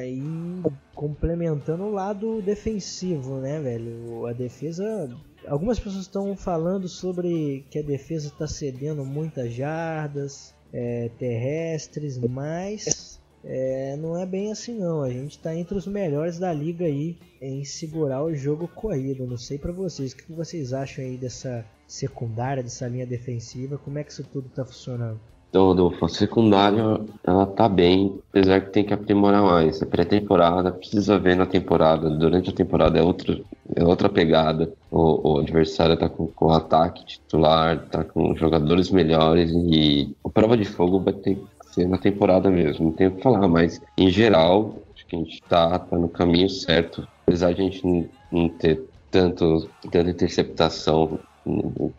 complementando 0.95 1.85
o 1.85 1.93
lado 1.93 2.41
defensivo, 2.43 3.41
né, 3.41 3.61
velho? 3.61 4.27
A 4.27 4.33
defesa. 4.33 5.09
Algumas 5.47 5.79
pessoas 5.79 6.03
estão 6.03 6.37
falando 6.37 6.89
sobre 6.89 7.65
que 7.71 7.79
a 7.79 7.83
defesa 7.83 8.29
está 8.29 8.47
cedendo 8.47 9.05
muitas 9.05 9.53
jardas 9.53 10.55
é, 10.73 11.11
terrestres, 11.19 12.19
mas 12.19 13.21
é, 13.45 13.97
não 13.97 14.19
é 14.19 14.27
bem 14.27 14.51
assim 14.51 14.79
não. 14.79 15.03
A 15.03 15.11
gente 15.11 15.37
está 15.37 15.55
entre 15.55 15.77
os 15.77 15.87
melhores 15.87 16.39
da 16.39 16.53
liga 16.53 16.85
aí 16.85 17.19
em 17.41 17.65
segurar 17.65 18.23
o 18.23 18.35
jogo 18.35 18.69
corrido. 18.69 19.27
Não 19.27 19.39
sei 19.39 19.59
para 19.59 19.73
vocês, 19.73 20.13
o 20.13 20.17
que 20.17 20.33
vocês 20.33 20.73
acham 20.73 21.05
aí 21.05 21.17
dessa 21.17 21.65
secundária, 21.87 22.63
dessa 22.63 22.89
linha 22.89 23.07
defensiva? 23.07 23.79
Como 23.79 23.99
é 23.99 24.05
que 24.05 24.13
isso 24.13 24.25
tudo 24.25 24.49
está 24.49 24.65
funcionando? 24.65 25.21
Então, 25.49 25.65
Rodolfo, 25.65 26.05
a 26.05 26.09
secundária, 26.09 27.01
ela 27.25 27.47
tá 27.47 27.69
bem, 27.69 28.21
apesar 28.31 28.61
que 28.61 28.71
tem 28.71 28.85
que 28.85 28.93
aprimorar 28.93 29.43
mais. 29.43 29.83
A 29.83 29.87
pré-temporada, 29.87 30.71
precisa 30.71 31.19
ver 31.19 31.37
na 31.37 31.47
temporada. 31.47 32.11
Durante 32.11 32.51
a 32.51 32.53
temporada 32.53 32.99
é, 32.99 33.03
outro, 33.03 33.45
é 33.75 33.83
outra 33.83 34.11
pegada. 34.11 34.71
O, 34.91 35.37
o 35.37 35.39
adversário 35.39 35.97
tá 35.97 36.09
com, 36.09 36.27
com 36.27 36.51
ataque 36.51 37.05
titular, 37.07 37.79
tá 37.91 38.05
com 38.05 38.37
jogadores 38.37 38.91
melhores 38.91 39.51
e 39.53 40.15
a 40.23 40.29
prova 40.29 40.57
de 40.57 40.67
fogo 40.67 41.01
vai 41.01 41.15
ter 41.15 41.37
que 41.37 41.73
ser 41.73 41.89
na 41.89 41.97
temporada 41.97 42.51
mesmo. 42.51 42.87
Não 42.87 42.93
tenho 42.93 43.11
o 43.11 43.17
que 43.17 43.23
falar, 43.23 43.49
mas 43.49 43.81
em 43.97 44.11
geral, 44.11 44.75
acho 44.95 45.07
que 45.07 45.17
a 45.17 45.19
gente 45.19 45.43
tá, 45.49 45.79
tá 45.79 45.97
no 45.97 46.11
caminho 46.11 46.51
certo. 46.51 47.09
Apesar 47.27 47.55
de 47.55 47.63
a 47.63 47.65
gente 47.65 47.87
não, 47.87 48.07
não 48.31 48.49
ter 48.51 48.83
tanto, 49.11 49.69
tanta 49.91 50.11
interceptação 50.11 51.19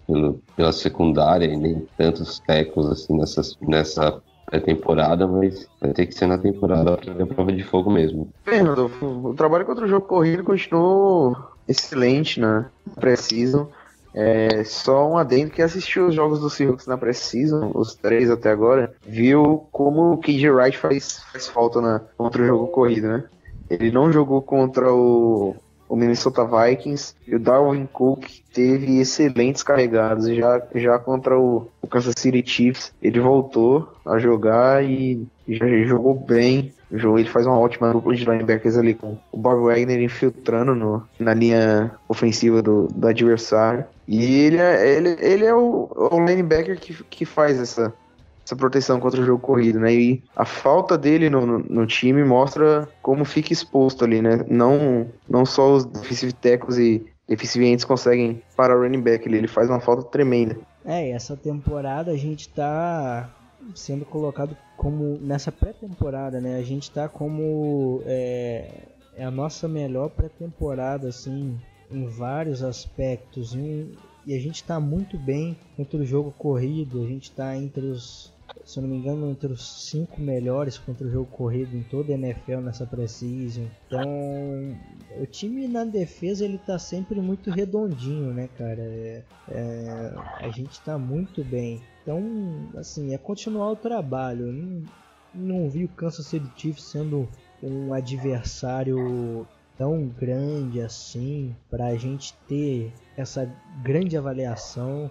pelo, 0.07 0.41
pela 0.55 0.71
secundária 0.71 1.45
e 1.45 1.55
nem 1.55 1.87
tantos 1.97 2.39
tecos 2.39 2.89
assim 2.89 3.17
nessas, 3.17 3.57
nessa 3.61 4.21
pré-temporada, 4.45 5.27
mas 5.27 5.67
vai 5.79 5.91
ter 5.91 6.07
que 6.07 6.15
ser 6.15 6.27
na 6.27 6.37
temporada 6.37 6.97
para 6.97 7.23
a 7.23 7.27
prova 7.27 7.51
de 7.51 7.63
fogo 7.63 7.91
mesmo. 7.91 8.29
Fernando, 8.43 8.91
o 9.01 9.33
trabalho 9.33 9.65
contra 9.65 9.85
o 9.85 9.87
jogo 9.87 10.07
corrido 10.07 10.43
continuou 10.43 11.37
excelente, 11.67 12.39
né? 12.39 12.65
Preciso. 12.95 13.69
É, 14.13 14.63
só 14.63 15.07
um 15.07 15.17
adendo 15.17 15.51
que 15.51 15.61
assistiu 15.61 16.07
os 16.07 16.15
jogos 16.15 16.39
do 16.39 16.49
Seahawks 16.49 16.87
na 16.87 16.97
Precision, 16.97 17.69
os 17.75 17.93
três 17.93 18.29
até 18.31 18.49
agora, 18.49 18.93
viu 19.05 19.67
como 19.71 20.13
o 20.13 20.17
KJ 20.17 20.49
Wright 20.49 20.77
faz, 20.77 21.19
faz 21.31 21.47
falta 21.47 21.79
na, 21.79 22.01
contra 22.17 22.41
o 22.41 22.45
jogo 22.45 22.67
corrido, 22.67 23.07
né? 23.07 23.23
Ele 23.69 23.91
não 23.91 24.11
jogou 24.11 24.41
contra 24.41 24.91
o 24.91 25.55
o 25.89 25.95
Minnesota 25.95 26.45
Vikings 26.45 27.15
e 27.27 27.35
o 27.35 27.39
Darwin 27.39 27.87
Cook 27.91 28.25
teve 28.53 28.99
excelentes 28.99 29.63
carregados 29.63 30.27
já, 30.27 30.61
já 30.75 30.99
contra 30.99 31.37
o, 31.37 31.67
o 31.81 31.87
Kansas 31.87 32.13
City 32.15 32.43
Chiefs. 32.45 32.93
Ele 33.01 33.19
voltou 33.19 33.91
a 34.05 34.19
jogar 34.19 34.85
e 34.85 35.27
já 35.47 35.67
jogou 35.85 36.13
bem. 36.13 36.71
Ele 36.91 37.25
faz 37.25 37.45
uma 37.45 37.57
ótima 37.57 37.91
dupla 37.91 38.15
de 38.15 38.23
linebackers 38.23 38.77
ali 38.77 38.93
com 38.93 39.17
o 39.31 39.37
Bob 39.37 39.63
Wagner 39.63 40.01
infiltrando 40.01 40.75
no, 40.75 41.03
na 41.19 41.33
linha 41.33 41.91
ofensiva 42.07 42.61
do, 42.61 42.87
do 42.87 43.07
adversário. 43.07 43.83
E 44.07 44.23
ele 44.23 44.57
é, 44.57 44.95
ele, 44.95 45.17
ele 45.19 45.45
é 45.45 45.53
o, 45.53 45.89
o 45.95 46.25
linebacker 46.25 46.79
que, 46.79 46.93
que 47.03 47.25
faz 47.25 47.59
essa, 47.59 47.93
essa 48.49 48.55
proteção 48.55 48.99
contra 48.99 49.21
o 49.21 49.25
jogo 49.25 49.39
corrido, 49.39 49.79
né? 49.79 49.93
E 49.93 50.23
a 50.35 50.43
falta 50.43 50.97
dele 50.97 51.29
no, 51.29 51.45
no, 51.45 51.59
no, 51.59 51.85
time 51.85 52.23
mostra 52.23 52.89
como 52.99 53.23
fica 53.23 53.53
exposto 53.53 54.03
ali, 54.03 54.23
né? 54.23 54.43
Não, 54.49 55.07
não 55.29 55.45
só 55.45 55.75
os 55.75 55.85
defensive 55.85 56.33
tackles 56.33 56.77
e 56.79 57.05
deficientes 57.27 57.85
conseguem 57.85 58.41
parar 58.55 58.75
o 58.75 58.81
running 58.81 59.01
back, 59.01 59.27
ele, 59.27 59.37
ele 59.37 59.47
faz 59.47 59.69
uma 59.69 59.79
falta 59.79 60.01
tremenda. 60.03 60.57
É, 60.83 61.11
essa 61.11 61.37
temporada 61.37 62.09
a 62.11 62.17
gente 62.17 62.49
tá 62.49 63.29
sendo 63.75 64.03
colocado 64.03 64.57
como 64.75 65.19
nessa 65.21 65.51
pré-temporada, 65.51 66.41
né? 66.41 66.57
A 66.57 66.63
gente 66.63 66.89
tá 66.89 67.07
como 67.07 68.01
é, 68.07 68.65
é 69.15 69.23
a 69.23 69.29
nossa 69.29 69.67
melhor 69.67 70.09
pré-temporada, 70.09 71.07
assim, 71.07 71.55
em 71.91 72.07
vários 72.07 72.63
aspectos. 72.63 73.53
E 74.25 74.33
a 74.33 74.39
gente 74.39 74.55
está 74.55 74.79
muito 74.79 75.19
bem 75.19 75.55
contra 75.77 75.99
o 75.99 76.05
jogo 76.05 76.33
corrido. 76.35 77.03
A 77.03 77.07
gente 77.07 77.25
está 77.25 77.55
entre 77.55 77.85
os 77.85 78.33
se 78.69 78.77
eu 78.77 78.83
não 78.83 78.89
me 78.89 78.97
engano, 78.97 79.31
entre 79.31 79.51
os 79.51 79.89
cinco 79.89 80.21
melhores 80.21 80.77
contra 80.77 81.07
o 81.07 81.09
jogo 81.09 81.25
corrido 81.31 81.75
em 81.75 81.81
toda 81.81 82.11
a 82.11 82.15
NFL 82.15 82.57
nessa 82.57 82.85
precisão. 82.85 83.67
Então, 83.87 84.03
o 85.19 85.25
time 85.25 85.67
na 85.67 85.83
defesa 85.83 86.45
ele 86.45 86.59
tá 86.59 86.77
sempre 86.77 87.19
muito 87.19 87.49
redondinho, 87.49 88.31
né, 88.31 88.47
cara? 88.55 88.81
É, 88.81 89.23
é, 89.49 90.13
a 90.39 90.49
gente 90.49 90.79
tá 90.81 90.99
muito 90.99 91.43
bem. 91.43 91.81
Então, 92.03 92.23
assim, 92.77 93.11
é 93.11 93.17
continuar 93.17 93.71
o 93.71 93.75
trabalho. 93.75 94.51
Não, 94.51 94.83
não 95.33 95.69
vi 95.69 95.85
o 95.85 95.89
Kansas 95.89 96.27
City 96.27 96.51
Chiefs 96.55 96.91
sendo 96.91 97.27
um 97.63 97.91
adversário 97.91 99.47
tão 99.79 100.07
grande 100.07 100.81
assim 100.81 101.55
para 101.71 101.87
a 101.87 101.95
gente 101.95 102.35
ter 102.47 102.93
essa 103.17 103.51
grande 103.81 104.15
avaliação. 104.15 105.09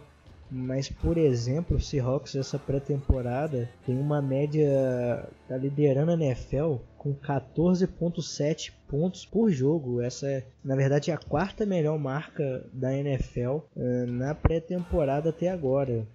Mas, 0.50 0.88
por 0.88 1.18
exemplo, 1.18 1.76
o 1.76 1.80
Seahawks 1.80 2.34
essa 2.34 2.58
pré-temporada 2.58 3.68
tem 3.84 3.98
uma 3.98 4.22
média, 4.22 5.28
tá 5.46 5.56
liderando 5.56 6.12
a 6.12 6.14
NFL 6.14 6.76
com 6.96 7.14
14.7 7.14 8.72
pontos 8.88 9.26
por 9.26 9.50
jogo. 9.50 10.00
Essa 10.00 10.26
é, 10.26 10.46
na 10.64 10.74
verdade, 10.74 11.12
a 11.12 11.18
quarta 11.18 11.66
melhor 11.66 11.98
marca 11.98 12.64
da 12.72 12.94
NFL 12.94 13.58
uh, 13.76 14.06
na 14.06 14.34
pré-temporada 14.34 15.30
até 15.30 15.50
agora. 15.50 16.06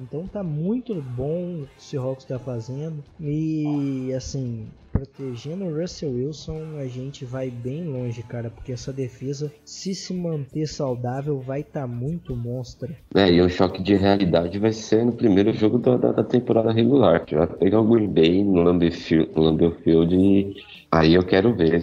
Então 0.00 0.26
tá 0.26 0.42
muito 0.42 0.94
bom 1.02 1.62
o 1.62 1.66
que 1.66 1.78
o 1.78 1.82
Seahawks 1.82 2.24
está 2.24 2.38
fazendo. 2.38 3.02
E 3.20 4.12
assim, 4.14 4.68
protegendo 5.02 5.64
o 5.64 5.80
Russell 5.80 6.12
Wilson, 6.12 6.78
a 6.78 6.86
gente 6.86 7.24
vai 7.24 7.50
bem 7.50 7.84
longe, 7.84 8.22
cara, 8.22 8.50
porque 8.50 8.72
essa 8.72 8.92
defesa, 8.92 9.52
se 9.64 9.94
se 9.94 10.14
manter 10.14 10.66
saudável, 10.66 11.40
vai 11.40 11.60
estar 11.60 11.82
tá 11.82 11.86
muito 11.86 12.36
monstra. 12.36 12.96
É, 13.14 13.28
e 13.28 13.40
o 13.40 13.48
choque 13.48 13.82
de 13.82 13.96
realidade 13.96 14.58
vai 14.60 14.72
ser 14.72 15.04
no 15.04 15.12
primeiro 15.12 15.52
jogo 15.52 15.78
da, 15.78 15.96
da, 15.96 16.12
da 16.12 16.24
temporada 16.24 16.72
regular, 16.72 17.24
que 17.24 17.34
vai 17.34 17.46
pegar 17.48 17.80
o 17.80 17.88
Green 17.88 18.08
Bay 18.08 18.44
no 18.44 18.62
Lambeau 18.62 19.72
Field, 19.82 20.14
e 20.14 20.54
aí 20.90 21.14
eu 21.14 21.24
quero 21.24 21.54
ver 21.54 21.82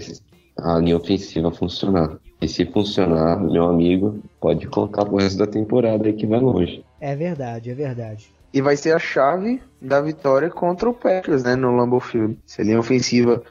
a 0.57 0.79
linha 0.79 0.95
ofensiva 0.95 1.51
funcionar. 1.51 2.17
E 2.41 2.47
se 2.47 2.65
funcionar, 2.65 3.37
meu 3.37 3.65
amigo, 3.65 4.19
pode 4.39 4.65
contar 4.67 5.03
pro 5.03 5.17
resto 5.17 5.39
da 5.39 5.47
temporada 5.47 6.07
aí 6.07 6.13
que 6.13 6.25
vai 6.25 6.39
longe. 6.39 6.85
É 7.01 7.13
verdade, 7.17 7.69
é 7.69 7.73
verdade. 7.73 8.31
E 8.53 8.61
vai 8.61 8.77
ser 8.77 8.95
a 8.95 8.99
chave 8.99 9.61
da 9.81 10.01
vitória 10.01 10.49
contra 10.49 10.89
o 10.89 10.93
Packers, 10.93 11.43
né, 11.43 11.55
no 11.55 11.75
Lambeau 11.75 11.99
Field. 11.99 12.37
Se 12.45 12.61
a 12.61 12.63
linha 12.63 12.79
ofensiva 12.79 13.41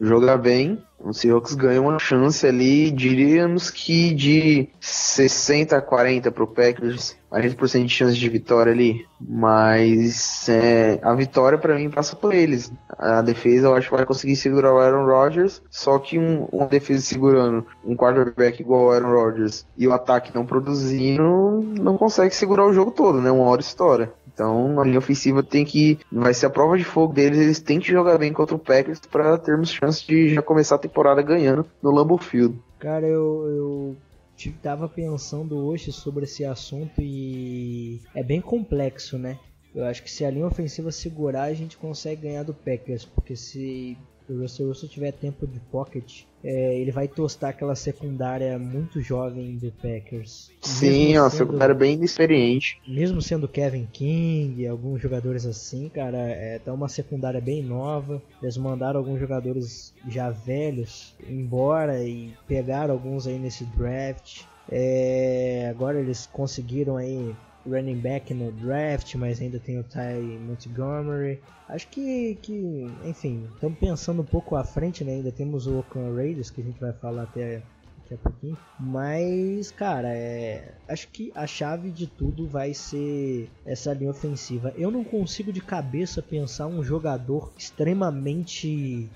jogar 0.00 0.38
bem, 0.38 0.82
o 1.04 1.12
Seahawks 1.12 1.54
ganha 1.54 1.80
uma 1.80 1.98
chance 1.98 2.46
ali, 2.46 2.90
diríamos 2.90 3.70
que 3.70 4.14
de 4.14 4.68
60 4.80 5.76
a 5.76 5.82
40 5.82 6.30
para 6.30 6.44
o 6.44 6.46
Packers, 6.46 7.16
40% 7.30 7.84
de 7.84 7.88
chance 7.88 8.16
de 8.16 8.28
vitória 8.28 8.72
ali. 8.72 9.06
Mas 9.20 10.48
é, 10.48 10.98
a 11.02 11.14
vitória 11.14 11.58
para 11.58 11.74
mim 11.74 11.90
passa 11.90 12.14
por 12.14 12.34
eles. 12.34 12.72
A 12.98 13.22
defesa 13.22 13.68
eu 13.68 13.74
acho 13.74 13.88
que 13.88 13.96
vai 13.96 14.06
conseguir 14.06 14.36
segurar 14.36 14.72
o 14.72 14.78
Aaron 14.78 15.06
Rodgers, 15.06 15.62
só 15.70 15.98
que 15.98 16.18
um, 16.18 16.44
uma 16.52 16.66
defesa 16.66 17.02
segurando 17.02 17.66
um 17.84 17.96
quarterback 17.96 18.60
igual 18.60 18.86
o 18.86 18.90
Aaron 18.90 19.10
Rodgers 19.10 19.66
e 19.76 19.86
o 19.88 19.92
ataque 19.92 20.34
não 20.34 20.46
produzindo, 20.46 21.62
não 21.80 21.96
consegue 21.96 22.34
segurar 22.34 22.66
o 22.66 22.72
jogo 22.72 22.90
todo, 22.90 23.20
né? 23.20 23.30
Uma 23.30 23.44
hora 23.44 23.60
história. 23.60 24.12
Então 24.34 24.80
a 24.80 24.84
linha 24.84 24.98
ofensiva 24.98 25.42
tem 25.42 25.64
que. 25.64 25.98
Vai 26.10 26.34
ser 26.34 26.46
a 26.46 26.50
prova 26.50 26.76
de 26.76 26.84
fogo 26.84 27.12
deles. 27.12 27.38
Eles 27.38 27.60
têm 27.60 27.78
que 27.78 27.92
jogar 27.92 28.18
bem 28.18 28.32
contra 28.32 28.56
o 28.56 28.58
Packers 28.58 29.00
para 29.00 29.36
termos 29.38 29.70
chance 29.70 30.06
de 30.06 30.34
já 30.34 30.42
começar 30.42 30.76
a 30.76 30.78
temporada 30.92 31.22
ganhando 31.22 31.66
no 31.82 31.90
Lambeau 31.90 32.18
Field. 32.18 32.58
Cara, 32.78 33.06
eu, 33.06 33.46
eu 33.48 34.52
tava 34.62 34.88
pensando 34.88 35.56
hoje 35.56 35.90
sobre 35.90 36.24
esse 36.24 36.44
assunto 36.44 37.00
e 37.00 38.00
é 38.14 38.22
bem 38.22 38.40
complexo, 38.40 39.18
né? 39.18 39.38
Eu 39.74 39.86
acho 39.86 40.02
que 40.02 40.10
se 40.10 40.22
a 40.22 40.30
linha 40.30 40.46
ofensiva 40.46 40.92
segurar, 40.92 41.44
a 41.44 41.54
gente 41.54 41.78
consegue 41.78 42.22
ganhar 42.22 42.42
do 42.42 42.52
Packers, 42.52 43.06
porque 43.06 43.34
se 43.34 43.96
o 44.28 44.40
Russell 44.40 44.68
Wilson 44.68 44.86
tiver 44.86 45.12
tempo 45.12 45.46
de 45.46 45.58
pocket, 45.58 46.22
é, 46.44 46.78
ele 46.78 46.90
vai 46.90 47.06
tostar 47.06 47.50
aquela 47.50 47.74
secundária 47.74 48.58
muito 48.58 49.00
jovem 49.00 49.56
do 49.56 49.70
Packers. 49.72 50.50
Sim, 50.60 51.16
uma 51.18 51.30
secundária 51.30 51.74
bem 51.74 51.94
inexperiente. 51.94 52.80
Mesmo 52.86 53.22
sendo 53.22 53.46
Kevin 53.46 53.86
King, 53.92 54.66
alguns 54.66 55.00
jogadores 55.00 55.46
assim, 55.46 55.88
cara, 55.88 56.18
é 56.18 56.58
tá 56.58 56.72
uma 56.72 56.88
secundária 56.88 57.40
bem 57.40 57.62
nova. 57.62 58.22
Eles 58.42 58.56
mandaram 58.56 58.98
alguns 58.98 59.20
jogadores 59.20 59.94
já 60.08 60.30
velhos 60.30 61.14
embora 61.28 62.02
e 62.04 62.34
pegaram 62.46 62.94
alguns 62.94 63.26
aí 63.26 63.38
nesse 63.38 63.64
draft. 63.64 64.42
É, 64.70 65.68
agora 65.70 66.00
eles 66.00 66.26
conseguiram 66.26 66.96
aí 66.96 67.34
running 67.66 67.98
back 67.98 68.32
no 68.34 68.52
draft, 68.52 69.14
mas 69.14 69.40
ainda 69.40 69.58
tem 69.58 69.78
o 69.78 69.84
Ty 69.84 70.20
Montgomery. 70.40 71.40
Acho 71.68 71.88
que, 71.88 72.36
que 72.42 72.90
enfim, 73.04 73.48
estamos 73.54 73.78
pensando 73.78 74.22
um 74.22 74.26
pouco 74.26 74.56
à 74.56 74.64
frente, 74.64 75.04
né? 75.04 75.12
Ainda 75.12 75.32
temos 75.32 75.66
o 75.66 75.78
Oakland 75.78 76.16
Raiders, 76.16 76.50
que 76.50 76.60
a 76.60 76.64
gente 76.64 76.80
vai 76.80 76.92
falar 76.92 77.24
até 77.24 77.62
daqui 78.02 78.14
a 78.14 78.18
pouquinho. 78.18 78.58
Mas, 78.78 79.70
cara, 79.70 80.08
é, 80.08 80.74
acho 80.88 81.08
que 81.08 81.32
a 81.34 81.46
chave 81.46 81.90
de 81.90 82.06
tudo 82.06 82.46
vai 82.46 82.74
ser 82.74 83.48
essa 83.64 83.92
linha 83.92 84.10
ofensiva. 84.10 84.72
Eu 84.76 84.90
não 84.90 85.04
consigo 85.04 85.52
de 85.52 85.60
cabeça 85.60 86.22
pensar 86.22 86.66
um 86.66 86.82
jogador 86.82 87.52
extremamente 87.56 89.08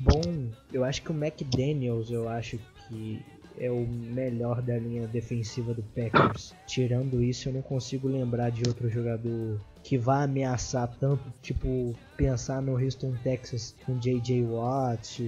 bom. 0.00 0.48
Eu 0.72 0.84
acho 0.84 1.02
que 1.02 1.12
o 1.12 1.14
McDaniels, 1.14 2.10
eu 2.10 2.28
acho 2.28 2.58
que 2.88 3.22
é 3.60 3.70
o 3.70 3.86
melhor 3.86 4.62
da 4.62 4.76
linha 4.78 5.06
defensiva 5.06 5.74
do 5.74 5.82
Packers. 5.82 6.54
Tirando 6.66 7.22
isso, 7.22 7.50
eu 7.50 7.52
não 7.52 7.62
consigo 7.62 8.08
lembrar 8.08 8.50
de 8.50 8.66
outro 8.66 8.88
jogador 8.88 9.60
que 9.82 9.98
vá 9.98 10.22
ameaçar 10.22 10.88
tanto, 10.98 11.22
tipo, 11.42 11.94
pensar 12.16 12.62
no 12.62 12.72
Houston, 12.72 13.14
Texas 13.22 13.76
com 13.84 13.98
J.J. 13.98 14.44
Watt, 14.44 15.22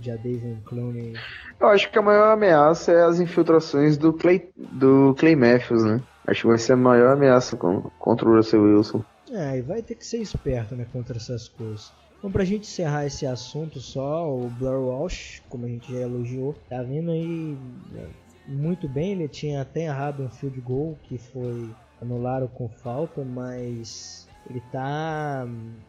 Jadavion 0.00 0.56
Clooney. 0.64 1.14
Eu 1.60 1.68
acho 1.68 1.90
que 1.90 1.98
a 1.98 2.02
maior 2.02 2.32
ameaça 2.32 2.92
é 2.92 3.02
as 3.04 3.18
infiltrações 3.18 3.96
do 3.96 4.12
Clay, 4.12 4.48
do 4.56 5.14
Clay 5.18 5.34
Matthews, 5.34 5.84
né? 5.84 6.00
Acho 6.26 6.42
que 6.42 6.46
vai 6.46 6.58
ser 6.58 6.74
a 6.74 6.76
maior 6.76 7.12
ameaça 7.12 7.56
contra 7.56 8.28
o 8.28 8.36
Russell 8.36 8.62
Wilson. 8.62 9.04
É, 9.30 9.58
e 9.58 9.62
vai 9.62 9.82
ter 9.82 9.96
que 9.96 10.06
ser 10.06 10.18
esperto, 10.18 10.76
né, 10.76 10.86
contra 10.92 11.16
essas 11.16 11.48
coisas. 11.48 11.92
Então, 12.22 12.30
pra 12.30 12.44
gente 12.44 12.68
encerrar 12.68 13.04
esse 13.04 13.26
assunto 13.26 13.80
só, 13.80 14.32
o 14.32 14.48
Blair 14.48 14.78
Walsh, 14.78 15.42
como 15.48 15.66
a 15.66 15.68
gente 15.68 15.92
já 15.92 15.98
elogiou, 15.98 16.54
tá 16.68 16.80
vindo 16.80 17.10
aí 17.10 17.58
né, 17.90 18.08
muito 18.46 18.88
bem. 18.88 19.10
Ele 19.10 19.26
tinha 19.26 19.60
até 19.60 19.86
errado 19.86 20.22
um 20.22 20.30
field 20.30 20.60
goal 20.60 20.96
que 21.02 21.18
foi 21.18 21.68
anulado 22.00 22.46
com 22.46 22.68
falta, 22.68 23.24
mas 23.24 24.28
ele 24.48 24.60
tá 24.70 25.48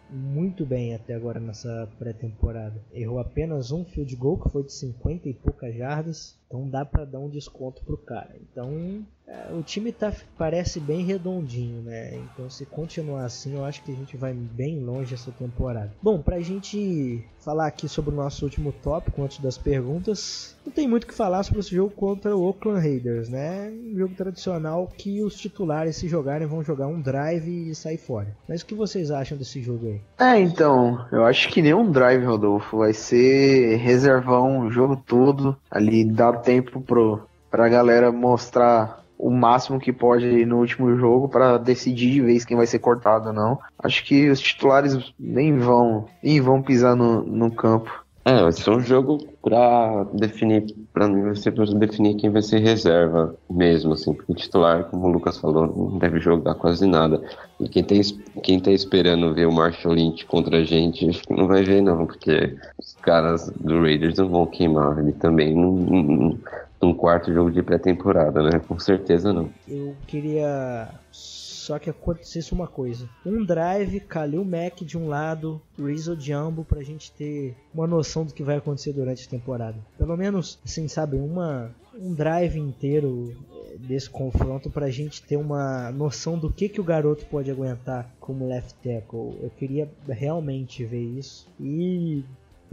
muito 0.10 0.66
bem 0.66 0.96
até 0.96 1.14
agora 1.14 1.40
nessa 1.40 1.88
pré-temporada. 2.00 2.82
Errou 2.92 3.20
apenas 3.20 3.72
um 3.72 3.86
field 3.86 4.16
goal, 4.16 4.40
que 4.40 4.50
foi 4.50 4.64
de 4.64 4.74
50 4.74 5.30
e 5.30 5.36
poucas 5.36 5.76
jardas, 5.76 6.36
então 6.54 6.70
dá 6.70 6.86
para 6.86 7.04
dar 7.04 7.20
um 7.20 7.30
desconto 7.30 7.84
pro 7.84 7.98
cara. 7.98 8.36
Então 8.40 9.04
é, 9.28 9.52
o 9.54 9.64
time 9.64 9.92
tá, 9.92 10.14
parece 10.38 10.80
bem 10.80 11.04
redondinho, 11.04 11.82
né? 11.82 12.16
Então 12.16 12.48
se 12.50 12.66
continuar 12.66 13.26
assim, 13.26 13.56
eu 13.56 13.66
acho 13.66 13.82
que 13.84 13.92
a 13.92 13.96
gente 13.96 14.16
vai 14.16 14.34
bem 14.34 14.80
longe 14.80 15.16
essa 15.16 15.32
temporada. 15.32 15.92
Bom, 16.02 16.22
pra 16.22 16.40
gente 16.42 17.26
falar 17.40 17.68
aqui 17.68 17.90
sobre 17.90 18.14
o 18.14 18.16
nosso 18.16 18.46
último 18.46 18.72
tópico 18.72 19.24
antes 19.24 19.40
das 19.40 19.58
perguntas, 19.58 20.56
não 20.66 20.72
tem 20.72 20.88
muito 20.88 21.04
o 21.04 21.08
que 21.08 21.14
falar 21.14 21.44
sobre 21.44 21.60
esse 21.60 21.76
jogo 21.76 21.92
contra 21.92 22.36
o 22.36 22.44
Oakland 22.44 22.80
Raiders, 22.80 23.30
né? 23.30 23.70
Um 23.70 23.98
jogo 23.98 24.14
tradicional 24.16 24.88
que 24.98 25.22
os 25.22 25.36
titulares 25.36 25.98
se 25.98 26.08
jogarem 26.08 26.48
vão 26.48 26.64
jogar 26.64 26.88
um 26.88 27.02
drive 27.02 27.70
e 27.70 27.76
sair 27.76 27.98
fora. 27.98 28.36
Mas 28.48 28.62
o 28.62 28.66
que 28.66 28.76
vocês 28.76 29.12
acham 29.12 29.38
desse 29.38 29.62
jogo 29.62 29.88
aí? 29.88 30.02
É, 30.18 30.40
então, 30.40 31.06
eu 31.12 31.26
acho 31.26 31.50
que 31.50 31.62
nem 31.62 31.74
um 31.74 31.92
drive, 31.92 32.24
Rodolfo. 32.24 32.78
Vai 32.78 32.94
ser 32.94 33.78
reservar 33.78 34.44
um 34.44 34.72
jogo 34.72 34.96
todo, 34.96 35.58
ali 35.70 36.06
dar 36.06 36.43
tempo 36.44 36.82
pro, 36.82 37.22
pra 37.50 37.70
galera 37.70 38.12
mostrar 38.12 39.04
o 39.18 39.30
máximo 39.30 39.80
que 39.80 39.94
pode 39.94 40.46
no 40.46 40.58
último 40.58 40.96
jogo 40.98 41.30
para 41.30 41.58
decidir 41.58 42.12
de 42.12 42.22
vez 42.22 42.44
quem 42.44 42.58
vai 42.58 42.68
ser 42.68 42.80
cortado 42.80 43.30
ou 43.30 43.34
não. 43.34 43.60
Acho 43.80 44.04
que 44.04 44.30
os 44.30 44.40
titulares 44.40 45.14
nem 45.18 45.58
vão, 45.58 46.08
nem 46.22 46.42
vão 46.42 46.62
pisar 46.62 46.96
no, 46.96 47.24
no 47.24 47.50
campo. 47.50 48.03
É, 48.26 48.42
vai 48.42 48.54
ser 48.54 48.70
um 48.70 48.80
jogo 48.80 49.18
para 49.42 50.06
definir, 50.14 50.74
para 50.94 51.10
mim 51.10 51.24
vai 51.24 51.36
ser 51.36 51.52
pra 51.52 51.66
definir 51.66 52.16
quem 52.16 52.30
vai 52.30 52.42
ser 52.42 52.60
reserva 52.60 53.36
mesmo, 53.50 53.94
assim, 53.94 54.14
porque 54.14 54.32
o 54.32 54.36
titular, 54.36 54.86
como 54.86 55.08
o 55.08 55.12
Lucas 55.12 55.38
falou, 55.38 55.68
não 55.68 55.98
deve 55.98 56.20
jogar 56.22 56.56
quase 56.56 56.88
nada. 56.88 57.22
E 57.60 57.68
quem, 57.68 57.84
tem, 57.84 58.02
quem 58.42 58.62
tá 58.62 58.72
esperando 58.72 59.34
ver 59.34 59.46
o 59.46 59.52
Marshall 59.52 59.96
Lynch 59.96 60.26
contra 60.26 60.60
a 60.60 60.64
gente, 60.64 61.10
acho 61.10 61.22
que 61.24 61.34
não 61.34 61.48
vai 61.48 61.64
ver 61.64 61.82
não, 61.82 62.06
porque 62.06 62.56
os 62.80 62.94
caras 63.02 63.50
do 63.60 63.82
Raiders 63.82 64.18
não 64.18 64.30
vão 64.30 64.46
queimar 64.46 64.98
ele 65.00 65.12
também 65.12 65.54
num, 65.54 66.40
num 66.82 66.94
quarto 66.94 67.34
jogo 67.34 67.52
de 67.52 67.62
pré-temporada, 67.62 68.42
né? 68.42 68.62
Com 68.68 68.80
certeza 68.80 69.34
não. 69.34 69.50
Eu 69.68 69.96
queria 70.08 70.90
só 71.64 71.80
que 71.80 71.90
acontecesse 71.90 72.54
uma 72.54 72.68
coisa. 72.68 73.10
Um 73.26 73.44
drive, 73.44 74.00
Kalil 74.02 74.44
Mack 74.44 74.84
de 74.84 74.98
um 74.98 75.08
lado, 75.08 75.62
Rizzo 75.78 76.20
Jumbo 76.20 76.64
pra 76.64 76.84
gente 76.84 77.12
ter 77.12 77.56
uma 77.74 77.88
noção 77.88 78.26
do 78.26 78.34
que 78.34 78.44
vai 78.44 78.58
acontecer 78.58 78.94
durante 78.94 79.26
a 79.26 79.30
temporada. 79.30 79.78
Pelo 79.98 80.16
menos, 80.18 80.60
assim, 80.64 80.88
sabe, 80.88 81.16
uma, 81.16 81.74
um 81.98 82.14
drive 82.14 82.60
inteiro 82.60 83.34
eh, 83.56 83.78
desse 83.80 84.10
confronto 84.10 84.70
pra 84.70 84.90
gente 84.90 85.24
ter 85.24 85.38
uma 85.38 85.92
noção 85.92 86.38
do 86.38 86.52
que, 86.52 86.68
que 86.70 86.82
o 86.82 86.84
garoto 86.84 87.26
pode 87.26 87.50
aguentar 87.50 88.14
como 88.20 88.48
left 88.48 88.76
tackle. 88.84 89.38
Eu 89.42 89.52
queria 89.58 89.90
realmente 90.08 90.84
ver 90.86 91.04
isso. 91.04 91.48
E 91.60 92.24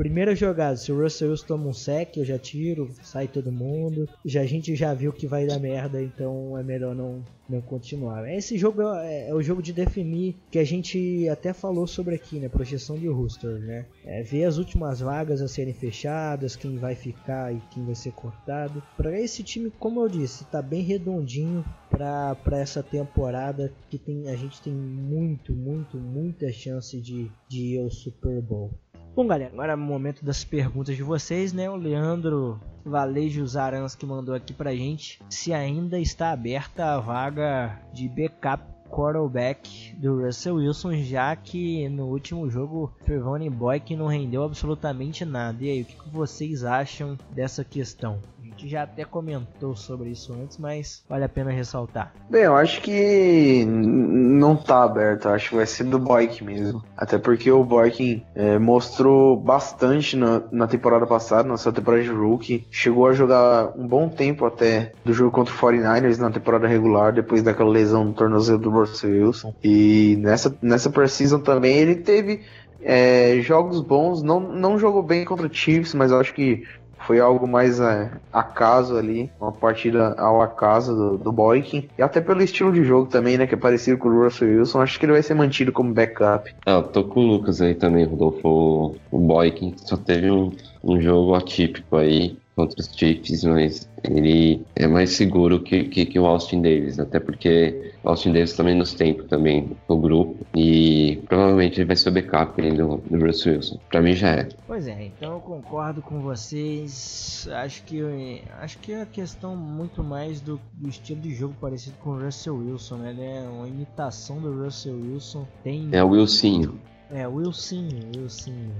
primeira 0.00 0.34
jogada, 0.34 0.78
se 0.78 0.90
o 0.90 0.98
Russell 0.98 1.28
Wilson 1.28 1.46
toma 1.46 1.68
um 1.68 1.74
sec, 1.74 2.16
eu 2.16 2.24
já 2.24 2.38
tiro, 2.38 2.90
sai 3.02 3.28
todo 3.28 3.52
mundo. 3.52 4.08
Já, 4.24 4.40
a 4.40 4.46
gente 4.46 4.74
já 4.74 4.94
viu 4.94 5.12
que 5.12 5.26
vai 5.26 5.46
dar 5.46 5.58
merda, 5.58 6.02
então 6.02 6.56
é 6.56 6.62
melhor 6.62 6.94
não, 6.94 7.22
não 7.46 7.60
continuar. 7.60 8.26
Esse 8.26 8.56
jogo 8.56 8.80
é, 8.80 9.28
é, 9.28 9.34
o 9.34 9.42
jogo 9.42 9.60
de 9.60 9.74
definir 9.74 10.36
que 10.50 10.58
a 10.58 10.64
gente 10.64 11.28
até 11.28 11.52
falou 11.52 11.86
sobre 11.86 12.14
aqui, 12.14 12.38
né? 12.38 12.48
Projeção 12.48 12.96
de 12.96 13.08
roster, 13.08 13.58
né? 13.58 13.84
É, 14.02 14.22
ver 14.22 14.44
as 14.44 14.56
últimas 14.56 15.00
vagas 15.00 15.42
a 15.42 15.48
serem 15.48 15.74
fechadas, 15.74 16.56
quem 16.56 16.78
vai 16.78 16.94
ficar 16.94 17.52
e 17.52 17.60
quem 17.70 17.84
vai 17.84 17.94
ser 17.94 18.12
cortado. 18.12 18.82
Para 18.96 19.20
esse 19.20 19.42
time, 19.42 19.70
como 19.78 20.00
eu 20.00 20.08
disse, 20.08 20.46
tá 20.46 20.62
bem 20.62 20.80
redondinho 20.80 21.62
para 21.90 22.38
essa 22.52 22.82
temporada 22.82 23.70
que 23.90 23.98
tem 23.98 24.30
a 24.30 24.36
gente 24.36 24.62
tem 24.62 24.72
muito, 24.72 25.52
muito, 25.52 25.98
muita 25.98 26.50
chance 26.50 26.98
de, 26.98 27.30
de 27.46 27.74
ir 27.74 27.80
ao 27.80 27.90
Super 27.90 28.40
Bowl. 28.40 28.70
Bom, 29.14 29.26
galera, 29.26 29.50
agora 29.52 29.72
é 29.72 29.74
o 29.74 29.78
momento 29.78 30.24
das 30.24 30.44
perguntas 30.44 30.94
de 30.94 31.02
vocês, 31.02 31.52
né? 31.52 31.68
O 31.68 31.74
Leandro 31.74 32.60
Valejo 32.84 33.44
Zarans 33.44 33.96
que 33.96 34.06
mandou 34.06 34.34
aqui 34.34 34.52
pra 34.52 34.74
gente 34.74 35.20
se 35.28 35.52
ainda 35.52 35.98
está 35.98 36.30
aberta 36.30 36.94
a 36.94 37.00
vaga 37.00 37.76
de 37.92 38.08
backup 38.08 38.62
quarterback 38.88 39.94
do 39.96 40.24
Russell 40.24 40.56
Wilson, 40.56 40.94
já 41.02 41.34
que 41.34 41.88
no 41.88 42.06
último 42.06 42.48
jogo 42.50 42.92
Trevone 43.04 43.50
Boy 43.50 43.80
que 43.80 43.96
não 43.96 44.06
rendeu 44.06 44.44
absolutamente 44.44 45.24
nada. 45.24 45.64
E 45.64 45.70
aí, 45.70 45.82
o 45.82 45.84
que 45.84 46.08
vocês 46.10 46.64
acham 46.64 47.18
dessa 47.32 47.64
questão? 47.64 48.20
Gente 48.60 48.68
já 48.68 48.82
até 48.82 49.04
comentou 49.04 49.74
sobre 49.74 50.10
isso 50.10 50.32
antes, 50.32 50.58
mas 50.58 51.02
vale 51.08 51.24
a 51.24 51.28
pena 51.28 51.50
ressaltar. 51.50 52.12
Bem, 52.28 52.42
eu 52.42 52.56
acho 52.56 52.80
que 52.82 53.64
não 53.66 54.56
tá 54.56 54.84
aberto, 54.84 55.26
eu 55.26 55.32
acho 55.32 55.50
que 55.50 55.56
vai 55.56 55.66
ser 55.66 55.84
do 55.84 55.98
Boykin 55.98 56.44
mesmo. 56.44 56.84
Até 56.96 57.18
porque 57.18 57.50
o 57.50 57.64
Boykin 57.64 58.22
é, 58.34 58.58
mostrou 58.58 59.36
bastante 59.36 60.16
na, 60.16 60.42
na 60.52 60.66
temporada 60.66 61.06
passada, 61.06 61.48
na 61.48 61.56
sua 61.56 61.72
temporada 61.72 62.02
de 62.02 62.10
rookie. 62.10 62.66
Chegou 62.70 63.06
a 63.06 63.12
jogar 63.12 63.72
um 63.76 63.86
bom 63.86 64.08
tempo 64.08 64.44
até 64.44 64.92
do 65.04 65.12
jogo 65.12 65.30
contra 65.30 65.54
o 65.54 65.58
49ers 65.58 66.18
na 66.18 66.30
temporada 66.30 66.66
regular, 66.66 67.12
depois 67.12 67.42
daquela 67.42 67.70
lesão 67.70 68.04
no 68.04 68.12
tornozelo 68.12 68.58
do 68.58 68.70
Russell 68.70 69.26
Wilson. 69.26 69.54
E 69.62 70.16
nessa, 70.20 70.54
nessa 70.60 70.90
precisão 70.90 71.40
também 71.40 71.76
ele 71.76 71.96
teve 71.96 72.42
é, 72.82 73.40
jogos 73.42 73.80
bons, 73.80 74.22
não, 74.22 74.40
não 74.40 74.78
jogou 74.78 75.02
bem 75.02 75.24
contra 75.24 75.46
o 75.46 75.52
Chiefs, 75.52 75.94
mas 75.94 76.12
acho 76.12 76.32
que 76.34 76.64
foi 77.10 77.18
algo 77.18 77.44
mais 77.44 77.80
é, 77.80 78.08
acaso 78.32 78.96
ali, 78.96 79.28
uma 79.40 79.50
partida 79.50 80.14
ao 80.16 80.40
acaso 80.40 80.94
do, 80.94 81.18
do 81.18 81.32
Boykin. 81.32 81.88
E 81.98 82.02
até 82.02 82.20
pelo 82.20 82.40
estilo 82.40 82.72
de 82.72 82.84
jogo 82.84 83.10
também, 83.10 83.36
né? 83.36 83.48
Que 83.48 83.54
é 83.56 83.58
parecido 83.58 83.98
com 83.98 84.08
o 84.08 84.22
Russell 84.22 84.46
Wilson. 84.46 84.80
Acho 84.80 84.96
que 84.96 85.06
ele 85.06 85.14
vai 85.14 85.22
ser 85.24 85.34
mantido 85.34 85.72
como 85.72 85.92
backup. 85.92 86.54
Ah, 86.64 86.74
eu 86.74 86.82
tô 86.84 87.02
com 87.02 87.18
o 87.18 87.26
Lucas 87.26 87.60
aí 87.60 87.74
também, 87.74 88.04
Rodolfo. 88.04 88.94
O 89.10 89.18
Boykin 89.18 89.74
só 89.78 89.96
teve 89.96 90.30
um, 90.30 90.52
um 90.84 91.00
jogo 91.00 91.34
atípico 91.34 91.96
aí 91.96 92.36
contra 92.56 92.80
os 92.80 92.90
Chiefs, 92.94 93.44
mas 93.44 93.88
ele 94.02 94.64
é 94.76 94.86
mais 94.86 95.10
seguro 95.10 95.60
que, 95.60 95.84
que, 95.84 96.06
que, 96.06 96.18
o 96.18 96.26
Austin 96.26 96.62
Davis, 96.62 96.98
até 96.98 97.20
porque 97.20 97.92
o 98.02 98.08
Austin 98.08 98.32
Davis 98.32 98.54
também 98.54 98.74
nos 98.74 98.94
tempo 98.94 99.24
também 99.24 99.76
no 99.88 99.98
grupo 99.98 100.46
e 100.54 101.22
provavelmente 101.28 101.80
ele 101.80 101.86
vai 101.86 101.96
ser 101.96 102.08
o 102.08 102.12
backup 102.12 102.60
do, 102.70 102.96
do 102.98 103.26
Russell 103.26 103.54
Wilson. 103.54 103.78
Pra 103.88 104.02
mim 104.02 104.12
já 104.12 104.30
é. 104.30 104.48
Pois 104.66 104.86
é, 104.86 105.06
então 105.06 105.34
eu 105.34 105.40
concordo 105.40 106.02
com 106.02 106.20
vocês. 106.20 107.48
Acho 107.52 107.82
que 107.84 108.42
acho 108.58 108.78
que 108.78 108.92
é 108.92 109.02
a 109.02 109.06
questão 109.06 109.56
muito 109.56 110.02
mais 110.02 110.40
do, 110.40 110.60
do, 110.74 110.88
estilo 110.88 111.20
de 111.20 111.34
jogo 111.34 111.54
parecido 111.60 111.96
com 111.98 112.10
o 112.10 112.20
Russell 112.20 112.56
Wilson, 112.56 112.96
né? 112.96 113.10
Ele 113.10 113.24
é 113.24 113.48
uma 113.48 113.68
imitação 113.68 114.40
do 114.40 114.62
Russell 114.62 114.96
Wilson. 114.96 115.46
Tem 115.62 115.88
é 115.92 116.02
o 116.02 116.08
Wilsinho. 116.10 116.80
É, 117.10 117.26
Wilsinho, 117.26 118.10
Wilsinho. 118.16 118.72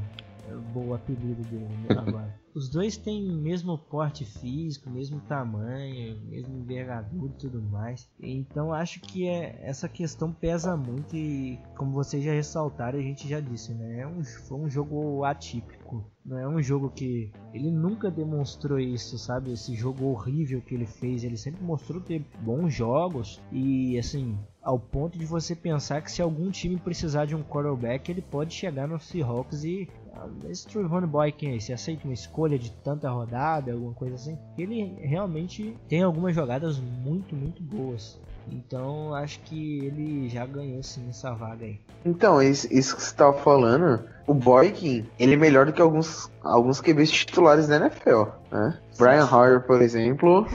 É 0.48 0.78
o 0.78 0.94
apelido 0.94 1.42
dele 1.44 1.66
né, 1.88 1.96
agora. 1.98 2.39
Os 2.52 2.68
dois 2.68 2.96
têm 2.96 3.30
mesmo 3.30 3.78
porte 3.78 4.24
físico, 4.24 4.90
mesmo 4.90 5.20
tamanho, 5.20 6.20
mesmo 6.26 6.58
envergadura 6.58 7.32
e 7.32 7.38
tudo 7.38 7.62
mais. 7.62 8.10
Então 8.18 8.72
acho 8.72 9.00
que 9.00 9.28
é, 9.28 9.60
essa 9.62 9.88
questão 9.88 10.32
pesa 10.32 10.76
muito 10.76 11.14
e 11.14 11.58
como 11.76 11.92
vocês 11.92 12.24
já 12.24 12.32
ressaltaram, 12.32 12.98
a 12.98 13.02
gente 13.02 13.28
já 13.28 13.38
disse, 13.38 13.72
né? 13.72 14.00
É 14.00 14.06
um, 14.06 14.24
foi 14.24 14.58
um 14.58 14.68
jogo 14.68 15.24
atípico. 15.24 16.04
Não 16.24 16.38
é 16.38 16.46
um 16.46 16.60
jogo 16.60 16.90
que 16.90 17.32
ele 17.54 17.70
nunca 17.70 18.10
demonstrou 18.10 18.78
isso, 18.78 19.16
sabe? 19.16 19.52
Esse 19.52 19.74
jogo 19.74 20.06
horrível 20.06 20.60
que 20.60 20.74
ele 20.74 20.86
fez, 20.86 21.24
ele 21.24 21.36
sempre 21.36 21.62
mostrou 21.62 22.00
ter 22.00 22.24
bons 22.42 22.74
jogos 22.74 23.40
e 23.50 23.98
assim, 23.98 24.38
ao 24.62 24.78
ponto 24.78 25.18
de 25.18 25.24
você 25.24 25.56
pensar 25.56 26.02
que 26.02 26.12
se 26.12 26.20
algum 26.20 26.50
time 26.50 26.76
precisar 26.76 27.24
de 27.24 27.34
um 27.34 27.42
quarterback, 27.42 28.10
ele 28.10 28.22
pode 28.22 28.52
chegar 28.52 28.86
no 28.86 29.00
Seahawks 29.00 29.64
e 29.64 29.88
esse 30.48 30.66
Trevon 30.66 31.06
Boy 31.06 31.32
quem 31.32 31.56
é? 31.56 31.60
Você 31.60 31.72
aceita 31.72 32.04
uma 32.04 32.14
escolha 32.14 32.58
de 32.58 32.70
tanta 32.70 33.10
rodada, 33.10 33.72
alguma 33.72 33.94
coisa 33.94 34.14
assim? 34.14 34.38
Ele 34.58 34.96
realmente 35.00 35.76
tem 35.88 36.02
algumas 36.02 36.34
jogadas 36.34 36.78
muito, 36.78 37.34
muito 37.34 37.62
boas. 37.62 38.18
Então 38.50 39.14
acho 39.14 39.40
que 39.40 39.84
ele 39.84 40.28
já 40.28 40.44
ganhou 40.46 40.82
sim 40.82 41.06
essa 41.08 41.32
vaga 41.32 41.64
aí. 41.64 41.80
Então, 42.04 42.42
isso, 42.42 42.66
isso 42.72 42.96
que 42.96 43.02
você 43.02 43.14
tava 43.14 43.34
falando, 43.34 44.02
o 44.26 44.32
Boykin, 44.32 45.06
ele 45.18 45.34
é 45.34 45.36
melhor 45.36 45.66
do 45.66 45.72
que 45.72 45.82
alguns, 45.82 46.30
alguns 46.42 46.80
QBs 46.80 47.10
titulares 47.10 47.68
da 47.68 47.76
NFL, 47.76 48.24
né? 48.50 48.78
Brian 48.98 49.26
Hoyer, 49.26 49.60
por 49.60 49.82
exemplo, 49.82 50.46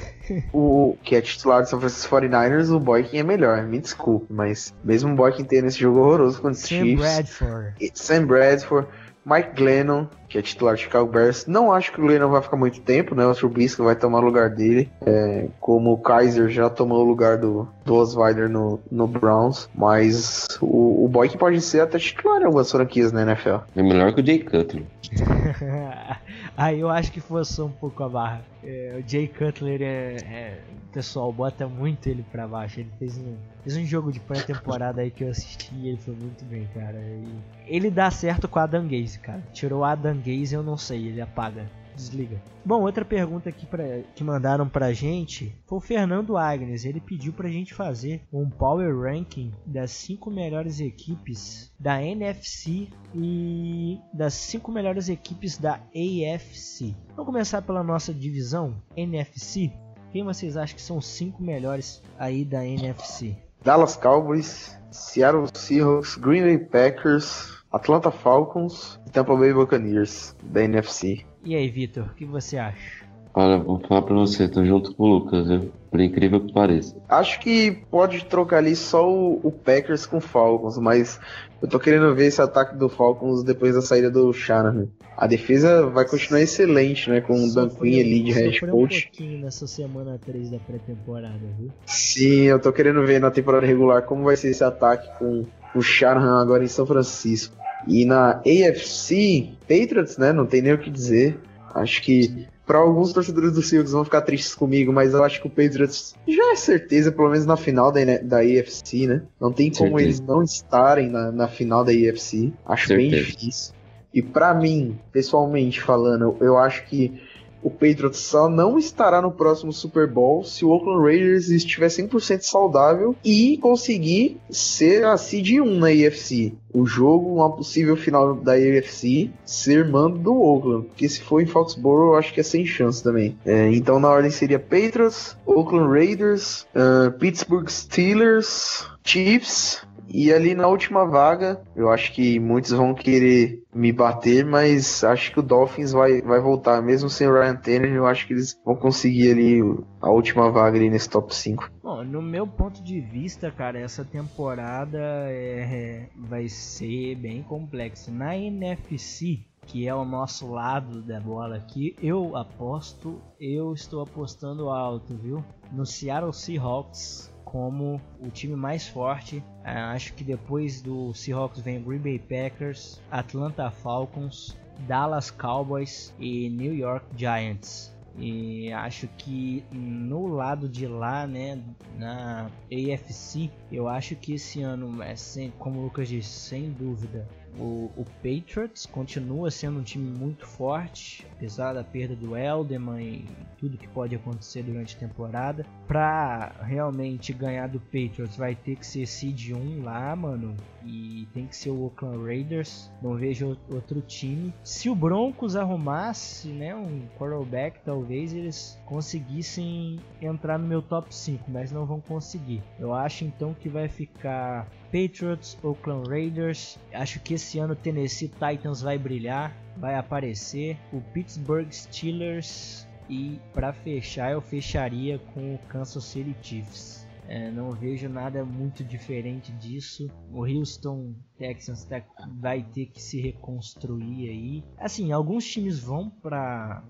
o 0.51 0.97
que 1.03 1.15
é 1.15 1.21
titular 1.21 1.61
do 1.61 1.69
São 1.69 1.79
Francisco 1.79 2.15
49ers, 2.15 2.75
o 2.75 2.79
Boykin 2.79 3.17
é 3.17 3.23
melhor, 3.23 3.63
me 3.63 3.79
desculpe, 3.79 4.25
mas 4.31 4.73
mesmo 4.83 5.13
o 5.13 5.15
Boykin 5.15 5.43
tendo 5.43 5.67
esse 5.67 5.79
jogo 5.79 5.99
horroroso 5.99 6.37
contra 6.41 6.51
os 6.51 6.59
Sam 6.59 6.67
Chiefs... 6.67 6.99
Bradford. 6.99 7.91
Sam 7.93 8.25
Bradford 8.25 8.87
Mike 9.25 9.55
Glennon, 9.55 10.07
que 10.27 10.37
é 10.37 10.41
titular 10.41 10.75
de 10.75 10.81
Chicago 10.81 11.11
Bears. 11.11 11.45
Não 11.45 11.71
acho 11.71 11.91
que 11.91 11.99
o 11.99 12.03
Glennon 12.03 12.29
vai 12.29 12.41
ficar 12.41 12.57
muito 12.57 12.81
tempo, 12.81 13.15
né? 13.15 13.25
O 13.25 13.33
Trubisky 13.33 13.81
vai 13.81 13.95
tomar 13.95 14.19
o 14.19 14.25
lugar 14.25 14.49
dele. 14.49 14.89
É, 15.05 15.47
como 15.59 15.93
o 15.93 15.97
Kaiser 15.97 16.49
já 16.49 16.69
tomou 16.69 16.99
o 16.99 17.07
lugar 17.07 17.37
do, 17.37 17.67
do 17.83 17.95
Osweiler 17.95 18.49
no, 18.49 18.79
no 18.91 19.07
Browns. 19.07 19.69
Mas 19.73 20.47
o, 20.61 21.05
o 21.05 21.07
Boy 21.07 21.29
que 21.29 21.37
pode 21.37 21.61
ser 21.61 21.81
até 21.81 21.97
titular 21.97 22.41
em 22.41 22.45
algumas 22.45 22.71
franquias 22.71 23.11
na 23.11 23.21
NFL. 23.21 23.57
É 23.75 23.83
melhor 23.83 24.13
que 24.13 24.21
o 24.21 24.25
Jay 24.25 24.39
Cutler. 24.39 24.83
Aí 26.57 26.79
eu 26.79 26.89
acho 26.89 27.11
que 27.11 27.19
forçou 27.19 27.67
um 27.67 27.71
pouco 27.71 28.03
a 28.03 28.09
barra. 28.09 28.41
É, 28.63 28.99
o 28.99 29.09
Jay 29.09 29.27
Cutler 29.27 29.81
é, 29.81 30.15
é, 30.15 30.59
O 30.89 30.93
pessoal 30.93 31.31
bota 31.31 31.67
muito 31.67 32.07
ele 32.07 32.25
pra 32.31 32.47
baixo. 32.47 32.79
Ele 32.79 32.89
fez 32.97 33.17
um, 33.17 33.35
fez 33.63 33.77
um 33.77 33.85
jogo 33.85 34.11
de 34.11 34.19
pré-temporada 34.19 35.01
aí 35.01 35.11
que 35.11 35.23
eu 35.23 35.29
assisti 35.29 35.73
e 35.75 35.89
ele 35.89 35.97
foi 35.97 36.15
muito 36.15 36.43
bem, 36.45 36.67
cara. 36.73 36.97
E 36.97 37.27
ele 37.67 37.91
dá 37.91 38.09
certo 38.09 38.47
com 38.47 38.59
a 38.59 38.63
Adam 38.63 38.87
Gaze, 38.87 39.19
cara. 39.19 39.43
Tirou 39.53 39.83
a 39.83 39.91
Adam 39.91 40.14
Gaze, 40.19 40.55
eu 40.55 40.63
não 40.63 40.77
sei, 40.77 41.07
ele 41.07 41.21
apaga. 41.21 41.69
Desliga. 41.95 42.41
Bom, 42.65 42.81
outra 42.81 43.05
pergunta 43.05 43.47
aqui 43.47 43.65
pra, 43.65 44.01
que 44.13 44.23
mandaram 44.23 44.67
pra 44.67 44.91
gente 44.91 45.55
foi 45.65 45.77
o 45.77 45.81
Fernando 45.81 46.35
Agnes. 46.35 46.83
Ele 46.83 46.99
pediu 46.99 47.31
pra 47.31 47.47
gente 47.47 47.73
fazer 47.73 48.21
um 48.33 48.49
power 48.49 48.93
ranking 48.99 49.53
das 49.65 49.91
5 49.91 50.29
melhores 50.29 50.81
equipes 50.81 51.71
da 51.79 52.03
NFC 52.03 52.89
e 53.13 53.97
das 54.13 54.33
5 54.33 54.71
melhores 54.71 55.07
equipes 55.07 55.57
da 55.57 55.75
AFC. 55.95 56.93
Vamos 57.15 57.25
começar 57.25 57.61
pela 57.61 57.81
nossa 57.81 58.13
divisão 58.13 58.75
NFC. 58.97 59.71
Quem 60.11 60.23
vocês 60.23 60.57
acham 60.57 60.75
que 60.75 60.81
são 60.81 60.97
os 60.97 61.07
5 61.07 61.41
melhores 61.41 62.01
aí 62.19 62.43
da 62.43 62.65
NFC? 62.65 63.37
Dallas 63.63 63.95
Cowboys, 63.95 64.77
Seattle 64.91 65.47
Seahawks, 65.53 66.15
Green 66.15 66.43
Bay 66.43 66.57
Packers, 66.59 67.54
Atlanta 67.75 68.09
Falcons 68.09 68.97
e 69.05 69.11
Tampa 69.11 69.35
Bay 69.35 69.53
Buccaneers 69.53 70.33
da 70.41 70.63
NFC. 70.63 71.25
E 71.43 71.55
aí, 71.55 71.69
Vitor, 71.69 72.05
o 72.05 72.15
que 72.15 72.23
você 72.23 72.57
acha? 72.57 73.05
Olha, 73.33 73.57
vou 73.57 73.79
falar 73.79 74.01
pra 74.03 74.15
você, 74.15 74.47
tô 74.47 74.63
junto 74.63 74.95
com 74.95 75.03
o 75.03 75.07
Lucas, 75.07 75.45
viu? 75.45 75.69
Por 75.91 75.99
incrível 75.99 76.39
que 76.39 76.53
pareça. 76.53 76.95
Acho 77.09 77.37
que 77.41 77.83
pode 77.91 78.23
trocar 78.25 78.59
ali 78.59 78.77
só 78.77 79.05
o, 79.05 79.41
o 79.43 79.51
Packers 79.51 80.05
com 80.05 80.17
o 80.17 80.21
Falcons, 80.21 80.77
mas 80.77 81.19
eu 81.61 81.67
tô 81.67 81.77
querendo 81.77 82.15
ver 82.15 82.27
esse 82.27 82.41
ataque 82.41 82.77
do 82.77 82.87
Falcons 82.87 83.43
depois 83.43 83.75
da 83.75 83.81
saída 83.81 84.09
do 84.09 84.31
Shanahan. 84.31 84.87
A 85.17 85.27
defesa 85.27 85.85
vai 85.87 86.07
continuar 86.07 86.41
excelente, 86.41 87.09
né? 87.09 87.19
Com 87.19 87.33
o 87.43 87.53
Dan 87.53 87.67
Quinn 87.67 87.99
ali 87.99 88.23
de 88.23 88.31
head 88.31 88.59
coach. 88.61 88.71
um 88.71 89.11
pouquinho 89.11 89.39
nessa 89.39 89.67
semana 89.67 90.17
3 90.25 90.51
da 90.51 90.59
pré-temporada, 90.59 91.41
viu? 91.59 91.69
Sim, 91.85 92.43
eu 92.43 92.59
tô 92.59 92.71
querendo 92.71 93.05
ver 93.05 93.19
na 93.19 93.31
temporada 93.31 93.65
regular 93.67 94.03
como 94.03 94.23
vai 94.23 94.37
ser 94.37 94.49
esse 94.51 94.63
ataque 94.63 95.09
com 95.19 95.45
o 95.75 95.81
Shanahan 95.81 96.41
agora 96.41 96.63
em 96.63 96.67
São 96.67 96.85
Francisco. 96.85 97.64
E 97.87 98.05
na 98.05 98.41
AFC, 98.41 99.49
Patriots, 99.61 100.17
né? 100.17 100.31
Não 100.33 100.45
tem 100.45 100.61
nem 100.61 100.73
o 100.73 100.77
que 100.77 100.89
dizer. 100.89 101.39
Acho 101.73 102.01
que 102.01 102.47
para 102.65 102.79
alguns 102.79 103.13
torcedores 103.13 103.53
do 103.53 103.61
Seahawks 103.61 103.91
vão 103.91 104.03
ficar 104.03 104.21
tristes 104.21 104.55
comigo, 104.55 104.91
mas 104.91 105.13
eu 105.13 105.23
acho 105.23 105.39
que 105.39 105.47
o 105.47 105.49
Patriots 105.49 106.15
já 106.27 106.51
é 106.51 106.55
certeza, 106.55 107.11
pelo 107.11 107.29
menos 107.29 107.45
na 107.45 107.55
final 107.55 107.91
da, 107.91 107.99
da 108.23 108.39
AFC, 108.39 109.05
né? 109.07 109.21
Não 109.39 109.51
tem 109.51 109.69
como 109.71 109.91
certeza. 109.91 110.03
eles 110.03 110.19
não 110.21 110.41
estarem 110.41 111.09
na, 111.09 111.31
na 111.31 111.47
final 111.47 111.83
da 111.83 111.91
AFC. 111.91 112.51
Acho 112.65 112.87
certeza. 112.87 113.11
bem 113.11 113.23
difícil. 113.23 113.73
E 114.13 114.21
para 114.21 114.53
mim, 114.53 114.97
pessoalmente 115.11 115.81
falando, 115.81 116.37
eu 116.39 116.57
acho 116.57 116.85
que 116.85 117.21
o 117.65 117.71
Patriots 117.71 118.19
só 118.19 118.47
não 118.47 118.77
estará 118.77 119.19
no 119.19 119.31
próximo 119.31 119.73
Super 119.73 120.07
Bowl 120.07 120.43
se 120.43 120.63
o 120.63 120.69
Oakland 120.69 121.01
Raiders 121.03 121.49
estiver 121.49 121.87
100% 121.87 122.41
saudável 122.41 123.15
e 123.25 123.57
conseguir 123.57 124.37
ser 124.51 125.03
a 125.03 125.17
seed 125.17 125.59
1 125.59 125.79
na 125.79 125.87
AFC. 125.87 126.53
O 126.71 126.85
jogo, 126.85 127.33
uma 127.33 127.51
possível 127.51 127.97
final 127.97 128.35
da 128.35 128.53
AFC, 128.53 129.31
ser 129.43 129.89
mando 129.89 130.19
do 130.19 130.39
Oakland. 130.39 130.85
Porque 130.89 131.09
se 131.09 131.21
for 131.21 131.41
em 131.41 131.47
Foxborough, 131.47 132.11
eu 132.13 132.17
acho 132.19 132.31
que 132.35 132.39
é 132.39 132.43
sem 132.43 132.67
chance 132.67 133.01
também. 133.01 133.35
É, 133.43 133.71
então 133.71 133.99
na 133.99 134.09
ordem 134.09 134.29
seria 134.29 134.59
Patriots, 134.59 135.35
Oakland 135.43 135.89
Raiders, 135.89 136.67
uh, 136.75 137.11
Pittsburgh 137.17 137.67
Steelers, 137.67 138.87
Chiefs, 139.03 139.81
e 140.15 140.31
ali 140.31 140.55
na 140.55 140.65
última 140.67 141.05
vaga, 141.05 141.61
eu 141.75 141.89
acho 141.91 142.13
que 142.13 142.39
muitos 142.39 142.71
vão 142.71 142.93
querer 142.93 143.61
me 143.73 143.91
bater, 143.91 144.45
mas 144.45 145.03
acho 145.03 145.33
que 145.33 145.39
o 145.41 145.43
Dolphins 145.43 145.91
vai, 145.91 146.21
vai 146.21 146.39
voltar. 146.39 146.81
Mesmo 146.81 147.09
sem 147.09 147.27
o 147.27 147.33
Ryan 147.33 147.57
Tanner, 147.57 147.91
eu 147.91 148.07
acho 148.07 148.25
que 148.25 148.31
eles 148.31 148.57
vão 148.63 148.77
conseguir 148.77 149.31
ali 149.31 149.59
a 150.01 150.09
última 150.09 150.49
vaga 150.49 150.77
ali 150.77 150.89
nesse 150.89 151.09
top 151.09 151.35
5. 151.35 151.69
Bom, 151.83 152.01
no 152.05 152.21
meu 152.21 152.47
ponto 152.47 152.81
de 152.81 153.01
vista, 153.01 153.51
cara, 153.51 153.77
essa 153.77 154.05
temporada 154.05 154.99
é, 155.01 156.07
vai 156.15 156.47
ser 156.47 157.15
bem 157.15 157.43
complexa. 157.43 158.09
Na 158.09 158.37
NFC, 158.37 159.39
que 159.65 159.85
é 159.85 159.93
o 159.93 160.05
nosso 160.05 160.49
lado 160.49 161.01
da 161.01 161.19
bola 161.19 161.57
aqui, 161.57 161.93
eu 162.01 162.37
aposto, 162.37 163.21
eu 163.37 163.73
estou 163.73 164.01
apostando 164.01 164.69
alto, 164.69 165.13
viu? 165.17 165.43
No 165.73 165.85
Seattle 165.85 166.31
Seahawks 166.31 167.34
como 167.55 168.01
o 168.19 168.29
time 168.29 168.53
mais 168.53 168.85
forte. 168.85 169.41
É, 169.63 169.71
acho 169.77 170.13
que 170.13 170.25
depois 170.25 170.81
do 170.81 171.13
Seahawks 171.13 171.61
vem 171.61 171.81
Green 171.81 171.99
Bay 171.99 172.19
Packers, 172.19 173.01
Atlanta 173.09 173.71
Falcons, 173.71 174.57
Dallas 174.79 175.31
Cowboys 175.31 176.13
e 176.19 176.49
New 176.49 176.75
York 176.75 177.05
Giants. 177.15 177.95
E 178.17 178.73
acho 178.73 179.07
que 179.17 179.63
no 179.71 180.27
lado 180.27 180.67
de 180.67 180.85
lá, 180.85 181.25
né, 181.25 181.57
na 181.97 182.51
AFC, 182.69 183.49
eu 183.71 183.87
acho 183.87 184.17
que 184.17 184.33
esse 184.33 184.61
ano, 184.61 185.01
é 185.01 185.15
sem, 185.15 185.51
como 185.51 185.79
o 185.79 185.83
Lucas 185.83 186.09
disse, 186.09 186.29
sem 186.29 186.71
dúvida, 186.71 187.25
o, 187.59 187.91
o, 187.95 188.05
Patriots 188.21 188.85
continua 188.85 189.51
sendo 189.51 189.79
um 189.79 189.83
time 189.83 190.09
muito 190.17 190.45
forte, 190.45 191.25
apesar 191.33 191.73
da 191.73 191.83
perda 191.83 192.15
do 192.15 192.35
Elderman 192.35 193.01
e 193.01 193.25
tudo 193.57 193.77
que 193.77 193.87
pode 193.87 194.15
acontecer 194.15 194.63
durante 194.63 194.95
a 194.95 194.99
temporada. 194.99 195.65
Para 195.87 196.51
realmente 196.61 197.33
ganhar 197.33 197.67
do 197.67 197.79
Patriots, 197.79 198.35
vai 198.35 198.55
ter 198.55 198.75
que 198.75 198.85
ser 198.85 199.05
seed 199.05 199.51
1 199.51 199.83
lá, 199.83 200.15
mano, 200.15 200.55
e 200.85 201.27
tem 201.33 201.47
que 201.47 201.55
ser 201.55 201.69
o 201.69 201.83
Oakland 201.83 202.23
Raiders. 202.23 202.91
Não 203.01 203.15
vejo 203.15 203.57
outro 203.71 204.01
time. 204.01 204.53
Se 204.63 204.89
o 204.89 204.95
Broncos 204.95 205.55
arrumasse, 205.55 206.49
né, 206.49 206.75
um 206.75 207.01
quarterback, 207.17 207.79
talvez 207.83 208.33
eles 208.33 208.79
conseguissem 208.85 209.99
entrar 210.21 210.57
no 210.57 210.67
meu 210.67 210.81
top 210.81 211.13
5, 211.13 211.49
mas 211.49 211.71
não 211.71 211.85
vão 211.85 211.99
conseguir. 211.99 212.61
Eu 212.79 212.93
acho 212.93 213.25
então 213.25 213.53
que 213.53 213.69
vai 213.69 213.87
ficar 213.87 214.67
Patriots, 214.95 215.57
Oakland 215.61 216.07
Raiders. 216.07 216.79
Acho 216.93 217.19
que 217.19 217.33
esse 217.33 217.59
ano 217.59 217.73
o 217.73 217.75
Tennessee 217.75 218.29
Titans 218.29 218.81
vai 218.81 218.97
brilhar, 218.97 219.53
vai 219.75 219.95
aparecer. 219.95 220.77
O 220.93 221.01
Pittsburgh 221.01 221.69
Steelers 221.69 222.87
e 223.09 223.37
para 223.53 223.73
fechar 223.73 224.31
eu 224.31 224.39
fecharia 224.39 225.19
com 225.33 225.55
o 225.55 225.59
Kansas 225.67 226.05
City 226.05 226.33
Chiefs. 226.41 227.05
É, 227.27 227.51
não 227.51 227.71
vejo 227.71 228.07
nada 228.07 228.45
muito 228.45 228.85
diferente 228.85 229.51
disso. 229.53 230.09
O 230.31 230.45
Houston 230.45 231.13
Texans 231.37 231.83
tá, 231.83 232.01
vai 232.39 232.63
ter 232.63 232.85
que 232.85 233.01
se 233.01 233.19
reconstruir 233.19 234.29
aí. 234.29 234.63
Assim, 234.77 235.11
alguns 235.11 235.45
times 235.45 235.77
vão 235.77 236.09
para 236.09 236.81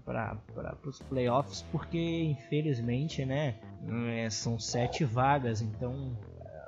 os 0.85 0.99
playoffs 0.99 1.63
porque 1.71 1.97
infelizmente, 1.97 3.25
né, 3.25 3.55
é, 4.09 4.29
são 4.29 4.59
sete 4.59 5.03
vagas, 5.03 5.61
então 5.61 6.15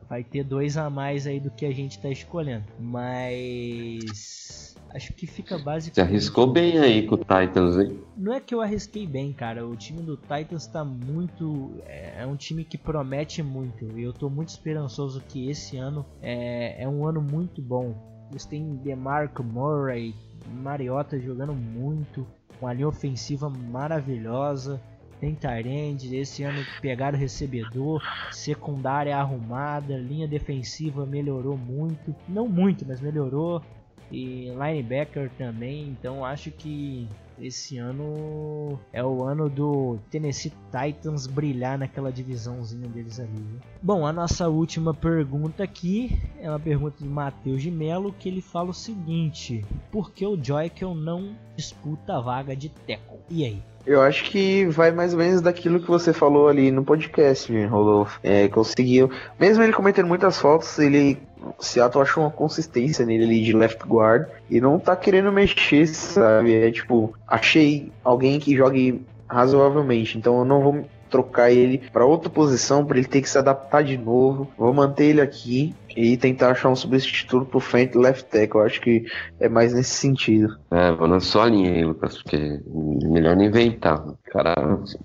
vai 0.10 0.24
ter 0.24 0.44
dois 0.44 0.78
a 0.78 0.90
mais 0.90 1.28
aí 1.28 1.40
do 1.40 1.52
que 1.52 1.66
a 1.66 1.72
gente 1.72 2.00
tá 2.00 2.10
escolhendo. 2.10 2.66
Mas 2.80 4.76
acho 4.94 5.14
que 5.14 5.28
fica 5.28 5.58
basicamente. 5.58 5.96
Você 5.96 6.02
arriscou 6.02 6.48
bem 6.48 6.80
aí 6.80 7.06
com 7.06 7.16
o 7.16 7.18
Titans, 7.18 7.78
hein? 7.78 8.00
Não 8.16 8.34
é 8.34 8.40
que 8.40 8.54
eu 8.54 8.62
arrisquei 8.62 9.06
bem, 9.06 9.34
cara. 9.34 9.66
O 9.66 9.76
time 9.76 10.02
do 10.02 10.18
Titans 10.18 10.68
tá 10.68 10.84
muito. 10.84 11.72
É, 11.86 12.24
é 12.24 12.26
um 12.26 12.36
time 12.36 12.64
que 12.64 12.78
promete 12.78 13.44
muito. 13.44 13.86
E 13.98 14.04
eu 14.04 14.14
tô 14.14 14.30
muito 14.30 14.50
esperançoso 14.50 15.22
que 15.28 15.50
esse 15.50 15.78
ano 15.78 16.06
é, 16.22 16.84
é 16.84 16.88
um 16.88 17.06
ano 17.06 17.22
muito 17.22 17.62
bom. 17.62 17.96
Eles 18.32 18.46
têm 18.46 18.76
DeMarco 18.76 19.44
Murray, 19.44 20.14
Mariota 20.62 21.20
jogando 21.20 21.54
muito, 21.54 22.28
uma 22.62 22.74
linha 22.74 22.88
ofensiva 22.88 23.50
maravilhosa 23.50 24.82
tem 25.20 25.36
Tyrande, 25.36 26.16
esse 26.16 26.44
ano 26.44 26.64
pegaram 26.82 27.18
recebedor, 27.18 28.02
secundária 28.32 29.18
arrumada, 29.18 29.98
linha 29.98 30.28
defensiva 30.28 31.06
melhorou 31.06 31.58
muito, 31.58 32.16
não 32.28 32.48
muito, 32.48 32.86
mas 32.88 33.02
melhorou. 33.02 33.62
E 34.10 34.50
linebacker 34.52 35.30
também, 35.38 35.90
então 35.90 36.24
acho 36.24 36.50
que 36.50 37.10
esse 37.40 37.78
ano 37.78 38.80
é 38.92 39.04
o 39.04 39.24
ano 39.24 39.50
do 39.50 40.00
Tennessee 40.10 40.52
Titans 40.72 41.28
brilhar 41.28 41.78
naquela 41.78 42.12
divisãozinha 42.12 42.88
deles 42.88 43.20
ali. 43.20 43.30
Viu? 43.30 43.60
Bom, 43.82 44.08
a 44.08 44.14
nossa 44.14 44.48
última 44.48 44.94
pergunta 44.94 45.64
aqui 45.64 46.18
é 46.40 46.50
uma 46.50 46.60
pergunta 46.60 46.98
de 47.00 47.08
Matheus 47.08 47.62
de 47.62 47.70
Melo 47.70 48.14
que 48.14 48.30
ele 48.30 48.42
fala 48.42 48.70
o 48.70 48.74
seguinte: 48.74 49.64
Por 49.92 50.12
que 50.12 50.26
o 50.26 50.42
Joykel 50.42 50.96
não 50.96 51.36
disputa 51.56 52.16
a 52.16 52.22
vaga 52.22 52.56
de 52.56 52.70
tackle? 52.70 53.20
E 53.30 53.46
aí? 53.46 53.62
Eu 53.86 54.02
acho 54.02 54.26
que 54.26 54.66
vai 54.66 54.92
mais 54.92 55.14
ou 55.14 55.20
menos 55.20 55.42
daquilo 55.42 55.80
que 55.80 55.88
você 55.88 56.12
falou 56.12 56.48
ali 56.48 56.72
no 56.72 56.84
podcast, 56.84 57.52
Rodolfo. 57.66 58.20
É, 58.22 58.48
conseguiu. 58.48 59.10
Mesmo 59.40 59.64
ele 59.64 59.74
cometendo 59.74 60.08
muitas 60.08 60.38
faltas, 60.38 60.78
ele. 60.80 61.18
Seattle 61.60 62.02
achou 62.02 62.24
uma 62.24 62.32
consistência 62.32 63.06
nele 63.06 63.24
ali 63.24 63.44
de 63.44 63.54
left 63.54 63.86
guard 63.88 64.28
e 64.50 64.60
não 64.60 64.80
tá 64.80 64.96
querendo 64.96 65.32
mexer, 65.32 65.88
sabe? 65.88 66.54
É 66.54 66.72
tipo, 66.72 67.14
achei 67.28 67.92
alguém 68.04 68.40
que 68.40 68.56
jogue 68.56 69.06
razoavelmente, 69.30 70.18
então 70.18 70.40
eu 70.40 70.46
não 70.46 70.62
vou 70.62 70.86
trocar 71.10 71.52
ele 71.52 71.82
para 71.92 72.06
outra 72.06 72.30
posição 72.30 72.86
para 72.86 72.98
ele 72.98 73.08
ter 73.08 73.22
que 73.22 73.30
se 73.30 73.38
adaptar 73.38 73.84
de 73.84 73.98
novo. 73.98 74.50
Vou 74.58 74.74
manter 74.74 75.06
ele 75.06 75.22
aqui 75.22 75.74
e 75.96 76.16
tentar 76.16 76.52
achar 76.52 76.70
um 76.70 76.76
substituto 76.76 77.46
pro 77.46 77.60
frente 77.60 77.98
left 77.98 78.26
tackle. 78.30 78.62
Eu 78.62 78.66
acho 78.66 78.80
que 78.80 79.06
é 79.40 79.50
mais 79.50 79.74
nesse 79.74 79.96
sentido. 79.96 80.58
É, 80.72 80.92
vou 80.92 81.08
na 81.08 81.20
sua 81.20 81.48
linha 81.48 81.72
aí, 81.72 81.84
Lucas, 81.84 82.22
porque 82.22 82.60
melhor 82.68 83.36
não 83.36 83.46
inventar. 83.46 84.04
O 84.28 84.32
cara 84.32 84.56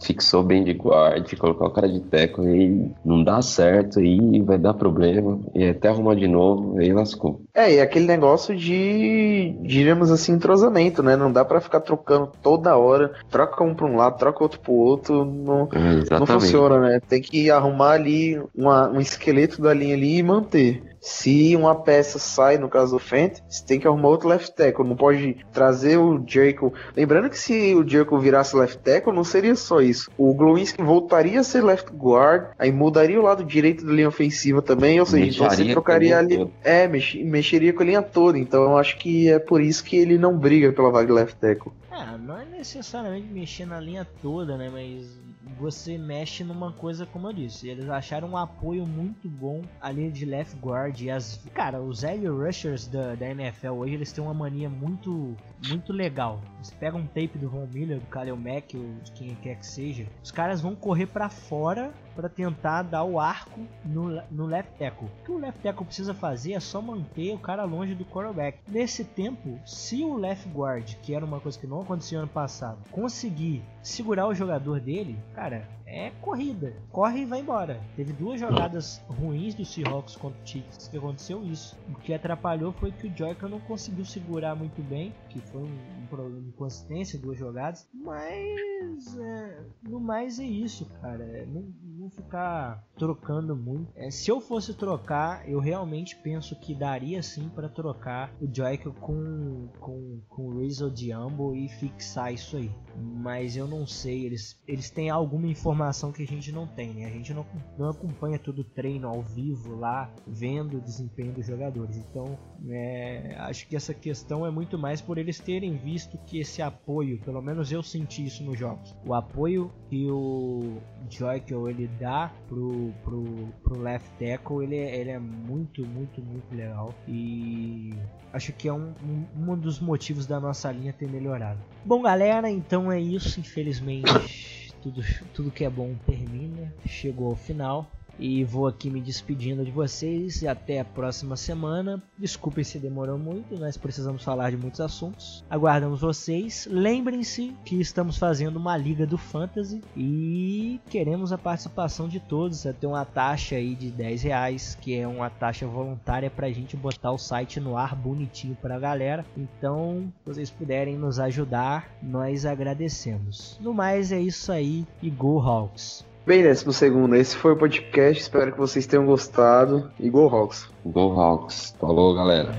fixou 0.01 0.43
bem 0.43 0.65
de 0.65 0.75
guarda, 0.75 1.25
colocar 1.37 1.67
o 1.67 1.71
cara 1.71 1.89
de 1.89 2.01
tackle 2.01 2.47
e 2.47 2.91
não 3.05 3.23
dá 3.23 3.41
certo, 3.41 4.01
aí 4.01 4.41
vai 4.43 4.59
dar 4.59 4.75
problema, 4.75 5.39
e 5.55 5.69
até 5.69 5.89
arrumar 5.89 6.15
de 6.15 6.27
novo, 6.27 6.79
aí 6.79 6.93
lascou. 6.93 7.41
É, 7.55 7.75
e 7.75 7.81
aquele 7.81 8.07
negócio 8.07 8.57
de, 8.57 9.55
diríamos 9.63 10.11
assim, 10.11 10.33
entrosamento, 10.33 11.03
né? 11.03 11.17
Não 11.17 11.33
dá 11.33 11.45
para 11.45 11.61
ficar 11.61 11.81
trocando 11.81 12.31
toda 12.43 12.77
hora, 12.77 13.13
troca 13.31 13.63
um 13.63 13.75
pra 13.75 13.87
um 13.87 13.97
lado, 13.97 14.19
troca 14.19 14.43
outro 14.43 14.61
pro 14.61 14.73
outro, 14.73 15.25
não, 15.25 15.69
é, 15.73 16.19
não 16.19 16.27
funciona, 16.27 16.81
né? 16.81 17.01
Tem 17.09 17.23
que 17.23 17.51
arrumar 17.51 17.93
ali 17.93 18.43
uma, 18.55 18.89
um 18.89 19.01
esqueleto 19.01 19.63
da 19.63 19.73
linha 19.73 19.95
ali 19.95 20.19
e 20.19 20.23
manter. 20.23 20.92
Se 21.03 21.57
uma 21.57 21.75
peça 21.75 22.17
sai, 22.21 22.59
no 22.59 22.69
caso 22.69 22.93
do 22.93 22.99
Fent, 23.01 23.41
você 23.49 23.67
tem 23.67 23.81
que 23.81 23.89
arrumar 23.89 24.09
outro 24.09 24.29
left 24.29 24.55
tackle. 24.55 24.87
Não 24.87 24.95
pode 24.95 25.37
trazer 25.53 25.97
o 25.97 26.23
Jericho. 26.25 26.73
Lembrando 26.97 27.29
que 27.29 27.37
se 27.37 27.75
o 27.75 27.87
Jericho 27.87 28.17
virasse 28.21 28.55
left 28.57 28.79
tackle, 28.79 29.13
não 29.13 29.25
seria 29.25 29.57
só 29.57 29.81
isso. 29.81 30.09
O 30.17 30.33
Glowinski 30.33 30.81
voltaria 30.81 31.41
a 31.41 31.43
ser 31.43 31.65
left 31.65 31.91
guard, 31.93 32.51
aí 32.57 32.71
mudaria 32.71 33.19
o 33.19 33.25
lado 33.25 33.45
direito 33.45 33.85
da 33.85 33.93
linha 33.93 34.07
ofensiva 34.07 34.63
também, 34.63 35.01
ou 35.01 35.07
seja, 35.07 35.45
então 35.45 35.51
você 35.51 35.73
trocaria 35.73 36.17
ali. 36.17 36.49
É, 36.63 36.87
mex... 36.87 37.17
mexeria 37.17 37.73
com 37.73 37.83
a 37.83 37.87
linha 37.87 38.03
toda. 38.03 38.39
Então 38.39 38.63
eu 38.63 38.79
acho 38.79 38.97
que 38.97 39.29
é 39.29 39.41
por 39.41 39.61
isso 39.61 39.83
que 39.83 39.97
ele 39.97 40.17
não 40.17 40.39
briga 40.39 40.73
pela 40.73 40.93
vaga 40.93 41.13
left 41.13 41.37
tackle. 41.41 41.73
É, 41.93 42.17
não 42.17 42.39
é 42.39 42.45
necessariamente 42.45 43.27
mexer 43.29 43.67
na 43.67 43.79
linha 43.79 44.05
toda, 44.23 44.57
né? 44.57 44.71
Mas 44.71 45.19
você 45.59 45.99
mexe 45.99 46.43
numa 46.43 46.73
coisa 46.73 47.05
como 47.05 47.29
eu 47.29 47.33
disse. 47.33 47.69
Eles 47.69 47.89
acharam 47.89 48.29
um 48.31 48.37
apoio 48.37 48.87
muito 48.87 49.29
bom 49.29 49.63
ali 49.81 50.11
de 50.11 50.25
left 50.25 50.57
guard 50.59 50.99
e 51.01 51.11
as 51.11 51.39
cara, 51.53 51.81
os 51.81 52.03
edge 52.03 52.27
rushers 52.27 52.87
da, 52.87 53.15
da 53.15 53.31
NFL 53.31 53.73
hoje 53.73 53.95
eles 53.95 54.13
têm 54.13 54.25
uma 54.25 54.33
mania 54.35 54.71
muito 54.71 55.37
muito 55.69 55.93
legal. 55.93 56.41
Você 56.63 56.75
pega 56.75 56.97
um 56.97 57.07
tape 57.07 57.39
do 57.39 57.49
Von 57.49 57.67
Miller, 57.73 57.99
do 57.99 58.07
Khalil 58.07 58.37
Mack 58.37 58.77
ou 58.77 58.95
de 59.03 59.13
quem 59.13 59.35
quer 59.37 59.57
que 59.57 59.67
seja, 59.67 60.07
os 60.23 60.31
caras 60.31 60.61
vão 60.61 60.75
correr 60.75 61.07
para 61.07 61.29
fora 61.29 61.93
para 62.15 62.29
tentar 62.29 62.83
dar 62.83 63.05
o 63.05 63.19
arco 63.19 63.61
no, 63.85 64.23
no 64.31 64.47
left 64.47 64.73
tackle. 64.79 65.09
O 65.09 65.25
que 65.25 65.33
o 65.33 65.39
left 65.39 65.61
tackle 65.63 65.87
precisa 65.87 66.15
fazer 66.15 66.53
é 66.53 66.61
só 66.61 66.81
manter 66.81 67.33
o 67.35 67.39
cara 67.39 67.65
longe 67.65 67.95
do 67.95 68.05
quarterback. 68.05 68.59
Nesse 68.69 69.05
tempo, 69.05 69.59
se 69.65 70.05
o 70.05 70.17
left 70.17 70.49
guard, 70.51 70.95
que 71.03 71.15
era 71.15 71.25
uma 71.25 71.41
coisa 71.41 71.59
que 71.59 71.67
não 71.67 71.81
aconteceu 71.81 72.19
ano 72.19 72.29
passado, 72.29 72.79
conseguir 72.91 73.63
segurar 73.83 74.27
o 74.27 74.35
jogador 74.35 74.81
dele, 74.81 75.19
cara, 75.35 75.67
é 75.93 76.11
corrida. 76.23 76.75
Corre 76.91 77.21
e 77.21 77.25
vai 77.27 77.41
embora. 77.41 77.79
Teve 77.95 78.13
duas 78.15 78.41
jogadas 78.41 79.01
ruins 79.07 79.55
do 79.55 79.65
Seahawks 79.65 80.17
contra 80.17 80.43
o 80.43 80.47
Chiefs 80.47 80.89
que 80.89 80.97
aconteceu 80.97 81.45
isso. 81.45 81.77
O 81.91 81.95
que 81.99 82.15
atrapalhou 82.15 82.73
foi 82.73 82.91
que 82.91 83.07
o 83.07 83.17
Joyka 83.17 83.47
não 83.47 83.61
conseguiu 83.61 84.05
segurar 84.05 84.57
muito 84.57 84.83
bem, 84.83 85.13
que 85.29 85.39
foi 85.41 85.61
um, 85.61 86.03
um 86.03 86.07
problema 86.09 86.41
de 86.41 86.49
inconsistência, 86.49 87.19
duas 87.19 87.39
jogadas. 87.39 87.87
Mas 87.93 89.19
é, 89.19 89.65
no 89.83 90.01
mais 90.01 90.39
é 90.39 90.45
isso, 90.45 90.87
cara. 91.03 91.23
É, 91.23 91.45
não, 91.45 91.63
não 92.03 92.11
ficar 92.11 92.85
trocando 92.99 93.55
muito. 93.55 93.93
É, 93.95 94.11
se 94.11 94.31
eu 94.31 94.41
fosse 94.41 94.75
trocar, 94.75 95.49
eu 95.49 95.61
realmente 95.61 96.17
penso 96.17 96.57
que 96.57 96.75
daria 96.75 97.23
sim 97.23 97.49
para 97.49 97.69
trocar 97.69 98.33
o 98.41 98.53
Joyka 98.53 98.91
com, 98.91 99.69
com, 99.79 100.21
com 100.29 100.49
o 100.49 100.61
Rizzo 100.61 100.91
Diambo 100.91 101.55
e 101.55 101.69
fixar 101.69 102.33
isso 102.33 102.57
aí. 102.57 102.71
Mas 102.97 103.57
eu 103.57 103.69
não 103.69 103.87
sei, 103.87 104.27
eles, 104.27 104.61
eles 104.67 104.91
têm 104.91 105.11
alguma 105.11 105.47
informação 105.47 106.13
que 106.13 106.23
a 106.23 106.27
gente 106.27 106.51
não 106.51 106.67
tem, 106.67 106.93
né? 106.93 107.07
A 107.07 107.11
gente 107.11 107.33
não, 107.33 107.47
não 107.79 107.91
acompanha 107.91 108.39
todo 108.39 108.61
o 108.61 108.65
treino 108.65 109.09
ao 109.09 109.23
vivo 109.23 109.77
lá, 109.77 110.13
vendo 110.27 110.79
o 110.79 110.81
desempenho 110.81 111.33
dos 111.33 111.47
jogadores. 111.47 111.97
Então, 111.97 112.37
é, 112.69 113.37
acho 113.39 113.67
que 113.69 113.77
essa 113.77 113.95
questão 113.95 114.45
é 114.45 114.51
muito 114.51 114.77
mais 114.77 115.01
por 115.01 115.19
eles 115.19 115.39
terem 115.39 115.77
visto 115.77 116.19
que 116.27 116.41
esse 116.41 116.61
apoio, 116.61 117.19
pelo 117.21 117.41
menos 117.41 117.71
eu 117.71 117.83
senti 117.83 118.27
isso 118.27 118.43
nos 118.43 118.59
jogos, 118.59 118.95
o 119.07 119.15
apoio 119.15 119.71
que 119.89 120.11
o 120.11 120.79
Joykel 121.09 121.69
ele 121.69 121.92
dá 121.99 122.31
pro, 122.49 122.93
pro, 123.05 123.25
pro 123.63 123.81
left 123.81 124.09
tackle, 124.19 124.65
ele, 124.65 124.77
é, 124.77 124.97
ele 124.97 125.11
é 125.11 125.19
muito, 125.19 125.85
muito, 125.87 126.21
muito 126.21 126.55
legal. 126.55 126.95
E 127.07 127.95
acho 128.33 128.53
que 128.53 128.69
é 128.69 128.73
um, 128.73 128.93
um, 129.05 129.53
um 129.53 129.57
dos 129.57 129.81
motivos 129.81 130.27
da 130.27 130.41
nossa 130.41 130.71
linha 130.71 130.93
ter 130.93 131.09
melhorado. 131.09 131.61
Bom, 131.85 132.03
galera, 132.03 132.51
então 132.51 132.91
é 132.91 133.01
isso. 133.01 133.41
Infelizmente, 133.41 134.73
tudo, 134.83 135.03
tudo 135.35 135.51
que 135.51 135.65
é 135.65 135.71
bom 135.71 135.95
termina. 136.07 136.73
Chegou 136.87 137.31
ao 137.31 137.37
final. 137.37 137.91
E 138.19 138.45
vou 138.45 138.67
aqui 138.67 138.91
me 138.91 139.01
despedindo 139.01 139.65
de 139.65 139.71
vocês 139.71 140.43
e 140.43 140.49
até 140.49 140.81
a 140.81 140.85
próxima 140.85 141.37
semana. 141.37 142.03
Desculpem 142.19 142.65
se 142.65 142.79
demorou 142.79 143.19
muito, 143.19 143.59
nós 143.59 143.77
precisamos 143.77 144.23
falar 144.23 144.51
de 144.51 144.57
muitos 144.57 144.81
assuntos. 144.81 145.45
Aguardamos 145.51 146.01
vocês. 146.01 146.69
Lembrem-se 146.71 147.55
que 147.65 147.81
estamos 147.81 148.19
fazendo 148.19 148.57
uma 148.57 148.77
liga 148.77 149.07
do 149.07 149.19
Fantasy 149.19 149.81
e 149.97 150.81
queremos 150.89 151.33
a 151.33 151.39
participação 151.39 152.09
de 152.09 152.21
todos. 152.21 152.63
Tem 152.81 152.89
uma 152.89 153.05
taxa 153.05 153.57
aí 153.57 153.75
de 153.75 153.91
10 153.91 154.23
reais, 154.23 154.79
que 154.81 154.95
é 154.95 155.07
uma 155.07 155.31
taxa 155.31 155.67
voluntária 155.67 156.31
para 156.31 156.47
a 156.47 156.53
gente 156.53 156.77
botar 156.77 157.13
o 157.13 157.19
site 157.19 157.61
no 157.61 157.77
ar 157.77 157.95
bonitinho 157.95 158.57
para 158.57 158.77
a 158.77 158.79
galera. 158.79 159.25
Então, 159.37 160.13
se 160.25 160.35
vocês 160.35 160.51
puderem 160.51 160.97
nos 160.97 161.19
ajudar, 161.19 161.91
nós 162.03 162.47
agradecemos. 162.47 163.59
No 163.61 163.73
mais, 163.73 164.13
é 164.13 164.21
isso 164.21 164.53
aí 164.53 164.87
e 165.03 165.11
Go 165.11 165.41
Hawks! 165.41 166.12
Bem, 166.25 166.41
décimo 166.43 166.73
segundo, 166.73 167.17
esse 167.17 167.37
foi 167.37 167.53
o 167.53 167.57
podcast. 167.57 168.23
Espero 168.23 168.53
que 168.53 168.59
vocês 168.59 168.87
tenham 168.87 169.05
gostado. 169.05 169.91
E 169.99 170.09
Go 170.09 170.29
Hawks! 170.29 170.69
Go 170.85 171.21
Hawks! 171.21 171.75
Falou, 171.81 172.15
galera! 172.15 172.53